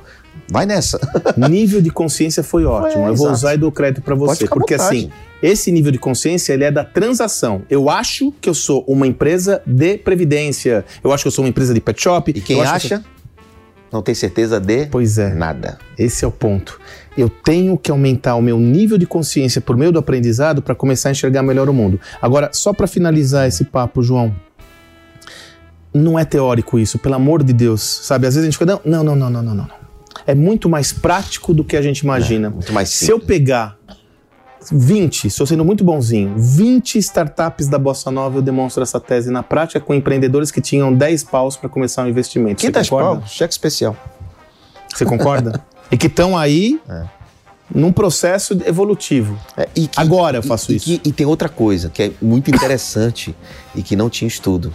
vai 0.52 0.66
nessa. 0.66 1.00
nível 1.38 1.82
de 1.82 1.90
consciência 1.90 2.44
foi 2.44 2.66
ótimo. 2.66 3.06
É, 3.06 3.10
eu 3.10 3.16
vou 3.16 3.28
exato. 3.28 3.34
usar 3.34 3.54
e 3.56 3.58
dou 3.58 3.72
crédito 3.72 4.02
para 4.04 4.14
você, 4.14 4.46
porque 4.48 4.74
assim, 4.74 5.10
esse 5.42 5.72
nível 5.72 5.92
de 5.92 5.98
consciência 5.98 6.54
ele 6.54 6.66
é 6.66 6.72
da 6.72 6.84
transação. 6.84 7.64
Eu 7.70 7.90
acho 7.90 8.34
que 8.42 8.50
eu 8.50 8.54
sou 8.54 8.84
uma 8.86 9.08
empresa 9.08 9.62
de 9.66 9.98
previdência. 9.98 10.86
Eu 11.04 11.14
acho 11.14 11.24
que 11.24 11.28
eu 11.30 11.32
sou 11.32 11.46
uma 11.46 11.50
empresa 11.50 11.74
de 11.74 11.80
pet 11.80 12.02
shop. 12.02 12.32
E 12.36 12.42
quem 12.42 12.58
eu 12.58 12.64
acho 12.64 12.88
que 12.90 12.94
eu 12.94 12.98
acha, 12.98 13.06
não 13.92 14.02
tem 14.02 14.14
certeza 14.14 14.60
de 14.60 14.88
Pois 14.88 15.18
é. 15.18 15.34
nada. 15.34 15.78
Esse 15.98 16.26
é 16.26 16.28
o 16.28 16.32
ponto. 16.32 16.80
Eu 17.18 17.30
tenho 17.30 17.78
que 17.78 17.90
aumentar 17.90 18.36
o 18.36 18.42
meu 18.42 18.60
nível 18.60 18.98
de 18.98 19.06
consciência 19.06 19.62
por 19.62 19.76
meio 19.76 19.92
do 19.92 20.00
aprendizado 20.00 20.62
para 20.62 20.76
começar 20.76 21.10
a 21.10 21.12
enxergar 21.12 21.44
melhor 21.44 21.70
o 21.70 21.74
mundo. 21.74 22.00
Agora, 22.22 22.50
só 22.54 22.74
para 22.74 22.88
finalizar 22.88 23.48
esse 23.48 23.66
papo, 23.66 24.02
João, 24.02 24.34
não 25.94 26.18
é 26.18 26.24
teórico 26.24 26.80
isso, 26.80 26.98
pelo 26.98 27.16
amor 27.16 27.44
de 27.44 27.52
Deus, 27.52 27.82
sabe? 27.82 28.28
Às 28.28 28.36
vezes 28.36 28.48
a 28.48 28.52
gente 28.52 28.58
fica, 28.58 28.80
não, 28.86 29.04
não, 29.04 29.16
não, 29.16 29.16
não, 29.16 29.30
não, 29.30 29.44
não. 29.44 29.56
não. 29.56 29.81
É 30.25 30.36
muito 30.36 30.69
mais 30.69 30.91
prático 30.93 31.53
do 31.53 31.63
que 31.63 31.75
a 31.75 31.81
gente 31.81 31.99
imagina. 31.99 32.49
Muito 32.49 32.71
mais 32.73 32.89
Se 32.89 33.10
eu 33.12 33.19
simples. 33.19 33.27
pegar 33.39 33.77
20, 34.71 35.25
estou 35.27 35.45
sendo 35.47 35.65
muito 35.65 35.84
bonzinho, 35.84 36.36
20 36.38 36.97
startups 36.99 37.67
da 37.67 37.79
Bossa 37.79 38.12
Nova, 38.12 38.38
eu 38.38 38.41
demonstro 38.43 38.84
essa 38.84 38.99
tese 38.99 39.31
na 39.31 39.41
prática 39.41 39.79
com 39.79 39.93
empreendedores 39.93 40.51
que 40.51 40.62
tinham 40.62 40.93
10 40.93 41.23
paus 41.23 41.57
para 41.57 41.67
começar 41.67 42.03
um 42.03 42.07
investimento. 42.07 42.62
Você 42.62 42.67
500 42.67 42.89
concorda? 42.89 43.19
pau, 43.21 43.27
cheque 43.27 43.53
especial. 43.53 43.97
Você 44.93 45.03
concorda? 45.03 45.62
e 45.91 45.97
que 45.97 46.05
estão 46.07 46.38
aí 46.38 46.79
É. 46.88 47.03
num 47.73 47.91
processo 47.91 48.53
evolutivo. 48.65 49.36
É, 49.57 49.67
e 49.75 49.88
que- 49.88 49.99
Agora 49.99 50.38
eu 50.38 50.43
faço 50.43 50.71
e, 50.71 50.75
isso. 50.75 50.91
E, 50.91 50.97
que- 50.99 51.10
e 51.10 51.12
tem 51.12 51.25
outra 51.25 51.49
coisa 51.49 51.89
que 51.89 52.03
é 52.03 52.12
muito 52.21 52.51
interessante 52.51 53.36
e 53.73 53.81
que 53.81 53.95
não 53.95 54.10
tinha 54.12 54.27
estudo. 54.27 54.71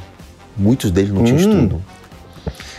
Muitos 0.57 0.91
deles 0.91 1.13
não 1.13 1.23
tinham 1.23 1.39
Hum. 1.39 1.41
estudo. 1.65 1.83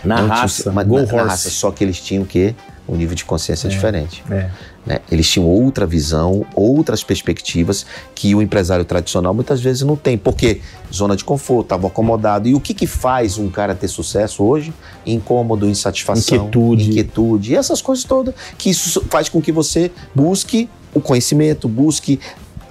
Na 0.03 0.21
Não 0.21 0.27
raça, 0.29 0.71
mas 0.71 0.87
na, 0.87 1.03
na 1.03 1.23
raça, 1.23 1.49
só 1.49 1.71
que 1.71 1.83
eles 1.83 1.99
tinham 1.99 2.23
o 2.23 2.25
quê? 2.25 2.53
Um 2.87 2.95
nível 2.95 3.15
de 3.15 3.25
consciência 3.25 3.69
diferente. 3.69 4.23
É. 4.31 4.49
né? 4.85 4.99
Eles 5.11 5.29
tinham 5.29 5.45
outra 5.45 5.85
visão, 5.85 6.45
outras 6.55 7.03
perspectivas 7.03 7.85
que 8.15 8.33
o 8.33 8.41
empresário 8.41 8.85
tradicional 8.85 9.33
muitas 9.33 9.59
vezes 9.59 9.81
não 9.81 9.97
tem. 9.97 10.17
Porque 10.17 10.61
zona 10.93 11.13
de 11.13 11.25
conforto, 11.25 11.65
estava 11.65 11.87
acomodado. 11.87 12.47
E 12.47 12.55
o 12.55 12.61
que, 12.61 12.73
que 12.73 12.87
faz 12.87 13.37
um 13.37 13.49
cara 13.49 13.75
ter 13.75 13.89
sucesso 13.89 14.41
hoje? 14.41 14.73
Incômodo, 15.05 15.67
insatisfação, 15.67 16.37
Inquietude. 16.37 16.89
inquietude. 16.89 17.51
E 17.51 17.55
essas 17.57 17.81
coisas 17.81 18.05
todas. 18.05 18.33
Que 18.57 18.69
isso 18.69 19.03
faz 19.09 19.27
com 19.27 19.41
que 19.41 19.51
você 19.51 19.91
busque 20.15 20.69
o 20.93 21.01
conhecimento, 21.01 21.67
busque 21.67 22.21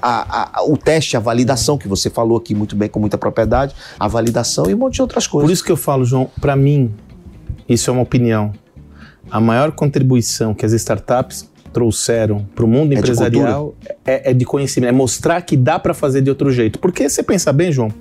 a, 0.08 0.60
a, 0.60 0.64
o 0.64 0.76
teste, 0.76 1.16
a 1.16 1.20
validação, 1.20 1.76
que 1.76 1.88
você 1.88 2.08
falou 2.08 2.38
aqui 2.38 2.54
muito 2.54 2.76
bem, 2.76 2.88
com 2.88 3.00
muita 3.00 3.18
propriedade, 3.18 3.74
a 3.98 4.06
validação 4.06 4.70
e 4.70 4.74
um 4.74 4.78
monte 4.78 4.94
de 4.94 5.02
outras 5.02 5.26
coisas. 5.26 5.48
Por 5.48 5.52
isso 5.52 5.64
que 5.64 5.72
eu 5.72 5.76
falo, 5.76 6.04
João, 6.04 6.30
para 6.40 6.54
mim, 6.54 6.94
isso 7.68 7.90
é 7.90 7.92
uma 7.92 8.02
opinião. 8.02 8.52
A 9.28 9.40
maior 9.40 9.72
contribuição 9.72 10.54
que 10.54 10.64
as 10.64 10.72
startups 10.72 11.50
trouxeram 11.76 12.46
para 12.54 12.64
o 12.64 12.68
mundo 12.68 12.92
É 12.92 12.94
de 12.94 13.00
empresarial 13.00 13.74
é, 14.06 14.30
é 14.30 14.34
de 14.34 14.46
conhecimento, 14.46 14.88
é 14.88 14.92
mostrar 14.92 15.42
que 15.42 15.58
dá 15.58 15.78
para 15.78 15.92
fazer 15.92 16.22
de 16.22 16.30
outro 16.30 16.50
jeito. 16.50 16.78
Porque 16.78 17.06
você 17.06 17.22
pensa 17.22 17.52
bem, 17.52 17.70
João, 17.70 17.92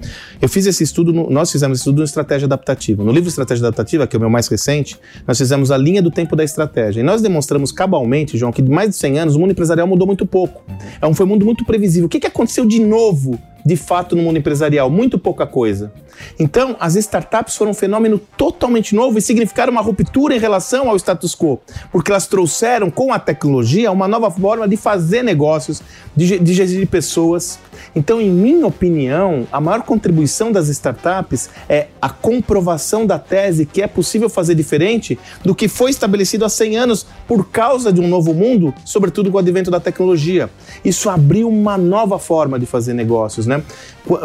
eu 0.42 0.48
fiz 0.48 0.66
esse 0.66 0.82
estudo, 0.82 1.12
no- 1.12 1.30
nós 1.30 1.52
fizemos 1.52 1.78
esse 1.78 1.82
estudo 1.82 1.98
no 1.98 2.06
Estratégia 2.06 2.46
Adaptativa. 2.46 3.04
No 3.04 3.12
livro 3.12 3.28
Estratégia 3.28 3.68
Adaptativa, 3.68 4.08
que 4.08 4.16
é 4.16 4.18
o 4.18 4.22
meu 4.22 4.30
mais 4.30 4.48
recente, 4.48 4.98
nós 5.28 5.38
fizemos 5.38 5.72
a 5.72 5.78
linha 5.78 6.02
do 6.02 6.10
tempo 6.10 6.38
da 6.38 6.44
estratégia. 6.46 7.02
E 7.02 7.04
nós 7.04 7.22
demonstramos 7.22 7.70
cabalmente, 7.74 8.38
João, 8.38 8.54
que 8.54 8.62
de 8.62 8.72
mais 8.72 8.90
de 8.92 8.96
100 8.96 9.20
anos 9.20 9.36
o 9.36 9.40
mundo 9.40 9.52
empresarial 9.52 9.86
mudou 9.86 10.08
muito 10.08 10.26
pouco. 10.26 10.64
É 11.02 11.06
um, 11.06 11.14
foi 11.14 11.26
um 11.26 11.30
mundo 11.30 11.44
muito 11.46 11.66
previsível. 11.66 12.06
O 12.06 12.10
que, 12.10 12.22
que 12.22 12.28
aconteceu 12.28 12.66
de 12.66 12.80
novo, 12.80 13.38
de 13.66 13.76
fato, 13.76 14.16
no 14.16 14.24
mundo 14.24 14.38
empresarial? 14.38 14.90
Muito 14.90 15.20
pouca 15.20 15.46
coisa. 15.46 15.92
Então, 16.40 16.76
as 16.80 16.96
startups 16.96 17.56
foram 17.56 17.72
um 17.72 17.74
fenômeno 17.74 18.20
totalmente 18.38 18.96
novo 18.96 19.18
e 19.18 19.22
significaram 19.22 19.72
uma 19.72 19.82
ruptura 19.82 20.36
em 20.36 20.40
relação 20.40 20.90
ao 20.90 20.96
status 20.96 21.36
quo, 21.36 21.60
porque 21.92 22.12
elas 22.12 22.28
trouxeram 22.28 22.90
com 22.90 23.12
a 23.14 23.20
tecnologia 23.20 23.92
uma 23.92 24.08
nova 24.08 24.30
forma 24.32 24.68
de 24.68 24.78
fazer 24.78 25.24
negócios, 25.24 25.82
de, 26.16 26.26
ge- 26.26 26.40
de 26.40 26.54
gerir 26.54 26.88
pessoas. 26.88 27.60
Então, 27.96 28.20
em 28.22 28.30
minha 28.30 28.66
opinião, 28.68 29.48
a 29.52 29.60
maior 29.62 29.82
contribuição 29.84 30.52
das 30.52 30.68
startups 30.70 31.50
é 31.70 31.88
a 32.02 32.10
comprovação 32.10 33.06
da 33.06 33.18
tese 33.20 33.66
que 33.66 33.82
é 33.82 33.88
possível 33.88 34.30
fazer 34.30 34.56
diferente 34.56 35.18
do 35.44 35.54
que 35.56 35.68
foi 35.68 35.92
estabelecido 35.92 36.46
há 36.46 36.50
100 36.50 36.78
anos 36.78 37.06
por 37.28 37.48
causa 37.50 37.92
de 37.92 38.00
um 38.02 38.08
novo 38.08 38.34
mundo, 38.34 38.74
sobretudo 38.86 39.30
com 39.32 39.38
o 39.38 39.40
advento 39.40 39.72
da 39.72 39.80
tecnologia. 39.80 40.50
Isso 40.84 41.10
abriu 41.10 41.48
uma 41.50 41.78
nova 41.78 42.20
forma 42.20 42.60
de 42.60 42.66
fazer 42.66 42.94
negócios, 42.94 43.46
né? 43.46 43.62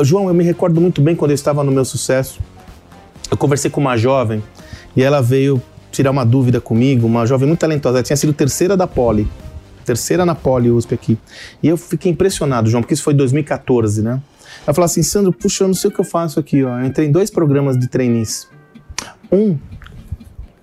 João, 0.03 0.29
eu 0.29 0.35
me 0.35 0.44
recordo 0.44 0.81
muito 0.81 1.00
bem 1.00 1.16
quando 1.16 1.31
eu 1.31 1.35
estava 1.35 1.64
no 1.64 1.72
meu 1.72 1.80
sucesso. 1.85 2.40
Eu 3.31 3.37
conversei 3.37 3.71
com 3.71 3.81
uma 3.81 3.97
jovem 3.97 4.43
e 4.97 5.03
ela 5.03 5.21
veio 5.21 5.62
tirar 5.90 6.11
uma 6.11 6.25
dúvida 6.25 6.61
comigo, 6.61 7.07
uma 7.07 7.27
jovem 7.27 7.49
muito 7.49 7.61
talentosa. 7.61 7.99
Ela 7.99 8.03
tinha 8.03 8.16
sido 8.16 8.33
terceira 8.33 8.77
da 8.77 8.87
Poli, 8.87 9.29
terceira 9.85 10.25
na 10.25 10.35
Poli 10.35 10.71
USP 10.71 10.95
aqui. 10.95 11.19
E 11.62 11.69
eu 11.69 11.77
fiquei 11.77 12.11
impressionado, 12.11 12.69
João, 12.69 12.83
porque 12.83 12.95
isso 12.95 13.03
foi 13.03 13.14
em 13.14 13.16
2014, 13.16 14.03
né? 14.03 14.21
Ela 14.66 14.75
falou 14.75 14.87
assim, 14.87 15.03
Sandro, 15.03 15.33
puxa, 15.33 15.64
eu 15.64 15.69
não 15.69 15.75
sei 15.75 15.90
o 15.90 15.93
que 15.93 16.01
eu 16.01 16.05
faço 16.05 16.38
aqui, 16.38 16.64
ó. 16.64 16.79
Eu 16.79 16.87
entrei 16.87 17.09
em 17.09 17.12
dois 17.12 17.31
programas 17.31 17.79
de 17.79 17.88
trainees. 17.88 18.49
Um, 19.33 19.57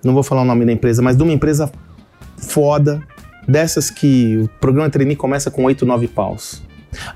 não 0.04 0.14
vou 0.14 0.22
falar 0.22 0.42
o 0.42 0.44
nome 0.44 0.64
da 0.64 0.72
empresa, 0.72 1.02
mas 1.02 1.16
de 1.16 1.22
uma 1.22 1.32
empresa 1.32 1.70
foda, 2.36 3.02
dessas 3.46 3.90
que 3.90 4.36
o 4.36 4.48
programa 4.60 4.90
trainee 4.90 5.16
começa 5.16 5.50
com 5.50 5.64
8, 5.64 5.84
9 5.84 6.08
paus. 6.08 6.62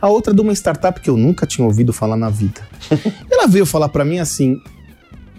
A 0.01 0.09
outra 0.09 0.33
de 0.35 0.41
uma 0.41 0.53
startup 0.53 1.01
que 1.01 1.11
eu 1.11 1.17
nunca 1.17 1.47
tinha 1.47 1.67
ouvido 1.67 1.93
falar 1.93 2.17
na 2.17 2.29
vida. 2.31 2.61
Ela 3.31 3.47
veio 3.47 3.67
falar 3.67 3.89
pra 3.89 4.05
mim 4.05 4.19
assim: 4.19 4.61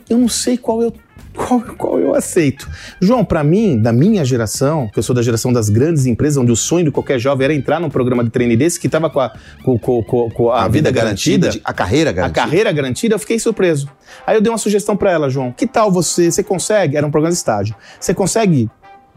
eu 0.10 0.18
não 0.18 0.28
sei 0.28 0.58
qual 0.58 0.82
eu 0.82 0.94
qual, 1.36 1.60
qual 1.62 2.00
eu 2.00 2.14
aceito. 2.14 2.70
João, 3.02 3.26
pra 3.26 3.44
mim, 3.44 3.82
da 3.82 3.92
minha 3.92 4.24
geração, 4.24 4.88
que 4.88 5.00
eu 5.00 5.04
sou 5.04 5.16
da 5.16 5.22
geração 5.24 5.52
das 5.52 5.68
grandes 5.68 6.06
empresas, 6.06 6.38
onde 6.38 6.52
o 6.52 6.56
sonho 6.56 6.86
de 6.86 6.92
qualquer 6.92 7.18
jovem 7.18 7.46
era 7.46 7.54
entrar 7.56 7.80
num 7.80 7.90
programa 7.90 8.24
de 8.24 8.30
treino 8.30 8.56
desse 8.56 8.80
que 8.80 8.88
tava 8.88 9.10
com 9.10 9.20
a, 9.20 9.32
com, 9.64 9.80
com- 9.80 10.04
com- 10.04 10.30
com 10.30 10.52
a, 10.52 10.68
vida, 10.68 10.92
garantida, 10.92 11.50
de- 11.50 11.62
a 11.64 11.74
carreira 11.74 12.12
a 12.12 12.14
garantida. 12.14 12.40
carreira 12.40 12.72
garantida, 12.72 13.16
eu 13.16 13.20
fiquei 13.20 13.40
surpreso. 13.40 13.90
Aí 14.28 14.36
eu 14.38 14.42
dei 14.42 14.52
uma 14.52 14.60
sugestão 14.60 14.96
pra 14.96 15.12
ela, 15.12 15.28
João. 15.28 15.52
Que 15.52 15.66
tal 15.66 15.92
você, 15.92 16.32
você 16.32 16.44
consegue, 16.44 16.98
era 16.98 17.08
um 17.08 17.10
programa 17.10 17.32
de 17.32 17.38
estágio, 17.38 17.76
você 18.00 18.14
consegue 18.14 18.70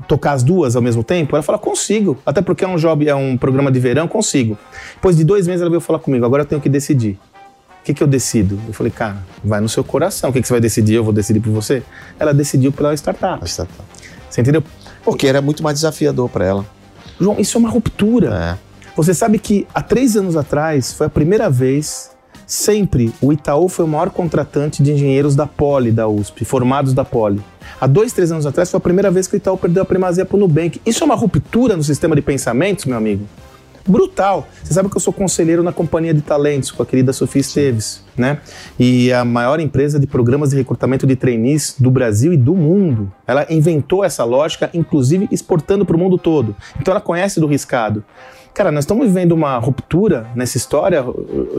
tocar 0.06 0.32
as 0.32 0.42
duas 0.42 0.76
ao 0.76 0.82
mesmo 0.82 1.02
tempo? 1.02 1.34
Ela 1.36 1.42
falou, 1.42 1.60
consigo. 1.60 2.18
Até 2.24 2.42
porque 2.42 2.64
é 2.64 2.68
um 2.68 2.76
job, 2.76 3.08
é 3.08 3.14
um 3.14 3.36
programa 3.36 3.70
de 3.70 3.80
verão, 3.80 4.06
consigo. 4.06 4.58
Depois 4.94 5.16
de 5.16 5.24
dois 5.24 5.46
meses 5.46 5.60
ela 5.60 5.70
veio 5.70 5.80
falar 5.80 5.98
comigo, 5.98 6.24
agora 6.24 6.42
eu 6.42 6.46
tenho 6.46 6.60
que 6.60 6.68
decidir. 6.68 7.18
O 7.80 7.84
que, 7.86 7.94
que 7.94 8.02
eu 8.02 8.06
decido? 8.06 8.58
Eu 8.66 8.74
falei, 8.74 8.90
cara, 8.90 9.18
vai 9.44 9.60
no 9.60 9.68
seu 9.68 9.84
coração. 9.84 10.30
O 10.30 10.32
que, 10.32 10.40
que 10.40 10.48
você 10.48 10.54
vai 10.54 10.60
decidir? 10.60 10.94
Eu 10.94 11.04
vou 11.04 11.12
decidir 11.12 11.40
por 11.40 11.52
você? 11.52 11.82
Ela 12.18 12.34
decidiu 12.34 12.72
pela 12.72 12.92
startup. 12.94 13.42
A 13.42 13.46
startup. 13.46 13.80
Você 14.28 14.40
entendeu? 14.40 14.62
Porque 15.04 15.26
era 15.26 15.40
muito 15.40 15.62
mais 15.62 15.76
desafiador 15.76 16.28
para 16.28 16.44
ela. 16.44 16.66
João, 17.20 17.38
isso 17.38 17.56
é 17.56 17.60
uma 17.60 17.70
ruptura. 17.70 18.58
É. 18.60 18.66
Você 18.96 19.14
sabe 19.14 19.38
que 19.38 19.66
há 19.74 19.82
três 19.82 20.16
anos 20.16 20.36
atrás 20.36 20.92
foi 20.92 21.06
a 21.06 21.10
primeira 21.10 21.48
vez, 21.48 22.10
sempre, 22.46 23.12
o 23.20 23.32
Itaú 23.32 23.68
foi 23.68 23.84
o 23.84 23.88
maior 23.88 24.10
contratante 24.10 24.82
de 24.82 24.92
engenheiros 24.92 25.34
da 25.34 25.46
Poli, 25.46 25.90
da 25.90 26.08
USP, 26.08 26.44
formados 26.44 26.94
da 26.94 27.04
Poli. 27.04 27.42
Há 27.80 27.86
dois, 27.86 28.12
três 28.12 28.30
anos 28.30 28.46
atrás 28.46 28.70
foi 28.70 28.78
a 28.78 28.80
primeira 28.80 29.10
vez 29.10 29.26
que 29.26 29.34
o 29.34 29.38
Itaú 29.38 29.58
perdeu 29.58 29.82
a 29.82 29.86
primazia 29.86 30.24
para 30.24 30.36
o 30.36 30.40
Nubank. 30.40 30.80
Isso 30.86 31.02
é 31.02 31.04
uma 31.04 31.14
ruptura 31.16 31.76
no 31.76 31.82
sistema 31.82 32.14
de 32.14 32.22
pensamentos, 32.22 32.84
meu 32.84 32.96
amigo? 32.96 33.26
Brutal. 33.86 34.48
Você 34.62 34.74
sabe 34.74 34.88
que 34.90 34.96
eu 34.96 35.00
sou 35.00 35.12
conselheiro 35.12 35.62
na 35.62 35.72
companhia 35.72 36.12
de 36.12 36.20
talentos 36.20 36.72
com 36.72 36.82
a 36.82 36.86
querida 36.86 37.12
Sofia 37.12 37.40
Esteves, 37.40 38.02
né? 38.16 38.40
E 38.78 39.12
a 39.12 39.24
maior 39.24 39.60
empresa 39.60 39.98
de 40.00 40.06
programas 40.06 40.50
de 40.50 40.56
recrutamento 40.56 41.06
de 41.06 41.14
trainees 41.14 41.76
do 41.78 41.90
Brasil 41.90 42.32
e 42.32 42.36
do 42.36 42.54
mundo. 42.54 43.12
Ela 43.26 43.46
inventou 43.48 44.04
essa 44.04 44.24
lógica, 44.24 44.68
inclusive 44.74 45.28
exportando 45.30 45.86
para 45.86 45.96
o 45.96 45.98
mundo 45.98 46.18
todo. 46.18 46.56
Então 46.80 46.92
ela 46.92 47.00
conhece 47.00 47.38
do 47.38 47.46
riscado. 47.46 48.04
Cara, 48.56 48.72
nós 48.72 48.84
estamos 48.84 49.06
vivendo 49.06 49.32
uma 49.32 49.58
ruptura 49.58 50.30
nessa 50.34 50.56
história, 50.56 51.04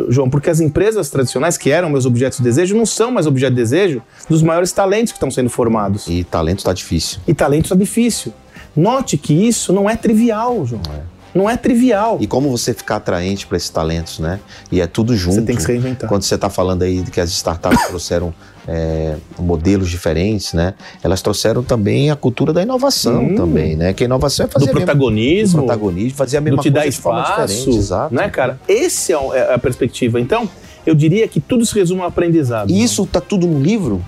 João, 0.10 0.27
porque 0.31 0.49
as 0.49 0.60
empresas 0.60 1.12
tradicionais, 1.12 1.55
que 1.55 1.69
eram 1.69 1.91
meus 1.91 2.07
objetos 2.07 2.39
de 2.39 2.43
desejo, 2.43 2.75
não 2.75 2.88
são 2.88 3.12
mais 3.12 3.27
objeto 3.27 3.51
de 3.51 3.57
desejo 3.57 4.01
dos 4.27 4.41
maiores 4.41 4.71
talentos 4.71 5.13
que 5.13 5.17
estão 5.17 5.29
sendo 5.29 5.47
formados. 5.47 6.07
E 6.07 6.23
talento 6.23 6.63
tá 6.63 6.73
difícil. 6.73 7.19
E 7.27 7.36
talento 7.36 7.65
está 7.65 7.75
difícil. 7.75 8.33
Note 8.75 9.15
que 9.15 9.31
isso 9.31 9.71
não 9.71 9.88
é 9.88 9.95
trivial, 9.95 10.65
João. 10.65 10.81
Não 11.38 11.50
é 11.50 11.56
trivial. 11.56 12.17
E 12.19 12.28
como 12.28 12.50
você 12.50 12.73
ficar 12.73 12.97
atraente 12.97 13.45
para 13.45 13.58
esses 13.58 13.69
talentos, 13.69 14.19
né? 14.19 14.39
E 14.71 14.82
é 14.82 14.88
tudo 14.88 15.15
junto. 15.15 15.36
Você 15.36 15.41
tem 15.43 15.56
que 15.56 15.62
se 15.62 15.67
reinventar. 15.67 16.10
Quando 16.10 16.23
você 16.23 16.36
está 16.36 16.50
falando 16.50 16.82
aí 16.84 17.02
de 17.02 17.12
que 17.12 17.21
as 17.21 17.30
startups 17.30 17.80
trouxeram 17.88 18.34
é, 18.67 19.15
modelos 19.39 19.89
diferentes, 19.89 20.54
né? 20.54 20.73
Elas 21.04 21.21
trouxeram 21.21 21.63
também 21.63 22.12
a 22.12 22.15
cultura 22.15 22.52
da 22.52 22.62
inovação 22.62 23.23
Hum. 23.23 23.36
também, 23.36 23.76
né? 23.76 23.93
Que 23.93 24.04
a 24.04 24.06
inovação 24.06 24.45
é 24.45 24.50
fazer 24.50 24.65
do 24.65 24.73
mesma- 24.73 24.86
protagonismo, 24.86 25.62
do 25.62 25.65
protagonismo, 25.67 26.17
fazer 26.17 26.38
a 26.38 26.41
mesma 26.41 26.58
do 26.58 26.63
te 26.63 26.69
dar 26.69 26.82
coisa 26.82 26.95
de 26.97 27.02
forma 27.02 27.21
espaço, 27.21 27.54
diferente, 27.56 27.78
exato. 27.78 28.13
né, 28.15 28.30
cara? 28.30 28.60
Esse 28.67 29.13
é 29.13 29.17
é 29.34 29.54
a 29.54 29.58
perspectiva. 29.58 30.19
Então, 30.19 30.50
eu 30.86 30.95
diria 30.95 31.28
que 31.28 31.39
tudo 31.39 31.65
se 31.65 31.73
resume 31.76 32.02
ao 32.02 32.08
aprendizado. 32.08 32.69
E 32.71 32.82
isso 32.84 33.06
tá 33.06 33.19
tudo 33.21 33.45
no 33.47 33.60
livro? 33.60 34.04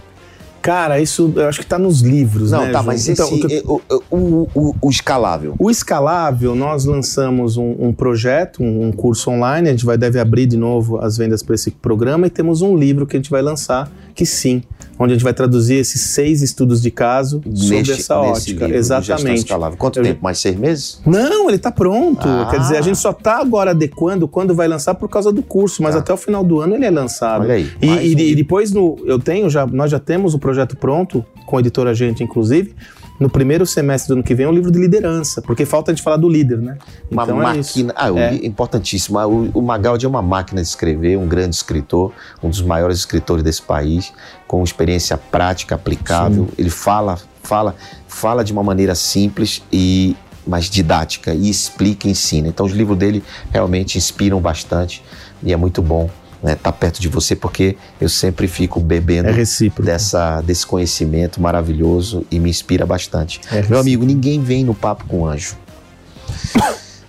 Cara, 0.62 1.00
isso 1.00 1.32
eu 1.36 1.48
acho 1.48 1.60
que 1.60 1.66
tá 1.66 1.80
nos 1.80 2.02
livros, 2.02 2.52
Não, 2.52 2.66
né, 2.66 2.72
tá, 2.72 2.84
mas 2.84 3.08
esse, 3.08 3.12
Então, 3.12 3.34
o 3.34 3.82
é, 3.90 4.02
o, 4.12 4.16
o, 4.18 4.48
o- 4.54 4.76
o 4.82 4.90
escalável. 4.90 5.56
O 5.58 5.70
escalável, 5.72 6.54
nós 6.56 6.86
lançamos 6.86 7.56
um, 7.58 7.76
um 7.80 7.94
projeto, 7.94 8.62
um, 8.62 8.88
um 8.88 8.92
curso 8.92 9.30
online, 9.32 9.70
a 9.70 9.72
gente 9.72 9.86
vai 9.86 9.98
deve 9.98 10.20
abrir 10.20 10.46
de 10.46 10.58
novo 10.58 10.98
as 11.00 11.18
vendas 11.18 11.42
para 11.42 11.56
esse 11.56 11.72
programa 11.72 12.28
e 12.28 12.30
temos 12.30 12.62
um 12.62 12.76
livro 12.78 13.08
que 13.08 13.16
a 13.16 13.20
gente 13.20 13.30
vai 13.32 13.42
lançar, 13.42 13.90
que 14.14 14.26
sim, 14.26 14.62
onde 15.00 15.14
a 15.14 15.16
gente 15.16 15.24
vai 15.24 15.34
traduzir 15.34 15.76
esses 15.76 16.02
seis 16.02 16.42
estudos 16.42 16.82
de 16.82 16.92
caso 16.92 17.42
sobre 17.56 17.78
neste- 17.78 17.94
essa 17.94 18.18
ótica. 18.20 18.66
livro 18.66 18.78
Exatamente. 18.78 19.46
Quanto 19.78 19.98
Eu- 20.00 20.04
tempo? 20.04 20.20
Mais 20.22 20.38
seis 20.40 20.56
meses? 20.58 21.00
Não, 21.06 21.48
ele 21.50 21.58
tá 21.58 21.72
pronto. 21.72 22.28
Ah. 22.28 22.48
Quer 22.52 22.60
dizer, 22.60 22.78
a 22.78 22.82
gente 22.82 22.98
só 22.98 23.14
tá 23.14 23.40
agora 23.40 23.72
adequando 23.72 24.28
quando 24.28 24.54
vai 24.54 24.68
lançar 24.68 24.94
por 24.96 25.08
causa 25.10 25.32
do 25.32 25.42
curso, 25.42 25.82
mas 25.82 25.94
Tá. 25.96 26.02
até 26.02 26.14
o 26.14 26.18
final 26.18 26.44
do 26.44 26.60
ano 26.60 26.76
ele 26.76 26.86
é 26.86 26.92
lançado. 26.92 27.44
Olha 27.44 27.54
aí, 27.56 27.72
E, 27.82 27.88
e- 27.88 27.90
um 28.16 28.20
e 28.20 28.36
depois 28.36 28.72
no, 28.72 28.98
eu 29.06 29.18
tenho 29.18 29.50
já, 29.50 29.66
nós 29.66 29.90
já 29.90 30.00
temos 30.00 30.34
o 30.34 30.40
projeto 30.40 30.76
pronto 30.76 31.26
com 31.46 31.56
a 31.58 31.60
editora 31.62 31.94
Gente, 31.94 32.22
inclusive. 32.24 32.76
No 33.20 33.30
primeiro 33.30 33.66
semestre 33.66 34.08
do 34.08 34.14
ano 34.14 34.24
que 34.24 34.34
vem 34.34 34.46
é 34.46 34.50
um 34.50 34.54
livro 34.54 34.72
de 34.72 34.80
liderança, 34.80 35.42
porque 35.42 35.66
falta 35.66 35.92
a 35.92 35.94
gente 35.94 36.02
falar 36.04 36.16
do 36.18 36.30
líder, 36.30 36.58
né? 36.60 36.78
Uma 37.12 37.24
Então 37.24 37.42
é 37.42 37.44
máquina. 37.58 37.94
Ah, 37.96 38.12
o- 38.12 38.18
É. 38.18 38.34
importantíssimo. 38.46 39.20
Ah, 39.20 39.28
O, 39.28 39.50
o 39.54 39.62
Magaldi 39.62 40.06
é 40.06 40.10
uma 40.10 40.22
máquina 40.22 40.62
de 40.62 40.68
escrever, 40.68 41.18
um 41.18 41.28
grande 41.28 41.54
escritor, 41.56 42.14
um 42.42 42.50
dos 42.50 42.62
maiores 42.62 42.98
escritores 43.00 43.44
desse 43.44 43.62
país, 43.62 44.14
com 44.48 44.64
experiência 44.64 45.18
prática, 45.18 45.76
aplicável. 45.76 46.48
Ele 46.58 46.70
fala, 46.70 47.18
fala, 47.44 47.76
fala 48.08 48.44
de 48.44 48.54
uma 48.54 48.64
maneira 48.64 48.96
simples 48.96 49.62
e 49.72 50.16
mais 50.48 50.70
didática 50.70 51.34
e 51.34 51.50
explica 51.50 52.08
e 52.08 52.12
ensina. 52.12 52.48
Então 52.48 52.66
os 52.66 52.72
livros 52.72 52.98
dele 52.98 53.22
realmente 53.52 53.98
inspiram 53.98 54.40
bastante 54.40 55.04
e 55.44 55.52
é 55.52 55.58
muito 55.58 55.82
bom 55.82 56.10
estar 56.44 56.72
perto 56.72 57.02
de 57.02 57.08
você 57.08 57.36
porque 57.36 57.76
eu 58.00 58.08
sempre 58.08 58.48
fico 58.48 58.80
bebendo 58.80 59.30
É 59.30 59.34
dessa, 59.82 60.42
desse 60.42 60.66
conhecimento 60.66 61.42
maravilhoso 61.42 62.26
e 62.32 62.40
me 62.40 62.50
inspira 62.50 62.86
bastante. 62.86 63.42
É 63.52 63.62
Meu 63.64 63.80
amigo, 63.80 64.06
ninguém 64.06 64.42
vem 64.42 64.64
no 64.64 64.74
Papo 64.74 65.06
com 65.06 65.26
Anjo 65.26 65.58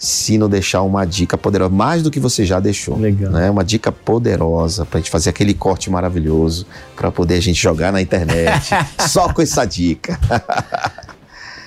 se 0.00 0.38
não 0.38 0.48
deixar 0.48 0.80
uma 0.80 1.04
dica 1.04 1.36
poderosa, 1.36 1.70
mais 1.70 2.02
do 2.02 2.10
que 2.10 2.18
você 2.18 2.46
já 2.46 2.58
deixou. 2.58 2.98
Legal. 2.98 3.30
Né? 3.30 3.50
Uma 3.50 3.62
dica 3.62 3.92
poderosa 3.92 4.86
pra 4.86 4.98
gente 4.98 5.10
fazer 5.10 5.28
aquele 5.28 5.52
corte 5.52 5.90
maravilhoso 5.90 6.66
pra 6.96 7.12
poder 7.12 7.34
a 7.34 7.40
gente 7.40 7.60
jogar 7.60 7.92
na 7.92 8.00
internet. 8.00 8.70
Só 9.06 9.30
com 9.30 9.42
essa 9.42 9.66
dica. 9.66 10.18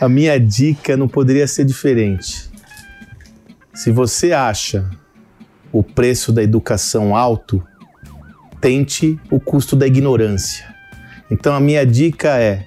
A 0.02 0.10
minha 0.10 0.39
dica 0.39 0.97
não 0.97 1.08
poderia 1.08 1.47
ser 1.47 1.63
diferente. 1.63 2.49
Se 3.71 3.91
você 3.91 4.32
acha 4.32 4.89
o 5.74 5.82
preço 5.84 6.32
da 6.32 6.44
educação 6.44 7.16
alto, 7.16 7.62
tente 8.62 9.19
o 9.32 9.40
custo 9.40 9.76
da 9.76 9.88
ignorância. 9.88 10.65
Então 11.30 11.54
a 11.54 11.60
minha 11.60 11.86
dica 11.86 12.38
é: 12.40 12.63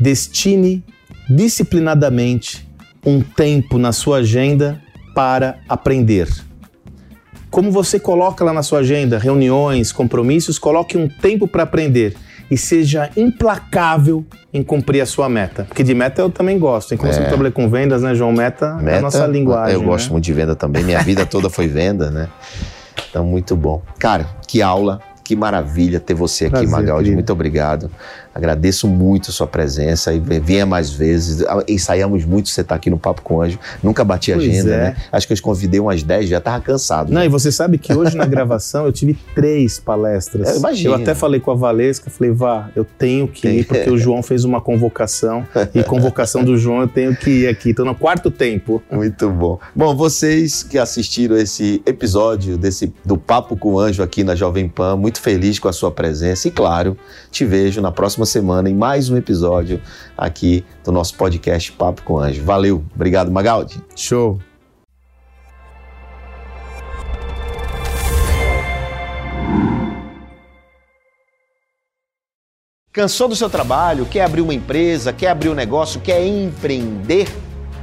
destine 0.00 0.82
disciplinadamente 1.28 2.66
um 3.04 3.20
tempo 3.20 3.78
na 3.78 3.92
sua 3.92 4.18
agenda 4.18 4.82
para 5.14 5.58
aprender. 5.68 6.28
como 7.50 7.70
você 7.70 7.98
coloca 7.98 8.44
lá 8.44 8.52
na 8.52 8.62
sua 8.62 8.80
agenda, 8.80 9.18
reuniões, 9.18 9.90
compromissos, 9.90 10.58
coloque 10.58 10.98
um 10.98 11.08
tempo 11.08 11.48
para 11.48 11.62
aprender 11.62 12.14
e 12.50 12.56
seja 12.56 13.10
implacável 13.16 14.24
em 14.52 14.62
cumprir 14.62 15.00
a 15.00 15.06
sua 15.06 15.28
meta. 15.28 15.64
Porque 15.64 15.82
de 15.82 15.94
meta 15.94 16.22
eu 16.22 16.30
também 16.30 16.58
gosto. 16.58 16.94
Inclusive, 16.94 17.22
é. 17.22 17.24
eu 17.24 17.28
trabalhei 17.28 17.52
com 17.52 17.68
vendas, 17.68 18.02
né, 18.02 18.14
João? 18.14 18.32
Meta, 18.32 18.74
meta 18.74 18.90
é 18.90 18.98
a 18.98 19.02
nossa 19.02 19.26
linguagem. 19.26 19.74
Eu 19.74 19.80
né? 19.80 19.86
gosto 19.86 20.12
muito 20.12 20.24
de 20.24 20.32
venda 20.32 20.54
também. 20.54 20.84
Minha 20.84 21.02
vida 21.02 21.24
toda 21.26 21.50
foi 21.50 21.66
venda, 21.66 22.10
né? 22.10 22.28
Então, 23.10 23.24
muito 23.24 23.56
bom. 23.56 23.82
Cara, 23.98 24.26
que 24.46 24.62
aula. 24.62 25.00
Que 25.24 25.34
maravilha 25.34 25.98
ter 25.98 26.14
você 26.14 26.44
aqui, 26.44 26.52
Prazer, 26.52 26.70
Magaldi. 26.70 27.02
Querido. 27.02 27.16
Muito 27.16 27.32
obrigado. 27.32 27.90
Agradeço 28.36 28.86
muito 28.86 29.30
a 29.30 29.32
sua 29.32 29.46
presença 29.46 30.12
e 30.12 30.20
venha 30.20 30.66
mais 30.66 30.90
vezes. 30.90 31.42
Ensaiamos 31.66 32.22
muito 32.26 32.50
você 32.50 32.60
estar 32.60 32.74
tá 32.74 32.76
aqui 32.76 32.90
no 32.90 32.98
Papo 32.98 33.22
com 33.22 33.36
o 33.36 33.40
Anjo. 33.40 33.58
Nunca 33.82 34.04
bati 34.04 34.30
pois 34.30 34.46
agenda, 34.46 34.74
é. 34.74 34.76
né? 34.76 34.96
Acho 35.10 35.26
que 35.26 35.32
eu 35.32 35.36
te 35.36 35.42
convidei 35.42 35.80
umas 35.80 36.02
10, 36.02 36.28
já 36.28 36.36
estava 36.36 36.60
cansado. 36.62 37.10
Não, 37.10 37.22
né? 37.22 37.26
e 37.26 37.30
você 37.30 37.50
sabe 37.50 37.78
que 37.78 37.94
hoje 37.94 38.14
na 38.14 38.26
gravação 38.28 38.84
eu 38.84 38.92
tive 38.92 39.16
três 39.34 39.78
palestras. 39.78 40.50
Eu 40.50 40.56
imagino. 40.58 40.90
Eu 40.90 41.00
até 41.00 41.14
falei 41.14 41.40
com 41.40 41.50
a 41.50 41.54
Valesca, 41.54 42.10
falei, 42.10 42.30
vá, 42.30 42.68
eu 42.76 42.84
tenho 42.84 43.26
que 43.26 43.48
ir, 43.48 43.64
porque 43.64 43.88
o 43.88 43.96
João 43.96 44.22
fez 44.22 44.44
uma 44.44 44.60
convocação. 44.60 45.46
e 45.74 45.82
convocação 45.82 46.44
do 46.44 46.58
João 46.58 46.82
eu 46.82 46.88
tenho 46.88 47.16
que 47.16 47.30
ir 47.30 47.48
aqui. 47.48 47.70
Estou 47.70 47.86
no 47.86 47.94
quarto 47.94 48.30
tempo. 48.30 48.82
Muito 48.92 49.30
bom. 49.30 49.58
Bom, 49.74 49.96
vocês 49.96 50.62
que 50.62 50.76
assistiram 50.76 51.38
esse 51.38 51.80
episódio 51.86 52.58
desse, 52.58 52.92
do 53.02 53.16
Papo 53.16 53.56
com 53.56 53.72
o 53.72 53.80
Anjo 53.80 54.02
aqui 54.02 54.22
na 54.22 54.34
Jovem 54.34 54.68
Pan, 54.68 54.94
muito 54.94 55.22
feliz 55.22 55.58
com 55.58 55.68
a 55.68 55.72
sua 55.72 55.90
presença 55.90 56.48
e, 56.48 56.50
claro, 56.50 56.98
te 57.30 57.46
vejo 57.46 57.80
na 57.80 57.90
próxima 57.90 58.25
semana 58.26 58.68
em 58.68 58.74
mais 58.74 59.08
um 59.08 59.16
episódio 59.16 59.80
aqui 60.16 60.64
do 60.84 60.92
nosso 60.92 61.16
podcast 61.16 61.72
Papo 61.72 62.02
com 62.02 62.18
Anjo. 62.18 62.42
Valeu, 62.42 62.84
obrigado 62.94 63.30
Magaldi. 63.30 63.82
Show. 63.94 64.38
Cansou 72.92 73.28
do 73.28 73.36
seu 73.36 73.50
trabalho? 73.50 74.06
Quer 74.06 74.22
abrir 74.22 74.40
uma 74.40 74.54
empresa? 74.54 75.12
Quer 75.12 75.28
abrir 75.28 75.50
um 75.50 75.54
negócio? 75.54 76.00
Quer 76.00 76.26
empreender? 76.26 77.28